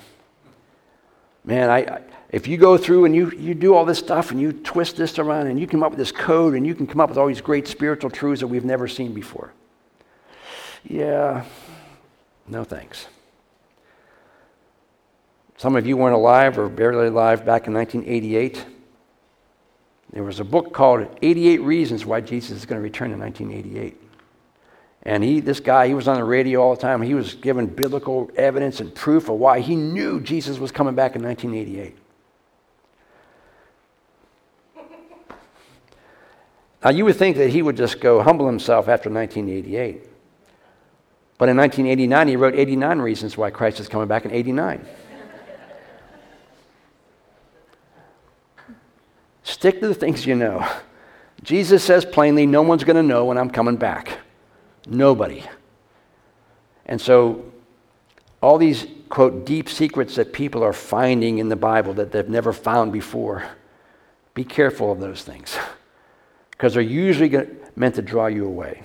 Man, 1.43 1.69
I, 1.69 2.01
if 2.31 2.47
you 2.47 2.57
go 2.57 2.77
through 2.77 3.05
and 3.05 3.15
you, 3.15 3.31
you 3.31 3.55
do 3.55 3.73
all 3.73 3.85
this 3.85 3.97
stuff 3.97 4.31
and 4.31 4.39
you 4.39 4.53
twist 4.53 4.97
this 4.97 5.17
around 5.17 5.47
and 5.47 5.59
you 5.59 5.65
come 5.65 5.81
up 5.81 5.91
with 5.91 5.97
this 5.97 6.11
code 6.11 6.53
and 6.53 6.65
you 6.65 6.75
can 6.75 6.85
come 6.85 7.01
up 7.01 7.09
with 7.09 7.17
all 7.17 7.27
these 7.27 7.41
great 7.41 7.67
spiritual 7.67 8.09
truths 8.09 8.41
that 8.41 8.47
we've 8.47 8.65
never 8.65 8.87
seen 8.87 9.13
before. 9.13 9.51
Yeah, 10.83 11.45
no 12.47 12.63
thanks. 12.63 13.07
Some 15.57 15.75
of 15.75 15.87
you 15.87 15.97
weren't 15.97 16.15
alive 16.15 16.57
or 16.57 16.69
barely 16.69 17.07
alive 17.07 17.45
back 17.45 17.67
in 17.67 17.73
1988. 17.73 18.65
There 20.13 20.23
was 20.23 20.39
a 20.39 20.43
book 20.43 20.73
called 20.73 21.07
88 21.21 21.61
Reasons 21.61 22.05
Why 22.05 22.21
Jesus 22.21 22.59
is 22.59 22.65
going 22.65 22.79
to 22.79 22.83
Return 22.83 23.11
in 23.11 23.19
1988. 23.19 24.01
And 25.03 25.23
he, 25.23 25.39
this 25.39 25.59
guy, 25.59 25.87
he 25.87 25.93
was 25.93 26.07
on 26.07 26.17
the 26.17 26.23
radio 26.23 26.61
all 26.61 26.75
the 26.75 26.81
time. 26.81 27.01
He 27.01 27.13
was 27.13 27.33
given 27.35 27.67
biblical 27.67 28.29
evidence 28.35 28.79
and 28.79 28.93
proof 28.93 29.29
of 29.29 29.35
why 29.35 29.61
he 29.61 29.75
knew 29.75 30.19
Jesus 30.19 30.59
was 30.59 30.71
coming 30.71 30.95
back 30.95 31.15
in 31.15 31.23
1988. 31.23 31.97
Now, 36.83 36.91
you 36.91 37.03
would 37.05 37.17
think 37.17 37.37
that 37.37 37.49
he 37.49 37.61
would 37.61 37.75
just 37.75 37.99
go 37.99 38.21
humble 38.21 38.45
himself 38.45 38.87
after 38.87 39.09
1988. 39.09 40.05
But 41.37 41.49
in 41.49 41.57
1989, 41.57 42.27
he 42.27 42.35
wrote 42.35 42.55
89 42.55 42.99
reasons 42.99 43.37
why 43.37 43.49
Christ 43.49 43.79
is 43.79 43.89
coming 43.89 44.07
back 44.07 44.25
in 44.25 44.31
89. 44.31 44.85
Stick 49.43 49.81
to 49.81 49.87
the 49.87 49.93
things 49.93 50.25
you 50.25 50.35
know. 50.35 50.65
Jesus 51.43 51.83
says 51.83 52.05
plainly, 52.05 52.45
no 52.45 52.61
one's 52.61 52.83
going 52.83 52.95
to 52.95 53.03
know 53.03 53.25
when 53.25 53.37
I'm 53.37 53.49
coming 53.49 53.77
back. 53.77 54.19
Nobody. 54.87 55.43
And 56.85 56.99
so, 56.99 57.45
all 58.41 58.57
these, 58.57 58.87
quote, 59.09 59.45
deep 59.45 59.69
secrets 59.69 60.15
that 60.15 60.33
people 60.33 60.63
are 60.63 60.73
finding 60.73 61.39
in 61.39 61.49
the 61.49 61.55
Bible 61.55 61.93
that 61.95 62.11
they've 62.11 62.29
never 62.29 62.53
found 62.53 62.93
before, 62.93 63.45
be 64.33 64.43
careful 64.43 64.91
of 64.91 64.99
those 64.99 65.23
things 65.23 65.57
because 66.59 66.73
they're 66.73 66.83
usually 66.83 67.47
meant 67.77 67.95
to 67.95 68.01
draw 68.01 68.27
you 68.27 68.45
away. 68.45 68.83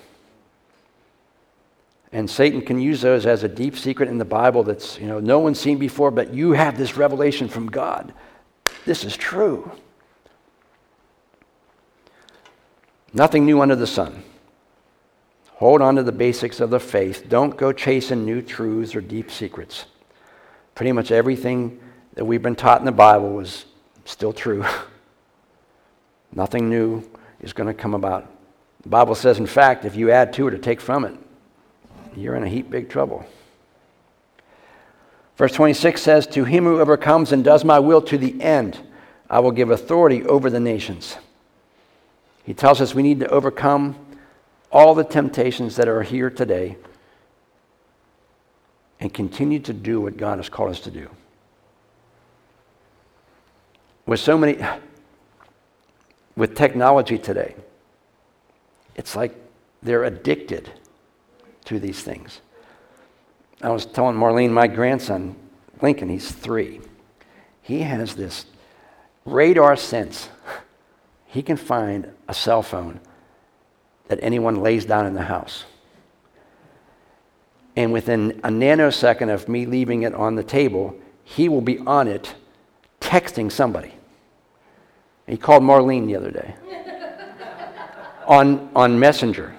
And 2.12 2.30
Satan 2.30 2.62
can 2.62 2.80
use 2.80 3.00
those 3.00 3.26
as 3.26 3.42
a 3.42 3.48
deep 3.48 3.76
secret 3.76 4.08
in 4.08 4.16
the 4.16 4.24
Bible 4.24 4.62
that's, 4.62 4.96
you 5.00 5.08
know, 5.08 5.18
no 5.18 5.40
one's 5.40 5.58
seen 5.58 5.78
before, 5.78 6.12
but 6.12 6.32
you 6.32 6.52
have 6.52 6.78
this 6.78 6.96
revelation 6.96 7.48
from 7.48 7.66
God. 7.66 8.14
This 8.84 9.02
is 9.02 9.16
true. 9.16 9.72
Nothing 13.12 13.44
new 13.44 13.60
under 13.60 13.74
the 13.74 13.88
sun. 13.88 14.22
Hold 15.54 15.82
on 15.82 15.96
to 15.96 16.04
the 16.04 16.12
basics 16.12 16.60
of 16.60 16.70
the 16.70 16.78
faith. 16.78 17.28
Don't 17.28 17.56
go 17.56 17.72
chasing 17.72 18.24
new 18.24 18.40
truths 18.40 18.94
or 18.94 19.00
deep 19.00 19.32
secrets. 19.32 19.86
Pretty 20.76 20.92
much 20.92 21.10
everything 21.10 21.80
that 22.12 22.24
we've 22.24 22.42
been 22.42 22.54
taught 22.54 22.78
in 22.78 22.86
the 22.86 22.92
Bible 22.92 23.40
is 23.40 23.64
still 24.04 24.32
true. 24.32 24.64
Nothing 26.32 26.70
new 26.70 27.02
is 27.44 27.52
going 27.52 27.66
to 27.66 27.74
come 27.74 27.94
about. 27.94 28.28
The 28.82 28.88
Bible 28.88 29.14
says, 29.14 29.38
in 29.38 29.46
fact, 29.46 29.84
if 29.84 29.96
you 29.96 30.10
add 30.10 30.32
to 30.34 30.48
it 30.48 30.54
or 30.54 30.58
take 30.58 30.80
from 30.80 31.04
it, 31.04 31.14
you're 32.16 32.34
in 32.34 32.42
a 32.42 32.48
heap 32.48 32.70
big 32.70 32.88
trouble. 32.88 33.24
Verse 35.36 35.52
26 35.52 36.00
says, 36.00 36.26
To 36.28 36.44
him 36.44 36.64
who 36.64 36.80
overcomes 36.80 37.32
and 37.32 37.44
does 37.44 37.64
my 37.64 37.78
will 37.78 38.02
to 38.02 38.18
the 38.18 38.40
end, 38.42 38.78
I 39.28 39.40
will 39.40 39.52
give 39.52 39.70
authority 39.70 40.24
over 40.24 40.50
the 40.50 40.60
nations. 40.60 41.16
He 42.44 42.54
tells 42.54 42.80
us 42.80 42.94
we 42.94 43.02
need 43.02 43.20
to 43.20 43.28
overcome 43.28 43.96
all 44.70 44.94
the 44.94 45.04
temptations 45.04 45.76
that 45.76 45.88
are 45.88 46.02
here 46.02 46.30
today 46.30 46.76
and 49.00 49.12
continue 49.12 49.58
to 49.60 49.72
do 49.72 50.00
what 50.00 50.16
God 50.16 50.38
has 50.38 50.48
called 50.48 50.70
us 50.70 50.80
to 50.80 50.90
do. 50.90 51.08
With 54.06 54.20
so 54.20 54.36
many, 54.36 54.58
with 56.36 56.54
technology 56.54 57.18
today, 57.18 57.54
it's 58.94 59.16
like 59.16 59.34
they're 59.82 60.04
addicted 60.04 60.70
to 61.66 61.78
these 61.78 62.02
things. 62.02 62.40
I 63.62 63.70
was 63.70 63.86
telling 63.86 64.16
Marlene, 64.16 64.50
my 64.50 64.66
grandson, 64.66 65.36
Lincoln, 65.80 66.08
he's 66.08 66.30
three. 66.30 66.80
He 67.62 67.80
has 67.80 68.14
this 68.14 68.46
radar 69.24 69.76
sense. 69.76 70.28
He 71.26 71.42
can 71.42 71.56
find 71.56 72.12
a 72.28 72.34
cell 72.34 72.62
phone 72.62 73.00
that 74.08 74.18
anyone 74.22 74.62
lays 74.62 74.84
down 74.84 75.06
in 75.06 75.14
the 75.14 75.22
house. 75.22 75.64
And 77.76 77.92
within 77.92 78.40
a 78.44 78.50
nanosecond 78.50 79.32
of 79.32 79.48
me 79.48 79.66
leaving 79.66 80.02
it 80.02 80.14
on 80.14 80.36
the 80.36 80.44
table, 80.44 80.96
he 81.24 81.48
will 81.48 81.62
be 81.62 81.78
on 81.80 82.06
it 82.06 82.34
texting 83.00 83.50
somebody. 83.50 83.94
He 85.26 85.36
called 85.36 85.62
Marlene 85.62 86.06
the 86.06 86.16
other 86.16 86.30
day 86.30 86.54
on, 88.26 88.70
on 88.74 88.98
Messenger. 88.98 89.54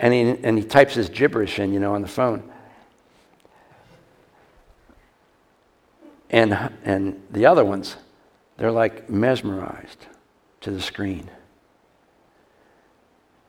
And 0.00 0.14
he, 0.14 0.20
and 0.44 0.58
he 0.58 0.64
types 0.64 0.94
his 0.94 1.08
gibberish 1.08 1.58
in, 1.58 1.72
you 1.72 1.80
know, 1.80 1.94
on 1.94 2.02
the 2.02 2.08
phone. 2.08 2.42
And, 6.30 6.56
and 6.84 7.20
the 7.30 7.46
other 7.46 7.64
ones, 7.64 7.96
they're 8.56 8.70
like 8.70 9.08
mesmerized 9.10 10.06
to 10.60 10.70
the 10.70 10.80
screen. 10.80 11.30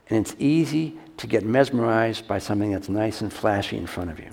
And 0.09 0.25
it's 0.25 0.35
easy 0.39 0.97
to 1.17 1.27
get 1.27 1.45
mesmerized 1.45 2.27
by 2.27 2.39
something 2.39 2.71
that's 2.71 2.89
nice 2.89 3.21
and 3.21 3.31
flashy 3.31 3.77
in 3.77 3.85
front 3.85 4.09
of 4.09 4.19
you. 4.19 4.29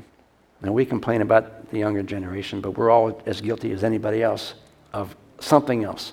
Now, 0.63 0.73
we 0.73 0.87
complain 0.87 1.21
about 1.21 1.71
the 1.71 1.79
younger 1.79 2.03
generation, 2.03 2.63
but 2.63 2.79
we're 2.79 2.91
all 2.91 3.21
as 3.27 3.43
guilty 3.43 3.73
as 3.73 3.85
anybody 3.85 4.23
else 4.23 4.55
of 4.95 5.15
something 5.39 5.85
else 5.85 6.13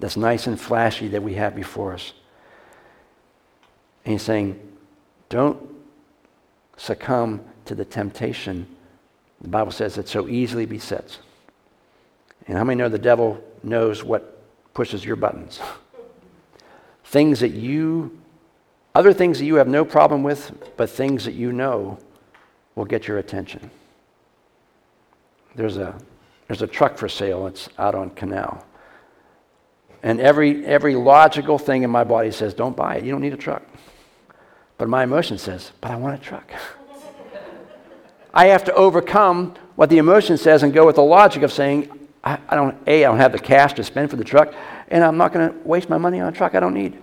that's 0.00 0.16
nice 0.16 0.46
and 0.46 0.60
flashy 0.60 1.08
that 1.08 1.22
we 1.22 1.34
have 1.34 1.54
before 1.54 1.92
us. 1.94 2.12
And 4.04 4.12
he's 4.12 4.22
saying, 4.22 4.58
don't 5.28 5.58
succumb 6.76 7.44
to 7.64 7.74
the 7.74 7.84
temptation 7.84 8.66
the 9.40 9.48
Bible 9.48 9.72
says 9.72 9.94
that 9.94 10.08
so 10.08 10.28
easily 10.28 10.66
besets. 10.66 11.18
And 12.46 12.56
how 12.56 12.64
many 12.64 12.78
know 12.78 12.88
the 12.88 12.98
devil 12.98 13.42
knows 13.62 14.02
what 14.02 14.42
pushes 14.74 15.04
your 15.04 15.16
buttons? 15.16 15.60
things 17.04 17.40
that 17.40 17.50
you, 17.50 18.18
other 18.94 19.12
things 19.12 19.38
that 19.38 19.44
you 19.44 19.56
have 19.56 19.68
no 19.68 19.84
problem 19.84 20.22
with, 20.22 20.52
but 20.76 20.90
things 20.90 21.24
that 21.24 21.34
you 21.34 21.52
know 21.52 21.98
will 22.74 22.84
get 22.84 23.06
your 23.06 23.18
attention. 23.18 23.70
There's 25.54 25.76
a, 25.76 25.96
there's 26.48 26.62
a 26.62 26.66
truck 26.66 26.96
for 26.98 27.08
sale, 27.08 27.46
it's 27.46 27.68
out 27.78 27.94
on 27.94 28.10
Canal. 28.10 28.64
And 30.02 30.20
every, 30.20 30.64
every 30.64 30.94
logical 30.94 31.58
thing 31.58 31.82
in 31.82 31.90
my 31.90 32.04
body 32.04 32.30
says, 32.30 32.54
don't 32.54 32.76
buy 32.76 32.96
it, 32.96 33.04
you 33.04 33.12
don't 33.12 33.20
need 33.20 33.34
a 33.34 33.38
truck. 33.38 33.62
But 34.78 34.88
my 34.88 35.02
emotion 35.02 35.38
says, 35.38 35.72
but 35.80 35.90
I 35.90 35.96
want 35.96 36.20
a 36.20 36.24
truck. 36.24 36.50
I 38.34 38.46
have 38.46 38.64
to 38.64 38.74
overcome 38.74 39.54
what 39.76 39.90
the 39.90 39.98
emotion 39.98 40.36
says 40.36 40.62
and 40.62 40.72
go 40.72 40.86
with 40.86 40.96
the 40.96 41.02
logic 41.02 41.42
of 41.42 41.52
saying, 41.52 41.90
I, 42.24 42.38
I 42.48 42.56
don't, 42.56 42.76
A, 42.86 43.04
I 43.04 43.08
don't 43.08 43.18
have 43.18 43.32
the 43.32 43.38
cash 43.38 43.74
to 43.74 43.84
spend 43.84 44.10
for 44.10 44.16
the 44.16 44.24
truck, 44.24 44.54
and 44.88 45.04
I'm 45.04 45.16
not 45.16 45.32
going 45.32 45.50
to 45.50 45.58
waste 45.68 45.88
my 45.88 45.98
money 45.98 46.20
on 46.20 46.28
a 46.28 46.32
truck 46.32 46.54
I 46.54 46.60
don't 46.60 46.74
need. 46.74 46.98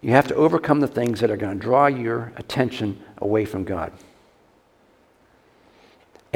You 0.00 0.12
have 0.12 0.28
to 0.28 0.34
overcome 0.34 0.80
the 0.80 0.86
things 0.86 1.20
that 1.20 1.30
are 1.30 1.36
going 1.36 1.58
to 1.58 1.62
draw 1.62 1.86
your 1.86 2.32
attention 2.36 3.02
away 3.18 3.44
from 3.44 3.64
God. 3.64 3.92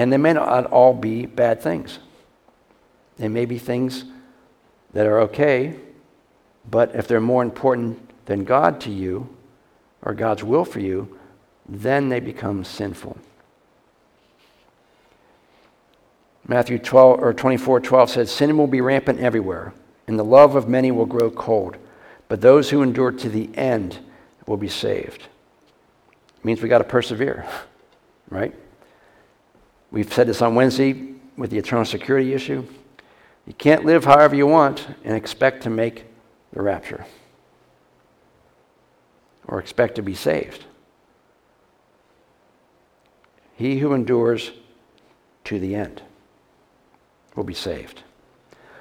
And 0.01 0.11
they 0.11 0.17
may 0.17 0.33
not 0.33 0.65
all 0.65 0.95
be 0.95 1.27
bad 1.27 1.61
things. 1.61 1.99
They 3.19 3.29
may 3.29 3.45
be 3.45 3.59
things 3.59 4.07
that 4.95 5.05
are 5.05 5.21
okay, 5.21 5.77
but 6.71 6.95
if 6.95 7.07
they're 7.07 7.21
more 7.21 7.43
important 7.43 8.09
than 8.25 8.45
God 8.45 8.81
to 8.81 8.91
you 8.91 9.29
or 10.01 10.15
God's 10.15 10.43
will 10.43 10.65
for 10.65 10.81
you, 10.81 11.19
then 11.69 12.09
they 12.09 12.19
become 12.19 12.65
sinful. 12.65 13.19
Matthew 16.49 16.79
12 16.79 17.21
or 17.21 17.35
24 17.35 17.81
12 17.81 18.11
says, 18.11 18.31
Sin 18.31 18.57
will 18.57 18.67
be 18.67 18.81
rampant 18.81 19.21
everywhere, 19.21 19.75
and 20.07 20.19
the 20.19 20.25
love 20.25 20.57
of 20.57 20.67
many 20.67 20.91
will 20.91 21.05
grow 21.05 21.31
cold, 21.31 21.77
but 22.27 22.41
those 22.41 22.71
who 22.71 22.81
endure 22.81 23.13
to 23.13 23.29
the 23.29 23.51
end 23.55 23.99
will 24.47 24.57
be 24.57 24.67
saved. 24.67 25.25
It 26.39 26.45
means 26.45 26.63
we 26.63 26.71
got 26.71 26.79
to 26.79 26.85
persevere, 26.85 27.47
right? 28.31 28.55
We've 29.91 30.13
said 30.13 30.29
this 30.29 30.43
on 30.43 30.55
Wednesday 30.55 31.15
with 31.37 31.51
the 31.51 31.59
eternal 31.59 31.85
security 31.85 32.33
issue. 32.33 32.67
You 33.47 33.55
can't 33.55 33.85
live 33.85 34.05
however 34.05 34.37
you 34.37 34.47
want 34.47 34.87
and 35.05 35.17
expect 35.17 35.63
to 35.65 35.71
make 35.71 36.05
the 36.53 36.63
rapture 36.63 37.07
or 39.49 39.59
expect 39.59 39.97
to 39.97 40.03
be 40.03 40.15
saved. 40.15 40.65
He 43.57 43.79
who 43.79 43.93
endures 43.93 44.53
to 45.45 45.59
the 45.59 45.75
end 45.75 46.03
will 47.35 47.45
be 47.45 47.55
saved. 47.55 48.03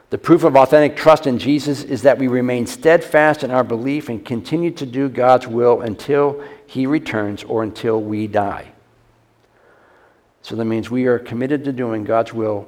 The 0.10 0.18
proof 0.18 0.44
of 0.44 0.56
authentic 0.56 0.96
trust 0.96 1.28
in 1.28 1.38
Jesus 1.38 1.84
is 1.84 2.02
that 2.04 2.18
we 2.18 2.28
remain 2.28 2.66
steadfast 2.66 3.44
in 3.44 3.52
our 3.52 3.64
belief 3.64 4.10
and 4.10 4.26
continue 4.26 4.72
to 4.72 4.86
do 4.86 5.10
God's 5.10 5.48
will 5.48 5.82
until 5.82 6.44
he 6.66 6.86
returns 6.86 7.44
or 7.44 7.62
until 7.64 8.02
we 8.02 8.28
die. 8.28 8.72
So 10.50 10.56
that 10.56 10.66
means 10.66 10.90
we 10.90 11.06
are 11.06 11.20
committed 11.20 11.64
to 11.66 11.72
doing 11.72 12.04
God's 12.04 12.34
will 12.34 12.68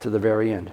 to 0.00 0.10
the 0.10 0.18
very 0.18 0.52
end. 0.52 0.72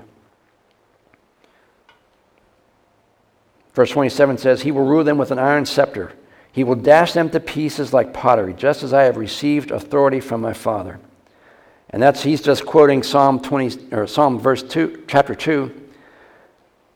Verse 3.75 3.91
27 3.91 4.39
says, 4.39 4.63
He 4.63 4.71
will 4.71 4.83
rule 4.83 5.03
them 5.03 5.19
with 5.19 5.29
an 5.29 5.37
iron 5.37 5.67
scepter. 5.67 6.13
He 6.51 6.63
will 6.63 6.73
dash 6.73 7.13
them 7.13 7.29
to 7.29 7.39
pieces 7.39 7.93
like 7.93 8.11
pottery, 8.11 8.55
just 8.55 8.81
as 8.81 8.91
I 8.91 9.03
have 9.03 9.17
received 9.17 9.69
authority 9.69 10.19
from 10.19 10.41
my 10.41 10.53
Father. 10.53 10.99
And 11.91 12.01
that's 12.01 12.23
he's 12.23 12.41
just 12.41 12.65
quoting 12.65 13.03
Psalm 13.03 13.39
20 13.39 13.93
or 13.93 14.07
Psalm 14.07 14.39
verse 14.39 14.63
2, 14.63 15.03
chapter 15.07 15.35
2. 15.35 15.89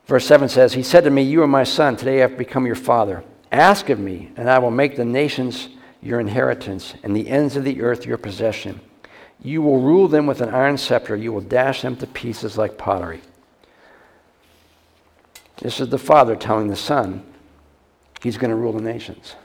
Verse 0.07 0.25
7 0.25 0.49
says, 0.49 0.73
He 0.73 0.81
said 0.81 1.03
to 1.03 1.11
me, 1.11 1.21
You 1.21 1.43
are 1.43 1.47
my 1.47 1.65
son, 1.65 1.97
today 1.97 2.17
I 2.17 2.27
have 2.27 2.35
become 2.39 2.65
your 2.65 2.73
father. 2.73 3.23
Ask 3.51 3.91
of 3.91 3.99
me, 3.99 4.31
and 4.37 4.49
I 4.49 4.57
will 4.57 4.71
make 4.71 4.95
the 4.95 5.05
nations 5.05 5.69
your 6.01 6.19
inheritance, 6.19 6.95
and 7.03 7.15
the 7.15 7.29
ends 7.29 7.55
of 7.55 7.63
the 7.63 7.83
earth 7.83 8.07
your 8.07 8.17
possession. 8.17 8.81
You 9.43 9.61
will 9.61 9.81
rule 9.81 10.07
them 10.07 10.25
with 10.25 10.41
an 10.41 10.53
iron 10.53 10.77
scepter, 10.77 11.15
you 11.15 11.31
will 11.31 11.41
dash 11.41 11.81
them 11.81 11.95
to 11.97 12.07
pieces 12.07 12.57
like 12.57 12.77
pottery. 12.77 13.21
This 15.57 15.79
is 15.79 15.89
the 15.89 15.97
Father 15.97 16.35
telling 16.35 16.67
the 16.67 16.75
Son, 16.75 17.23
He's 18.21 18.37
going 18.37 18.49
to 18.49 18.55
rule 18.55 18.73
the 18.73 18.81
nations. 18.81 19.35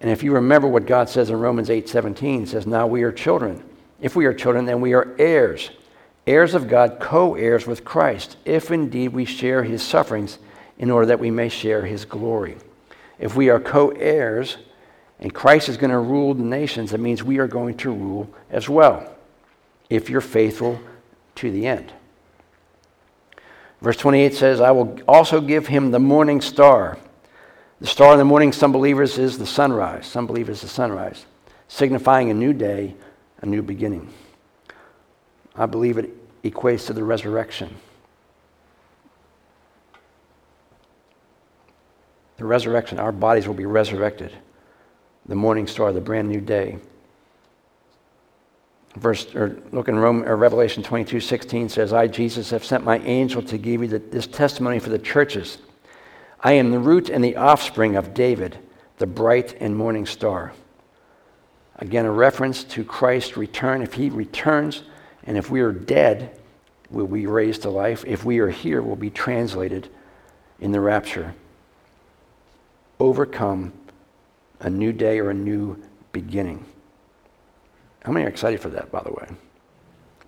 And 0.00 0.10
if 0.10 0.22
you 0.22 0.32
remember 0.32 0.68
what 0.68 0.86
God 0.86 1.08
says 1.08 1.30
in 1.30 1.38
Romans 1.38 1.70
8 1.70 1.88
17, 1.88 2.46
says, 2.46 2.66
Now 2.66 2.86
we 2.86 3.02
are 3.02 3.12
children. 3.12 3.62
If 4.00 4.16
we 4.16 4.26
are 4.26 4.34
children, 4.34 4.64
then 4.66 4.80
we 4.80 4.94
are 4.94 5.14
heirs, 5.18 5.70
heirs 6.26 6.54
of 6.54 6.68
God, 6.68 6.98
co 7.00 7.34
heirs 7.34 7.66
with 7.66 7.84
Christ, 7.84 8.36
if 8.44 8.70
indeed 8.70 9.08
we 9.08 9.24
share 9.24 9.64
his 9.64 9.82
sufferings, 9.82 10.38
in 10.78 10.90
order 10.90 11.06
that 11.06 11.20
we 11.20 11.30
may 11.30 11.48
share 11.48 11.86
his 11.86 12.04
glory. 12.04 12.56
If 13.18 13.34
we 13.34 13.48
are 13.48 13.60
co 13.60 13.88
heirs, 13.90 14.58
and 15.18 15.32
Christ 15.32 15.68
is 15.68 15.76
going 15.76 15.90
to 15.90 15.98
rule 15.98 16.34
the 16.34 16.42
nations, 16.42 16.90
that 16.90 16.98
means 16.98 17.22
we 17.22 17.38
are 17.38 17.48
going 17.48 17.76
to 17.78 17.90
rule 17.90 18.28
as 18.50 18.68
well, 18.68 19.14
if 19.88 20.10
you're 20.10 20.20
faithful 20.20 20.80
to 21.36 21.50
the 21.50 21.66
end. 21.66 21.92
Verse 23.80 23.96
28 23.96 24.34
says, 24.34 24.60
I 24.60 24.70
will 24.70 24.98
also 25.06 25.40
give 25.40 25.66
him 25.66 25.90
the 25.90 25.98
morning 25.98 26.40
star. 26.40 26.98
The 27.80 27.86
star 27.86 28.12
in 28.12 28.18
the 28.18 28.24
morning, 28.24 28.52
some 28.52 28.72
believers, 28.72 29.18
is 29.18 29.38
the 29.38 29.46
sunrise. 29.46 30.06
Some 30.06 30.26
believers, 30.26 30.62
the 30.62 30.68
sunrise, 30.68 31.26
signifying 31.68 32.30
a 32.30 32.34
new 32.34 32.52
day, 32.52 32.94
a 33.42 33.46
new 33.46 33.62
beginning. 33.62 34.12
I 35.54 35.66
believe 35.66 35.98
it 35.98 36.10
equates 36.42 36.86
to 36.86 36.92
the 36.92 37.04
resurrection. 37.04 37.74
The 42.38 42.44
resurrection, 42.44 42.98
our 42.98 43.12
bodies 43.12 43.46
will 43.46 43.54
be 43.54 43.66
resurrected. 43.66 44.32
The 45.28 45.34
morning 45.34 45.66
star, 45.66 45.92
the 45.92 46.00
brand 46.00 46.28
new 46.28 46.40
day. 46.40 46.78
Verse, 48.96 49.34
or 49.34 49.60
look 49.72 49.88
in 49.88 49.98
Rome, 49.98 50.22
or 50.24 50.36
Revelation 50.36 50.82
22 50.82 51.20
16 51.20 51.68
says, 51.68 51.92
I, 51.92 52.06
Jesus, 52.06 52.50
have 52.50 52.64
sent 52.64 52.84
my 52.84 52.98
angel 53.00 53.42
to 53.42 53.58
give 53.58 53.82
you 53.82 53.88
the, 53.88 53.98
this 53.98 54.26
testimony 54.26 54.78
for 54.78 54.88
the 54.88 54.98
churches. 54.98 55.58
I 56.40 56.52
am 56.52 56.70
the 56.70 56.78
root 56.78 57.10
and 57.10 57.22
the 57.22 57.36
offspring 57.36 57.96
of 57.96 58.14
David, 58.14 58.58
the 58.98 59.06
bright 59.06 59.56
and 59.60 59.76
morning 59.76 60.06
star. 60.06 60.52
Again, 61.76 62.06
a 62.06 62.10
reference 62.10 62.64
to 62.64 62.84
Christ's 62.84 63.36
return. 63.36 63.82
If 63.82 63.94
he 63.94 64.08
returns, 64.08 64.82
and 65.24 65.36
if 65.36 65.50
we 65.50 65.60
are 65.60 65.72
dead, 65.72 66.38
we'll 66.88 67.06
be 67.06 67.26
raised 67.26 67.62
to 67.62 67.70
life. 67.70 68.04
If 68.06 68.24
we 68.24 68.38
are 68.38 68.48
here, 68.48 68.80
we'll 68.80 68.96
be 68.96 69.10
translated 69.10 69.88
in 70.58 70.72
the 70.72 70.80
rapture. 70.80 71.34
Overcome 72.98 73.72
a 74.60 74.70
new 74.70 74.92
day 74.92 75.18
or 75.18 75.30
a 75.30 75.34
new 75.34 75.82
beginning. 76.12 76.64
How 78.04 78.12
many 78.12 78.24
are 78.24 78.28
excited 78.28 78.60
for 78.60 78.68
that, 78.70 78.90
by 78.90 79.02
the 79.02 79.12
way? 79.12 79.26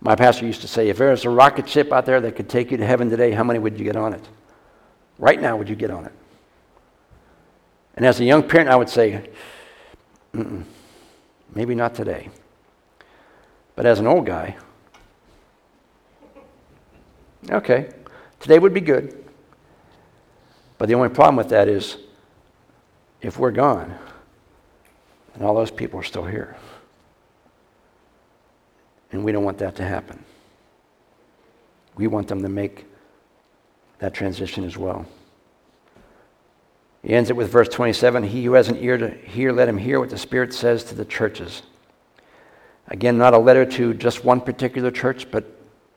My 0.00 0.14
pastor 0.14 0.46
used 0.46 0.60
to 0.60 0.68
say, 0.68 0.88
if 0.88 0.98
there 0.98 1.10
was 1.10 1.24
a 1.24 1.30
rocket 1.30 1.68
ship 1.68 1.92
out 1.92 2.06
there 2.06 2.20
that 2.20 2.36
could 2.36 2.48
take 2.48 2.70
you 2.70 2.76
to 2.76 2.86
heaven 2.86 3.10
today, 3.10 3.32
how 3.32 3.42
many 3.42 3.58
would 3.58 3.78
you 3.78 3.84
get 3.84 3.96
on 3.96 4.12
it? 4.12 4.28
Right 5.18 5.40
now, 5.40 5.56
would 5.56 5.68
you 5.68 5.76
get 5.76 5.90
on 5.90 6.04
it? 6.04 6.12
And 7.96 8.06
as 8.06 8.20
a 8.20 8.24
young 8.24 8.42
parent, 8.44 8.68
I 8.68 8.76
would 8.76 8.88
say, 8.88 9.30
maybe 11.54 11.74
not 11.74 11.94
today. 11.94 12.28
But 13.74 13.86
as 13.86 13.98
an 13.98 14.06
old 14.06 14.26
guy, 14.26 14.56
okay, 17.50 17.90
today 18.38 18.58
would 18.58 18.74
be 18.74 18.80
good. 18.80 19.24
But 20.78 20.88
the 20.88 20.94
only 20.94 21.08
problem 21.08 21.36
with 21.36 21.48
that 21.48 21.66
is 21.66 21.96
if 23.20 23.36
we're 23.38 23.50
gone 23.50 23.98
and 25.38 25.46
all 25.46 25.54
those 25.54 25.70
people 25.70 26.00
are 26.00 26.04
still 26.04 26.24
here. 26.24 26.56
And 29.12 29.24
we 29.24 29.30
don't 29.30 29.44
want 29.44 29.58
that 29.58 29.76
to 29.76 29.84
happen. 29.84 30.24
We 31.96 32.08
want 32.08 32.26
them 32.26 32.42
to 32.42 32.48
make 32.48 32.86
that 34.00 34.14
transition 34.14 34.64
as 34.64 34.76
well. 34.76 35.06
He 37.04 37.10
ends 37.10 37.30
it 37.30 37.36
with 37.36 37.50
verse 37.50 37.68
27 37.68 38.24
He 38.24 38.44
who 38.44 38.54
has 38.54 38.68
an 38.68 38.76
ear 38.78 38.98
to 38.98 39.10
hear, 39.10 39.52
let 39.52 39.68
him 39.68 39.78
hear 39.78 40.00
what 40.00 40.10
the 40.10 40.18
Spirit 40.18 40.52
says 40.52 40.82
to 40.84 40.96
the 40.96 41.04
churches. 41.04 41.62
Again, 42.88 43.16
not 43.16 43.32
a 43.32 43.38
letter 43.38 43.64
to 43.64 43.94
just 43.94 44.24
one 44.24 44.40
particular 44.40 44.90
church, 44.90 45.30
but 45.30 45.44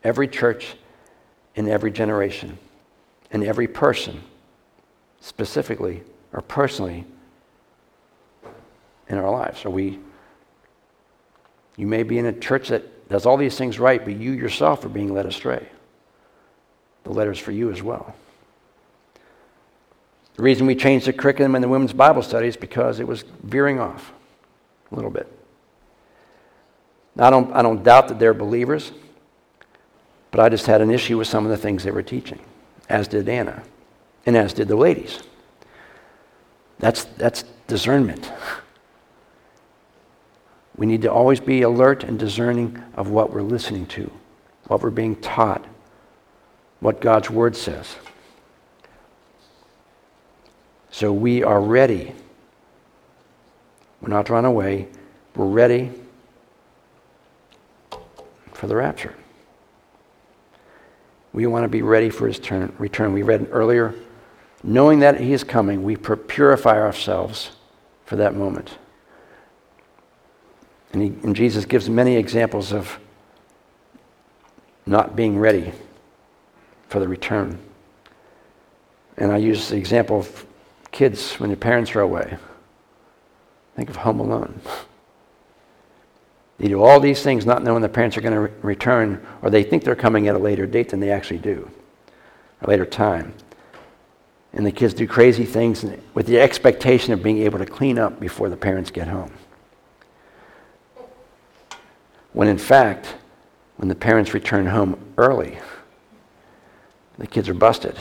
every 0.04 0.28
church 0.28 0.76
in 1.56 1.68
every 1.68 1.90
generation 1.90 2.60
and 3.32 3.44
every 3.44 3.68
person, 3.68 4.22
specifically 5.20 6.04
or 6.32 6.42
personally, 6.42 7.06
in 9.12 9.18
our 9.18 9.30
lives. 9.30 9.66
Are 9.66 9.70
we, 9.70 10.00
you 11.76 11.86
may 11.86 12.04
be 12.04 12.18
in 12.18 12.26
a 12.26 12.34
church 12.34 12.70
that 12.70 13.10
does 13.10 13.26
all 13.26 13.38
these 13.38 13.58
things 13.58 13.78
right, 13.78 14.04
but 14.04 14.16
you 14.16 14.32
yourself 14.32 14.86
are 14.86 14.90
being 14.90 15.14
led 15.14 15.26
astray. 15.26 15.68
The 17.04 17.12
letter's 17.12 17.40
for 17.40 17.52
you 17.52 17.72
as 17.72 17.84
well. 17.84 18.16
The 20.36 20.44
reason 20.44 20.66
we 20.66 20.76
changed 20.76 21.08
the 21.08 21.14
curriculum 21.14 21.56
in 21.56 21.62
the 21.62 21.68
women's 21.68 21.94
Bible 21.94 22.24
study 22.24 22.48
is 22.48 22.56
because 22.56 23.00
it 23.00 23.08
was 23.08 23.26
veering 23.44 23.80
off 23.80 24.14
a 24.92 24.96
little 24.96 25.12
bit. 25.12 25.28
Now, 27.16 27.28
I 27.28 27.30
don't, 27.30 27.54
I 27.54 27.62
don't 27.62 27.84
doubt 27.84 28.08
that 28.08 28.18
they're 28.18 28.34
believers, 28.34 28.94
but 30.32 30.40
I 30.40 30.48
just 30.48 30.66
had 30.66 30.80
an 30.80 30.90
issue 30.90 31.18
with 31.18 31.28
some 31.28 31.44
of 31.44 31.52
the 31.52 31.58
things 31.58 31.84
they 31.84 31.92
were 31.92 32.02
teaching, 32.02 32.40
as 32.88 33.10
did 33.10 33.28
Anna, 33.28 33.64
and 34.26 34.38
as 34.38 34.54
did 34.54 34.70
the 34.70 34.78
ladies. 34.78 35.20
That's, 36.80 37.04
that's 37.04 37.44
discernment. 37.68 38.32
We 40.82 40.88
need 40.88 41.04
to 41.04 41.12
always 41.12 41.40
be 41.40 41.62
alert 41.62 42.04
and 42.04 42.18
discerning 42.18 42.82
of 42.96 43.12
what 43.12 43.32
we're 43.32 43.44
listening 43.44 43.86
to, 43.86 44.10
what 44.66 44.82
we're 44.82 44.90
being 44.90 45.16
taught, 45.16 45.64
what 46.80 47.00
God's 47.00 47.30
Word 47.30 47.56
says. 47.56 47.98
So 50.90 51.14
we 51.14 51.44
are 51.44 51.62
ready. 51.62 52.16
We're 54.02 54.10
not 54.10 54.28
run 54.32 54.44
away. 54.44 54.88
We're 55.36 55.46
ready 55.46 55.92
for 58.52 58.66
the 58.66 58.76
rapture. 58.76 59.14
We 61.32 61.46
want 61.46 61.64
to 61.64 61.70
be 61.70 61.84
ready 61.84 62.10
for 62.10 62.26
his 62.26 62.40
turn, 62.40 62.74
return. 62.80 63.14
We 63.14 63.22
read 63.22 63.50
earlier, 63.52 63.94
knowing 64.64 65.02
that 65.02 65.20
he 65.20 65.32
is 65.32 65.44
coming, 65.44 65.84
we 65.84 65.96
purify 65.96 66.82
ourselves 66.82 67.52
for 68.04 68.16
that 68.16 68.34
moment. 68.34 68.80
And, 70.94 71.02
he, 71.02 71.08
and 71.24 71.36
Jesus 71.36 71.66
gives 71.66 71.90
many 71.90 72.18
examples 72.18 72.74
of 72.74 73.00
not 74.86 75.16
being 75.16 75.38
ready 75.38 75.72
for 76.90 77.00
the 77.00 77.08
return. 77.08 77.60
And 79.18 79.32
I 79.32 79.38
use 79.38 79.70
the 79.70 79.78
example 79.78 80.20
of 80.20 80.46
kids 80.92 81.34
when 81.40 81.50
their 81.50 81.58
parents 81.58 81.96
are 81.96 82.02
away. 82.02 82.38
Think 83.76 83.90
of 83.90 83.98
Home 83.98 84.20
Alone. 84.20 84.60
They 86.58 86.68
do 86.68 86.84
all 86.84 87.00
these 87.00 87.24
things 87.24 87.46
not 87.46 87.64
knowing 87.64 87.82
the 87.82 87.90
parents 87.90 88.18
are 88.18 88.22
going 88.22 88.34
to 88.34 88.42
re- 88.42 88.52
return, 88.62 89.26
or 89.42 89.50
they 89.50 89.64
think 89.64 89.84
they're 89.84 89.96
coming 89.96 90.28
at 90.28 90.36
a 90.36 90.40
later 90.40 90.66
date 90.66 90.90
than 90.90 91.00
they 91.00 91.10
actually 91.10 91.40
do, 91.40 91.72
a 92.62 92.70
later 92.70 92.86
time. 92.86 93.34
And 94.54 94.66
the 94.66 94.72
kids 94.72 94.94
do 94.94 95.08
crazy 95.08 95.46
things 95.46 95.86
with 96.14 96.28
the 96.28 96.40
expectation 96.40 97.14
of 97.14 97.24
being 97.24 97.40
able 97.40 97.58
to 97.58 97.66
clean 97.66 97.98
up 97.98 98.20
before 98.20 98.50
the 98.50 98.58
parents 98.58 98.92
get 98.92 99.08
home. 99.08 99.32
When 102.34 102.48
in 102.48 102.58
fact, 102.58 103.16
when 103.78 103.90
the 103.90 103.96
parents 103.96 104.34
return 104.34 104.66
home 104.66 105.14
early, 105.18 105.58
the 107.18 107.28
kids 107.28 107.50
are 107.50 107.54
busted. 107.54 108.00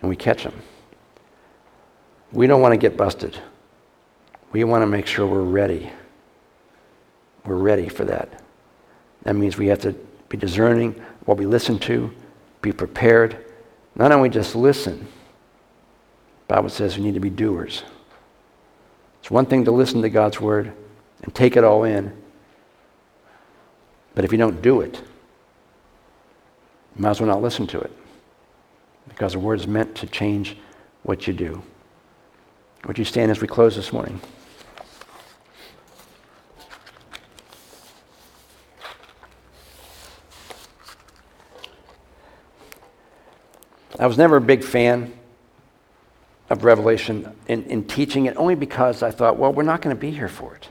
And 0.00 0.08
we 0.08 0.16
catch 0.16 0.44
them. 0.44 0.54
We 2.32 2.46
don't 2.46 2.60
want 2.60 2.72
to 2.72 2.78
get 2.78 2.96
busted. 2.96 3.38
We 4.52 4.64
want 4.64 4.82
to 4.82 4.86
make 4.86 5.06
sure 5.06 5.26
we're 5.26 5.42
ready. 5.42 5.90
We're 7.44 7.56
ready 7.56 7.88
for 7.88 8.04
that. 8.04 8.42
That 9.22 9.36
means 9.36 9.56
we 9.56 9.66
have 9.68 9.80
to 9.80 9.92
be 10.28 10.36
discerning 10.36 11.00
what 11.24 11.38
we 11.38 11.46
listen 11.46 11.78
to, 11.80 12.10
be 12.62 12.72
prepared. 12.72 13.44
Not 13.94 14.12
only 14.12 14.28
just 14.28 14.56
listen, 14.56 15.06
Bible 16.48 16.68
says 16.68 16.96
we 16.96 17.04
need 17.04 17.14
to 17.14 17.20
be 17.20 17.30
doers. 17.30 17.82
It's 19.20 19.30
one 19.30 19.46
thing 19.46 19.64
to 19.66 19.70
listen 19.70 20.02
to 20.02 20.10
God's 20.10 20.40
word 20.40 20.72
and 21.22 21.34
take 21.34 21.56
it 21.56 21.64
all 21.64 21.84
in. 21.84 22.12
But 24.14 24.24
if 24.24 24.32
you 24.32 24.38
don't 24.38 24.60
do 24.60 24.80
it, 24.80 24.96
you 26.96 27.02
might 27.02 27.10
as 27.10 27.20
well 27.20 27.28
not 27.28 27.42
listen 27.42 27.66
to 27.68 27.80
it. 27.80 27.92
Because 29.08 29.32
the 29.32 29.38
word 29.38 29.60
is 29.60 29.66
meant 29.66 29.94
to 29.96 30.06
change 30.06 30.56
what 31.02 31.26
you 31.26 31.32
do. 31.32 31.62
Would 32.86 32.98
you 32.98 33.04
stand 33.04 33.30
as 33.30 33.40
we 33.40 33.46
close 33.46 33.76
this 33.76 33.92
morning? 33.92 34.20
I 43.98 44.06
was 44.06 44.18
never 44.18 44.36
a 44.36 44.40
big 44.40 44.64
fan 44.64 45.12
of 46.50 46.64
Revelation 46.64 47.32
in, 47.46 47.62
in 47.64 47.84
teaching 47.84 48.26
it 48.26 48.36
only 48.36 48.56
because 48.56 49.02
I 49.02 49.12
thought, 49.12 49.36
well, 49.36 49.52
we're 49.52 49.62
not 49.62 49.80
going 49.80 49.94
to 49.94 50.00
be 50.00 50.10
here 50.10 50.28
for 50.28 50.56
it. 50.56 50.68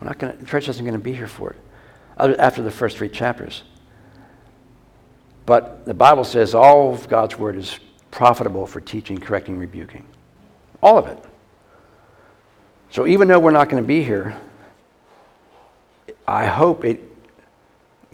We're 0.00 0.08
not 0.08 0.18
going 0.18 0.36
the 0.38 0.46
church 0.46 0.68
isn't 0.68 0.84
going 0.84 0.98
to 0.98 1.02
be 1.02 1.14
here 1.14 1.26
for 1.26 1.50
it 1.50 2.38
after 2.38 2.62
the 2.62 2.70
first 2.70 2.96
three 2.96 3.08
chapters. 3.08 3.62
But 5.44 5.84
the 5.86 5.94
Bible 5.94 6.24
says 6.24 6.54
all 6.54 6.92
of 6.92 7.08
God's 7.08 7.38
word 7.38 7.56
is 7.56 7.78
profitable 8.10 8.66
for 8.66 8.80
teaching, 8.80 9.18
correcting, 9.18 9.58
rebuking. 9.58 10.04
All 10.82 10.98
of 10.98 11.06
it. 11.06 11.18
So 12.90 13.06
even 13.06 13.28
though 13.28 13.38
we're 13.38 13.50
not 13.52 13.68
going 13.68 13.82
to 13.82 13.86
be 13.86 14.02
here, 14.02 14.36
I 16.26 16.46
hope 16.46 16.84
it 16.84 17.02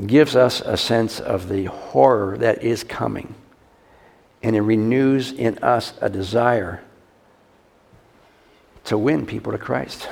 gives 0.06 0.36
us 0.36 0.60
a 0.60 0.76
sense 0.76 1.20
of 1.20 1.48
the 1.48 1.64
horror 1.64 2.36
that 2.38 2.62
is 2.62 2.84
coming. 2.84 3.34
And 4.42 4.56
it 4.56 4.60
renews 4.60 5.32
in 5.32 5.58
us 5.58 5.94
a 6.00 6.10
desire 6.10 6.82
to 8.84 8.98
win 8.98 9.24
people 9.24 9.52
to 9.52 9.58
Christ. 9.58 10.08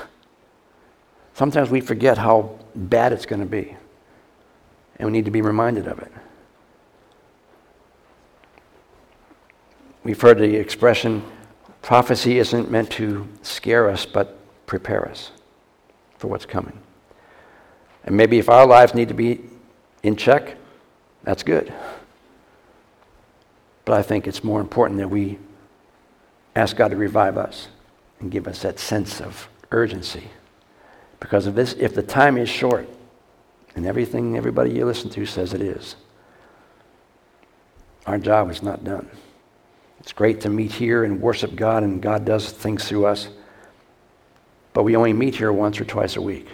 Sometimes 1.40 1.70
we 1.70 1.80
forget 1.80 2.18
how 2.18 2.58
bad 2.74 3.14
it's 3.14 3.24
going 3.24 3.40
to 3.40 3.46
be, 3.46 3.74
and 4.98 5.06
we 5.06 5.10
need 5.10 5.24
to 5.24 5.30
be 5.30 5.40
reminded 5.40 5.86
of 5.86 5.98
it. 5.98 6.12
We've 10.04 10.20
heard 10.20 10.36
the 10.36 10.54
expression 10.56 11.24
prophecy 11.80 12.38
isn't 12.38 12.70
meant 12.70 12.90
to 12.90 13.26
scare 13.40 13.88
us, 13.88 14.04
but 14.04 14.36
prepare 14.66 15.08
us 15.08 15.30
for 16.18 16.28
what's 16.28 16.44
coming. 16.44 16.78
And 18.04 18.14
maybe 18.14 18.38
if 18.38 18.50
our 18.50 18.66
lives 18.66 18.92
need 18.92 19.08
to 19.08 19.14
be 19.14 19.40
in 20.02 20.16
check, 20.16 20.58
that's 21.22 21.42
good. 21.42 21.72
But 23.86 23.98
I 23.98 24.02
think 24.02 24.26
it's 24.26 24.44
more 24.44 24.60
important 24.60 24.98
that 24.98 25.08
we 25.08 25.38
ask 26.54 26.76
God 26.76 26.88
to 26.88 26.98
revive 26.98 27.38
us 27.38 27.68
and 28.18 28.30
give 28.30 28.46
us 28.46 28.60
that 28.60 28.78
sense 28.78 29.22
of 29.22 29.48
urgency. 29.70 30.24
Because 31.20 31.46
if, 31.46 31.54
this, 31.54 31.74
if 31.74 31.94
the 31.94 32.02
time 32.02 32.36
is 32.38 32.48
short, 32.48 32.88
and 33.76 33.86
everything 33.86 34.36
everybody 34.36 34.72
you 34.72 34.84
listen 34.84 35.10
to 35.10 35.26
says 35.26 35.54
it 35.54 35.60
is, 35.60 35.96
our 38.06 38.18
job 38.18 38.50
is 38.50 38.62
not 38.62 38.82
done. 38.82 39.08
It's 40.00 40.12
great 40.12 40.40
to 40.40 40.50
meet 40.50 40.72
here 40.72 41.04
and 41.04 41.20
worship 41.20 41.54
God, 41.54 41.82
and 41.82 42.00
God 42.00 42.24
does 42.24 42.50
things 42.50 42.88
through 42.88 43.06
us, 43.06 43.28
but 44.72 44.82
we 44.82 44.96
only 44.96 45.12
meet 45.12 45.36
here 45.36 45.52
once 45.52 45.80
or 45.80 45.84
twice 45.84 46.16
a 46.16 46.22
week. 46.22 46.48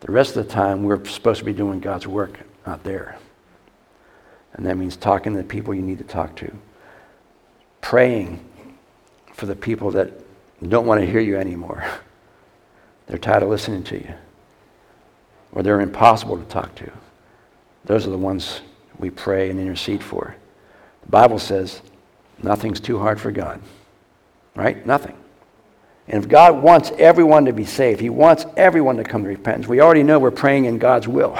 The 0.00 0.12
rest 0.12 0.36
of 0.36 0.46
the 0.46 0.52
time, 0.52 0.82
we're 0.82 1.02
supposed 1.06 1.38
to 1.38 1.44
be 1.44 1.52
doing 1.52 1.80
God's 1.80 2.06
work 2.06 2.38
out 2.66 2.84
there. 2.84 3.18
And 4.54 4.66
that 4.66 4.76
means 4.76 4.96
talking 4.96 5.32
to 5.32 5.38
the 5.38 5.44
people 5.44 5.74
you 5.74 5.82
need 5.82 5.98
to 5.98 6.04
talk 6.04 6.36
to, 6.36 6.52
praying 7.80 8.44
for 9.32 9.46
the 9.46 9.56
people 9.56 9.92
that 9.92 10.12
don't 10.68 10.86
want 10.86 11.00
to 11.00 11.06
hear 11.06 11.20
you 11.20 11.36
anymore. 11.36 11.84
They're 13.12 13.18
tired 13.18 13.42
of 13.42 13.50
listening 13.50 13.82
to 13.84 13.98
you, 13.98 14.14
or 15.52 15.62
they're 15.62 15.82
impossible 15.82 16.38
to 16.38 16.44
talk 16.44 16.74
to. 16.76 16.90
Those 17.84 18.06
are 18.06 18.10
the 18.10 18.16
ones 18.16 18.62
we 18.98 19.10
pray 19.10 19.50
and 19.50 19.60
intercede 19.60 20.02
for. 20.02 20.34
The 21.02 21.10
Bible 21.10 21.38
says 21.38 21.82
nothing's 22.42 22.80
too 22.80 22.98
hard 22.98 23.20
for 23.20 23.30
God, 23.30 23.60
right? 24.56 24.86
Nothing. 24.86 25.14
And 26.08 26.24
if 26.24 26.30
God 26.30 26.62
wants 26.62 26.90
everyone 26.92 27.44
to 27.44 27.52
be 27.52 27.66
saved, 27.66 28.00
He 28.00 28.08
wants 28.08 28.46
everyone 28.56 28.96
to 28.96 29.04
come 29.04 29.24
to 29.24 29.28
repentance. 29.28 29.68
We 29.68 29.82
already 29.82 30.04
know 30.04 30.18
we're 30.18 30.30
praying 30.30 30.64
in 30.64 30.78
God's 30.78 31.06
will. 31.06 31.36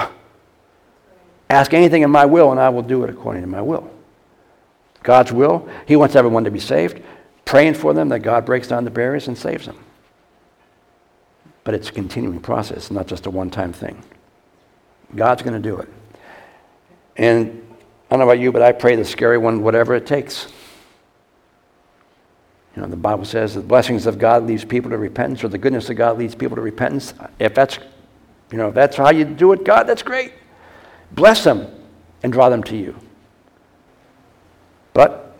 Ask 1.49 1.73
anything 1.73 2.03
in 2.03 2.11
my 2.11 2.27
will, 2.27 2.51
and 2.51 2.61
I 2.61 2.69
will 2.69 2.83
do 2.83 3.03
it 3.03 3.09
according 3.09 3.45
to 3.45 3.49
my 3.49 3.63
will. 3.63 3.91
God's 5.03 5.33
will, 5.33 5.67
He 5.87 5.97
wants 5.97 6.17
everyone 6.17 6.45
to 6.45 6.51
be 6.51 6.61
saved, 6.61 7.03
praying 7.47 7.73
for 7.73 7.95
them 7.95 8.11
that 8.11 8.19
God 8.19 8.45
breaks 8.45 8.69
down 8.69 8.85
the 8.85 8.91
barriers 8.91 9.27
and 9.27 9.39
saves 9.39 9.65
them. 9.65 9.83
But 11.65 11.75
it's 11.75 11.89
a 11.89 11.93
continuing 11.93 12.41
process, 12.41 12.91
not 12.91 13.07
just 13.07 13.27
a 13.27 13.31
one 13.31 13.51
time 13.51 13.73
thing. 13.73 14.03
God's 15.15 15.43
going 15.43 15.61
to 15.61 15.69
do 15.69 15.79
it. 15.79 15.89
And 17.17 17.67
I 18.07 18.17
don't 18.17 18.21
know 18.21 18.31
about 18.31 18.41
you, 18.41 18.53
but 18.53 18.63
I 18.63 18.73
pray 18.73 18.97
the 18.97 19.05
scary 19.05 19.39
one, 19.39 19.63
whatever 19.63 19.95
it 19.95 20.07
takes. 20.07 20.47
You 22.75 22.83
know, 22.83 22.89
the 22.89 22.97
Bible 22.97 23.25
says 23.25 23.55
the 23.55 23.61
blessings 23.61 24.07
of 24.07 24.19
God 24.19 24.47
leads 24.47 24.65
people 24.65 24.91
to 24.91 24.99
repentance, 24.99 25.45
or 25.45 25.49
the 25.49 25.59
goodness 25.59 25.91
of 25.91 25.97
God 25.97 26.19
leads 26.19 26.35
people 26.35 26.57
to 26.57 26.63
repentance. 26.63 27.13
If 27.39 27.55
that's, 27.55 27.79
you 28.51 28.59
know, 28.59 28.69
if 28.69 28.75
that's 28.75 28.97
how 28.97 29.11
you 29.11 29.25
do 29.25 29.53
it, 29.53 29.65
God, 29.65 29.85
that's 29.85 30.03
great. 30.03 30.33
Bless 31.13 31.45
them 31.45 31.69
and 32.23 32.33
draw 32.33 32.49
them 32.49 32.63
to 32.65 32.77
you. 32.77 32.97
But 34.95 35.37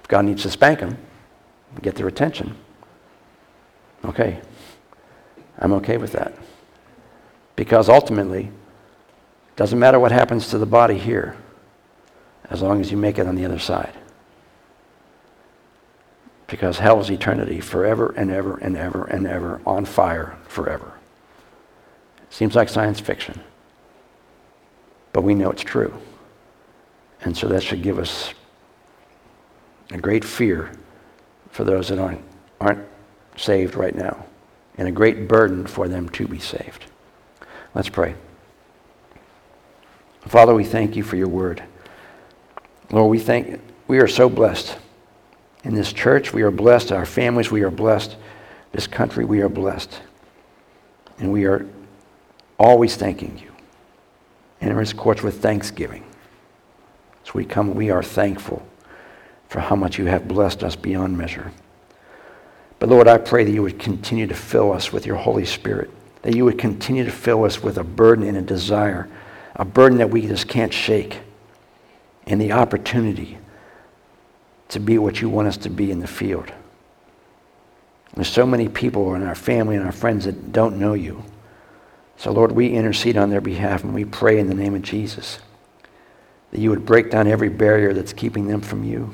if 0.00 0.08
God 0.08 0.26
needs 0.26 0.42
to 0.42 0.50
spank 0.50 0.80
them, 0.80 0.98
get 1.82 1.94
their 1.94 2.08
attention, 2.08 2.56
okay, 4.04 4.40
I'm 5.58 5.72
okay 5.74 5.96
with 5.96 6.12
that. 6.12 6.34
Because 7.54 7.88
ultimately, 7.88 8.44
it 8.44 9.56
doesn't 9.56 9.78
matter 9.78 9.98
what 9.98 10.12
happens 10.12 10.48
to 10.50 10.58
the 10.58 10.66
body 10.66 10.98
here, 10.98 11.36
as 12.50 12.62
long 12.62 12.80
as 12.80 12.90
you 12.90 12.96
make 12.96 13.18
it 13.18 13.26
on 13.26 13.34
the 13.34 13.44
other 13.44 13.58
side 13.58 13.94
because 16.46 16.78
hell 16.78 17.00
is 17.00 17.10
eternity 17.10 17.60
forever 17.60 18.14
and 18.16 18.30
ever 18.30 18.56
and 18.58 18.76
ever 18.76 19.04
and 19.04 19.26
ever 19.26 19.60
on 19.66 19.84
fire 19.84 20.36
forever. 20.46 20.92
Seems 22.30 22.54
like 22.54 22.68
science 22.68 23.00
fiction, 23.00 23.40
but 25.12 25.22
we 25.22 25.34
know 25.34 25.50
it's 25.50 25.62
true. 25.62 25.94
And 27.22 27.36
so 27.36 27.48
that 27.48 27.62
should 27.62 27.82
give 27.82 27.98
us 27.98 28.34
a 29.90 29.98
great 29.98 30.24
fear 30.24 30.70
for 31.50 31.64
those 31.64 31.88
that 31.88 31.98
aren't, 31.98 32.22
aren't 32.60 32.86
saved 33.36 33.74
right 33.74 33.94
now, 33.94 34.24
and 34.78 34.88
a 34.88 34.92
great 34.92 35.28
burden 35.28 35.66
for 35.66 35.88
them 35.88 36.08
to 36.10 36.28
be 36.28 36.38
saved. 36.38 36.86
Let's 37.74 37.88
pray. 37.88 38.14
Father, 40.26 40.54
we 40.54 40.64
thank 40.64 40.96
you 40.96 41.02
for 41.02 41.16
your 41.16 41.28
word. 41.28 41.62
Lord, 42.90 43.10
we 43.10 43.18
thank 43.18 43.60
we 43.88 43.98
are 43.98 44.08
so 44.08 44.28
blessed 44.28 44.76
in 45.62 45.74
this 45.74 45.92
church. 45.92 46.32
We 46.32 46.42
are 46.42 46.50
blessed. 46.50 46.90
Our 46.90 47.06
families, 47.06 47.50
we 47.50 47.62
are 47.62 47.70
blessed. 47.70 48.16
This 48.72 48.86
country, 48.86 49.24
we 49.24 49.40
are 49.40 49.48
blessed. 49.48 50.00
And 51.18 51.32
we 51.32 51.44
are 51.44 51.66
always 52.58 52.96
thanking 52.96 53.38
you. 53.38 53.52
Enter 54.60 54.80
his 54.80 54.92
courts 54.92 55.22
with 55.22 55.40
thanksgiving. 55.40 56.04
As 57.24 57.34
we 57.34 57.44
come, 57.44 57.74
we 57.74 57.90
are 57.90 58.02
thankful 58.02 58.66
for 59.48 59.60
how 59.60 59.76
much 59.76 59.98
you 59.98 60.06
have 60.06 60.26
blessed 60.26 60.64
us 60.64 60.74
beyond 60.74 61.16
measure. 61.16 61.52
But 62.78 62.88
Lord, 62.88 63.08
I 63.08 63.18
pray 63.18 63.44
that 63.44 63.50
you 63.50 63.62
would 63.62 63.78
continue 63.78 64.26
to 64.26 64.34
fill 64.34 64.72
us 64.72 64.92
with 64.92 65.06
your 65.06 65.16
Holy 65.16 65.44
Spirit, 65.44 65.90
that 66.22 66.34
you 66.34 66.44
would 66.44 66.58
continue 66.58 67.04
to 67.04 67.10
fill 67.10 67.44
us 67.44 67.62
with 67.62 67.78
a 67.78 67.84
burden 67.84 68.26
and 68.26 68.36
a 68.36 68.42
desire, 68.42 69.08
a 69.54 69.64
burden 69.64 69.98
that 69.98 70.10
we 70.10 70.26
just 70.26 70.48
can't 70.48 70.72
shake, 70.72 71.20
and 72.26 72.40
the 72.40 72.52
opportunity 72.52 73.38
to 74.68 74.80
be 74.80 74.98
what 74.98 75.20
you 75.20 75.28
want 75.28 75.48
us 75.48 75.56
to 75.58 75.70
be 75.70 75.90
in 75.90 76.00
the 76.00 76.06
field. 76.06 76.52
There's 78.14 78.28
so 78.28 78.46
many 78.46 78.68
people 78.68 79.14
in 79.14 79.22
our 79.22 79.34
family 79.34 79.76
and 79.76 79.84
our 79.84 79.92
friends 79.92 80.24
that 80.24 80.52
don't 80.52 80.78
know 80.78 80.94
you. 80.94 81.22
So, 82.16 82.32
Lord, 82.32 82.52
we 82.52 82.70
intercede 82.70 83.16
on 83.16 83.28
their 83.28 83.42
behalf 83.42 83.84
and 83.84 83.94
we 83.94 84.06
pray 84.06 84.38
in 84.38 84.48
the 84.48 84.54
name 84.54 84.74
of 84.74 84.82
Jesus 84.82 85.38
that 86.50 86.60
you 86.60 86.70
would 86.70 86.86
break 86.86 87.10
down 87.10 87.26
every 87.26 87.50
barrier 87.50 87.92
that's 87.92 88.12
keeping 88.12 88.46
them 88.46 88.62
from 88.62 88.84
you, 88.84 89.10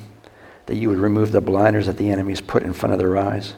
that 0.72 0.78
you 0.78 0.88
would 0.88 1.00
remove 1.00 1.32
the 1.32 1.40
blinders 1.42 1.84
that 1.84 1.98
the 1.98 2.08
enemy's 2.08 2.40
put 2.40 2.62
in 2.62 2.72
front 2.72 2.94
of 2.94 2.98
their 2.98 3.18
eyes, 3.18 3.52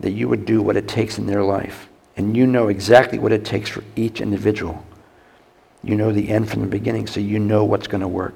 that 0.00 0.10
you 0.10 0.28
would 0.28 0.44
do 0.44 0.60
what 0.60 0.76
it 0.76 0.86
takes 0.86 1.16
in 1.16 1.24
their 1.24 1.42
life. 1.42 1.88
And 2.14 2.36
you 2.36 2.46
know 2.46 2.68
exactly 2.68 3.18
what 3.18 3.32
it 3.32 3.42
takes 3.42 3.70
for 3.70 3.82
each 3.96 4.20
individual. 4.20 4.84
You 5.82 5.96
know 5.96 6.12
the 6.12 6.28
end 6.28 6.50
from 6.50 6.60
the 6.60 6.66
beginning, 6.66 7.06
so 7.06 7.20
you 7.20 7.38
know 7.38 7.64
what's 7.64 7.86
going 7.86 8.02
to 8.02 8.06
work. 8.06 8.34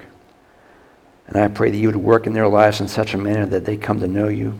And 1.26 1.36
I 1.36 1.46
pray 1.48 1.70
that 1.70 1.76
you 1.76 1.88
would 1.88 1.96
work 1.96 2.26
in 2.26 2.32
their 2.32 2.48
lives 2.48 2.80
in 2.80 2.88
such 2.88 3.12
a 3.12 3.18
manner 3.18 3.44
that 3.44 3.66
they 3.66 3.76
come 3.76 4.00
to 4.00 4.08
know 4.08 4.28
you. 4.28 4.58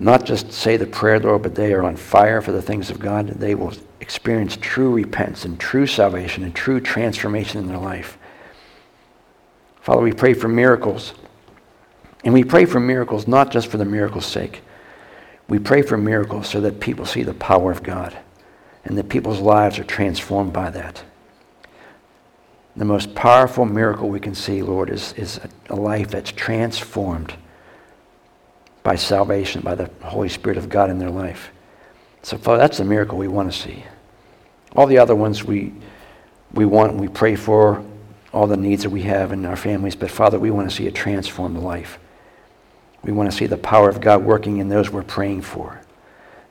Not 0.00 0.24
just 0.24 0.50
say 0.52 0.76
the 0.76 0.84
prayer, 0.84 1.20
Lord, 1.20 1.42
but 1.42 1.54
they 1.54 1.72
are 1.72 1.84
on 1.84 1.94
fire 1.94 2.42
for 2.42 2.50
the 2.50 2.60
things 2.60 2.90
of 2.90 2.98
God. 2.98 3.28
They 3.28 3.54
will 3.54 3.72
experience 4.00 4.58
true 4.60 4.90
repentance 4.90 5.44
and 5.44 5.60
true 5.60 5.86
salvation 5.86 6.42
and 6.42 6.52
true 6.52 6.80
transformation 6.80 7.60
in 7.60 7.68
their 7.68 7.78
life. 7.78 8.18
Father, 9.80 10.02
we 10.02 10.12
pray 10.12 10.34
for 10.34 10.48
miracles. 10.48 11.14
And 12.24 12.32
we 12.32 12.44
pray 12.44 12.64
for 12.64 12.80
miracles 12.80 13.26
not 13.26 13.50
just 13.50 13.68
for 13.68 13.78
the 13.78 13.84
miracle's 13.84 14.26
sake. 14.26 14.62
We 15.48 15.58
pray 15.58 15.82
for 15.82 15.96
miracles 15.96 16.48
so 16.48 16.60
that 16.60 16.80
people 16.80 17.04
see 17.04 17.22
the 17.22 17.34
power 17.34 17.70
of 17.70 17.82
God 17.82 18.16
and 18.84 18.96
that 18.96 19.08
people's 19.08 19.40
lives 19.40 19.78
are 19.78 19.84
transformed 19.84 20.52
by 20.52 20.70
that. 20.70 21.02
The 22.74 22.84
most 22.84 23.14
powerful 23.14 23.66
miracle 23.66 24.08
we 24.08 24.20
can 24.20 24.34
see, 24.34 24.62
Lord, 24.62 24.88
is, 24.88 25.12
is 25.14 25.40
a, 25.68 25.76
life 25.76 26.08
that's 26.08 26.32
transformed 26.32 27.34
by 28.82 28.96
salvation, 28.96 29.60
by 29.60 29.74
the 29.74 29.90
Holy 30.02 30.28
Spirit 30.28 30.56
of 30.56 30.68
God 30.68 30.90
in 30.90 30.98
their 30.98 31.10
life. 31.10 31.50
So, 32.22 32.38
Father, 32.38 32.58
that's 32.58 32.78
the 32.78 32.84
miracle 32.84 33.18
we 33.18 33.28
want 33.28 33.52
to 33.52 33.58
see. 33.58 33.84
All 34.74 34.86
the 34.86 34.98
other 34.98 35.14
ones 35.14 35.44
we, 35.44 35.74
we 36.54 36.64
want, 36.64 36.96
we 36.96 37.08
pray 37.08 37.36
for, 37.36 37.84
all 38.32 38.46
the 38.46 38.56
needs 38.56 38.84
that 38.84 38.90
we 38.90 39.02
have 39.02 39.32
in 39.32 39.44
our 39.44 39.56
families, 39.56 39.94
but 39.94 40.10
Father, 40.10 40.38
we 40.38 40.50
want 40.50 40.70
to 40.70 40.74
see 40.74 40.86
a 40.86 40.90
transformed 40.90 41.58
life. 41.58 41.98
We 43.02 43.12
want 43.12 43.30
to 43.30 43.36
see 43.36 43.46
the 43.46 43.56
power 43.56 43.88
of 43.88 44.00
God 44.00 44.24
working 44.24 44.58
in 44.58 44.68
those 44.68 44.90
we're 44.90 45.02
praying 45.02 45.42
for. 45.42 45.80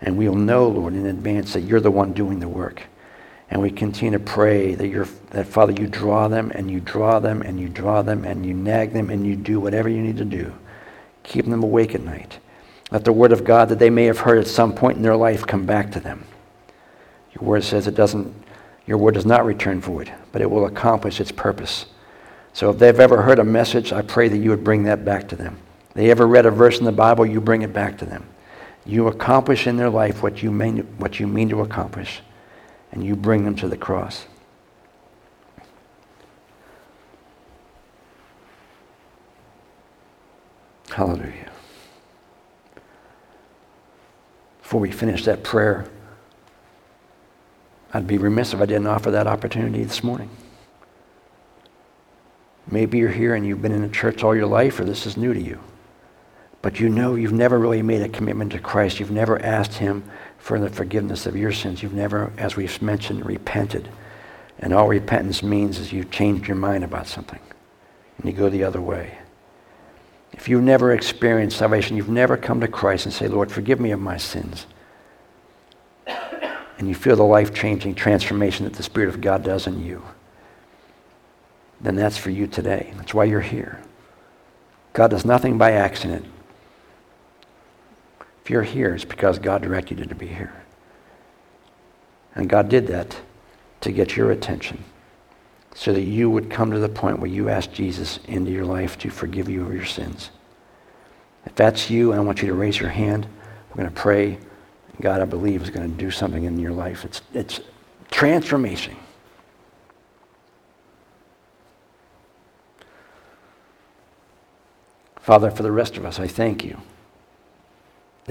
And 0.02 0.18
we'll 0.18 0.36
know, 0.36 0.68
Lord, 0.68 0.94
in 0.94 1.06
advance 1.06 1.54
that 1.54 1.62
you're 1.62 1.80
the 1.80 1.92
one 1.92 2.14
doing 2.14 2.40
the 2.40 2.48
work. 2.48 2.84
And 3.50 3.62
we 3.62 3.70
continue 3.70 4.18
to 4.18 4.24
pray 4.24 4.76
that, 4.76 4.88
you're, 4.88 5.08
that, 5.32 5.46
Father, 5.46 5.74
you 5.74 5.88
draw 5.88 6.28
them 6.28 6.52
and 6.56 6.72
you 6.72 6.80
draw 6.80 7.20
them 7.20 7.42
and 7.42 7.60
you 7.60 7.68
draw 7.68 8.02
them 8.02 8.24
and 8.24 8.46
you 8.46 8.54
nag 8.54 8.94
them 8.94 9.10
and 9.10 9.28
you 9.28 9.36
do 9.36 9.60
whatever 9.60 9.90
you 9.90 10.02
need 10.02 10.18
to 10.18 10.26
do. 10.26 10.54
Keep 11.24 11.46
them 11.46 11.62
awake 11.62 11.94
at 11.94 12.02
night. 12.02 12.40
Let 12.92 13.06
the 13.06 13.14
word 13.14 13.32
of 13.32 13.44
God 13.44 13.70
that 13.70 13.80
they 13.80 13.90
may 13.90 14.06
have 14.06 14.20
heard 14.20 14.40
at 14.40 14.48
some 14.48 14.74
point 14.74 14.98
in 14.98 15.04
their 15.04 15.16
life 15.16 15.46
come 15.46 15.66
back 15.66 15.92
to 15.92 16.00
them. 16.00 16.26
Your 17.34 17.48
word 17.48 17.64
says 17.64 17.88
it 17.88 17.96
doesn't, 17.96 18.34
Your 18.86 18.98
word 18.98 19.14
does 19.14 19.26
not 19.26 19.46
return 19.46 19.80
void, 19.80 20.12
but 20.32 20.42
it 20.42 20.50
will 20.50 20.66
accomplish 20.66 21.20
its 21.22 21.32
purpose. 21.32 21.86
So 22.54 22.70
if 22.70 22.80
they've 22.80 23.00
ever 23.00 23.22
heard 23.22 23.40
a 23.40 23.46
message, 23.46 23.94
I 23.94 24.02
pray 24.02 24.28
that 24.28 24.38
you 24.38 24.50
would 24.50 24.64
bring 24.64 24.84
that 24.84 25.06
back 25.06 25.30
to 25.30 25.36
them. 25.36 25.58
They 25.94 26.10
ever 26.10 26.26
read 26.26 26.46
a 26.46 26.52
verse 26.52 26.80
in 26.80 26.86
the 26.86 26.92
Bible, 26.92 27.26
you 27.26 27.42
bring 27.42 27.62
it 27.62 27.74
back 27.74 27.98
to 28.00 28.06
them. 28.06 28.26
You 28.86 29.08
accomplish 29.08 29.68
in 29.68 29.78
their 29.78 29.90
life 29.90 30.24
what 30.24 30.42
you 30.42 30.52
mean, 30.52 30.80
what 30.98 31.20
you 31.20 31.28
mean 31.28 31.50
to 31.50 31.62
accomplish, 31.62 32.22
and 32.92 33.04
you 33.04 33.16
bring 33.16 33.44
them 33.44 33.56
to 33.58 33.68
the 33.68 33.78
cross. 33.78 34.26
Hallelujah. 40.90 41.50
Before 44.62 44.82
we 44.82 44.92
finish 44.92 45.26
that 45.26 45.44
prayer, 45.44 45.90
I'd 47.94 48.08
be 48.08 48.18
remiss 48.18 48.54
if 48.54 48.62
I 48.62 48.66
didn't 48.66 48.88
offer 48.88 49.12
that 49.12 49.28
opportunity 49.28 49.84
this 49.84 50.04
morning. 50.04 50.30
Maybe 52.70 52.98
you're 52.98 53.10
here 53.10 53.36
and 53.36 53.46
you've 53.46 53.62
been 53.62 53.74
in 53.74 53.84
a 53.84 53.90
church 53.90 54.24
all 54.24 54.36
your 54.36 54.46
life, 54.46 54.80
or 54.80 54.86
this 54.86 55.06
is 55.06 55.18
new 55.18 55.34
to 55.34 55.42
you. 55.42 55.60
But 56.62 56.80
you 56.80 56.90
know 56.90 57.16
you've 57.16 57.32
never 57.32 57.58
really 57.58 57.82
made 57.82 58.02
a 58.02 58.10
commitment 58.10 58.52
to 58.52 58.60
Christ. 58.60 59.00
You've 59.00 59.12
never 59.12 59.42
asked 59.42 59.76
Him 59.76 60.04
for 60.38 60.60
the 60.60 60.70
forgiveness 60.70 61.26
of 61.26 61.36
your 61.36 61.52
sins. 61.52 61.82
You've 61.82 61.94
never, 61.94 62.32
as 62.38 62.56
we've 62.56 62.82
mentioned, 62.82 63.26
repented. 63.26 63.90
And 64.60 64.74
all 64.74 64.88
repentance 64.88 65.42
means 65.42 65.80
is 65.80 65.92
you've 65.92 66.12
changed 66.12 66.48
your 66.48 66.58
mind 66.58 66.84
about 66.84 67.08
something 67.08 67.40
and 68.18 68.32
you 68.32 68.38
go 68.38 68.50
the 68.50 68.64
other 68.64 68.82
way. 68.82 69.18
If 70.34 70.48
you've 70.48 70.64
never 70.64 70.94
experienced 70.94 71.58
salvation, 71.58 71.98
you've 71.98 72.10
never 72.10 72.38
come 72.38 72.62
to 72.62 72.68
Christ 72.68 73.06
and 73.06 73.14
say, 73.14 73.28
Lord, 73.28 73.52
forgive 73.52 73.80
me 73.80 73.92
of 73.92 74.00
my 74.00 74.18
sins. 74.18 74.68
And 76.06 76.88
you 76.88 76.96
feel 76.96 77.16
the 77.16 77.24
life 77.24 77.54
changing 77.54 77.96
transformation 77.96 78.66
that 78.66 78.74
the 78.74 78.84
Spirit 78.84 79.10
of 79.10 79.22
God 79.22 79.44
does 79.44 79.68
in 79.68 79.84
you, 79.84 80.04
then 81.80 81.96
that's 81.96 82.18
for 82.18 82.30
you 82.30 82.48
today. 82.48 82.94
That's 82.98 83.14
why 83.14 83.26
you're 83.26 83.42
here. 83.42 83.82
God 84.94 85.12
does 85.12 85.26
nothing 85.26 85.58
by 85.58 85.72
accident. 85.72 86.26
You're 88.52 88.64
here, 88.64 88.94
it's 88.94 89.06
because 89.06 89.40
God 89.40 89.62
directed 89.62 90.00
you 90.00 90.06
to 90.08 90.14
be 90.14 90.28
here. 90.28 90.52
And 92.36 92.50
God 92.50 92.68
did 92.68 92.88
that 92.88 93.22
to 93.80 93.94
get 93.94 94.18
your 94.18 94.30
attention 94.30 94.84
so 95.74 95.94
that 95.94 96.02
you 96.02 96.30
would 96.30 96.50
come 96.50 96.70
to 96.72 96.80
the 96.80 96.90
point 96.90 97.20
where 97.20 97.30
you 97.30 97.48
ask 97.48 97.72
Jesus 97.72 98.20
into 98.26 98.52
your 98.52 98.66
life 98.66 98.98
to 99.00 99.10
forgive 99.10 99.48
you 99.48 99.64
of 99.66 99.74
your 99.74 99.86
sins. 99.86 100.32
If 101.46 101.56
that's 101.56 101.90
you, 101.90 102.12
I 102.12 102.20
want 102.20 102.42
you 102.42 102.50
to 102.50 102.54
raise 102.54 102.78
your 102.78 102.90
hand. 102.90 103.26
We're 103.70 103.84
going 103.84 103.96
to 103.96 104.02
pray. 104.02 104.38
God, 105.00 105.22
I 105.22 105.26
believe, 105.26 105.64
is 105.64 105.70
going 105.70 105.90
to 105.90 105.98
do 105.98 106.12
something 106.12 106.44
in 106.44 106.60
your 106.60 106.74
life. 106.74 107.06
It's, 107.06 107.22
it's 107.34 107.62
transformation. 108.10 108.98
Father, 115.22 115.50
for 115.50 115.64
the 115.64 115.72
rest 115.72 115.96
of 115.96 116.04
us, 116.04 116.20
I 116.20 116.28
thank 116.28 116.66
you 116.66 116.82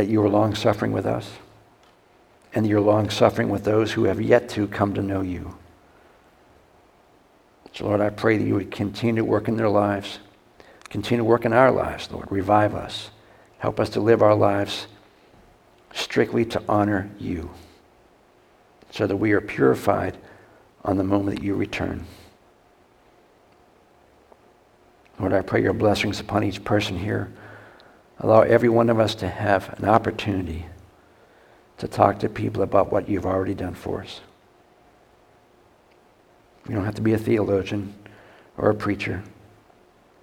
that 0.01 0.09
you 0.09 0.23
are 0.23 0.31
long 0.31 0.55
suffering 0.55 0.93
with 0.93 1.05
us 1.05 1.31
and 2.55 2.67
you're 2.67 2.81
long 2.81 3.11
suffering 3.11 3.51
with 3.51 3.65
those 3.65 3.93
who 3.93 4.05
have 4.05 4.19
yet 4.19 4.49
to 4.49 4.67
come 4.67 4.95
to 4.95 5.03
know 5.03 5.21
you. 5.21 5.55
So, 7.75 7.85
Lord, 7.85 8.01
I 8.01 8.09
pray 8.09 8.39
that 8.39 8.47
you 8.47 8.55
would 8.55 8.71
continue 8.71 9.21
to 9.21 9.25
work 9.27 9.47
in 9.47 9.59
their 9.59 9.69
lives, 9.69 10.19
continue 10.89 11.23
to 11.23 11.29
work 11.29 11.45
in 11.45 11.53
our 11.53 11.71
lives, 11.71 12.11
Lord. 12.11 12.33
Revive 12.33 12.75
us. 12.75 13.11
Help 13.59 13.79
us 13.79 13.91
to 13.91 14.01
live 14.01 14.23
our 14.23 14.35
lives 14.35 14.87
strictly 15.93 16.47
to 16.47 16.63
honor 16.67 17.11
you 17.19 17.51
so 18.91 19.07
that 19.07 19.17
we 19.17 19.33
are 19.33 19.41
purified 19.43 20.17
on 20.83 20.97
the 20.97 21.05
moment 21.05 21.37
that 21.37 21.45
you 21.45 21.55
return. 21.55 22.07
Lord, 25.19 25.35
I 25.35 25.43
pray 25.43 25.63
your 25.63 25.75
blessings 25.75 26.21
upon 26.21 26.43
each 26.43 26.65
person 26.65 26.99
here. 26.99 27.31
Allow 28.21 28.43
every 28.43 28.69
one 28.69 28.91
of 28.91 29.01
us 29.01 29.15
to 29.17 29.29
have 29.29 29.79
an 29.79 29.89
opportunity 29.89 30.67
to 31.79 31.89
talk 31.89 32.19
to 32.19 32.29
people 32.29 32.63
about 32.63 32.93
what 32.93 33.09
you've 33.09 33.25
already 33.25 33.55
done 33.55 33.75
for 33.75 34.03
us. 34.03 34.21
You 36.69 36.75
don't 36.75 36.85
have 36.85 36.97
to 36.97 37.03
be 37.03 37.15
a 37.15 37.19
theologian 37.19 37.95
or 38.59 38.69
a 38.69 38.75
preacher. 38.75 39.23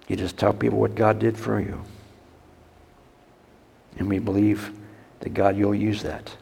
You 0.06 0.14
just 0.14 0.38
tell 0.38 0.52
people 0.52 0.78
what 0.78 0.94
God 0.94 1.18
did 1.18 1.36
for 1.36 1.60
you. 1.60 1.82
And 3.98 4.08
we 4.08 4.20
believe 4.20 4.72
that 5.20 5.34
God, 5.34 5.56
you'll 5.56 5.74
use 5.74 6.02
that. 6.04 6.36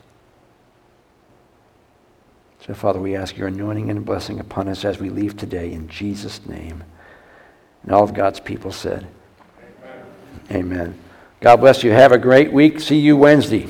So, 2.67 2.75
Father, 2.75 3.01
we 3.01 3.17
ask 3.17 3.37
your 3.37 3.49
anointing 3.49 3.91
and 3.91 4.05
blessing 4.05 4.41
upon 4.41 4.69
us 4.69 4.85
as 4.85 4.99
we 4.99 5.09
leave 5.09 5.37
today 5.37 5.73
in 5.73 5.89
Jesus' 5.89 6.45
name. 6.47 6.85
And 7.83 7.93
all 7.93 8.05
of 8.05 8.13
God's 8.13 8.41
people 8.41 8.73
said, 8.73 9.07
Amen. 10.51 10.53
Amen. 10.53 11.06
God 11.41 11.57
bless 11.57 11.85
you. 11.85 11.91
Have 11.93 12.13
a 12.13 12.19
great 12.19 12.53
week. 12.53 12.81
See 12.81 12.99
you 12.99 13.17
Wednesday. 13.17 13.69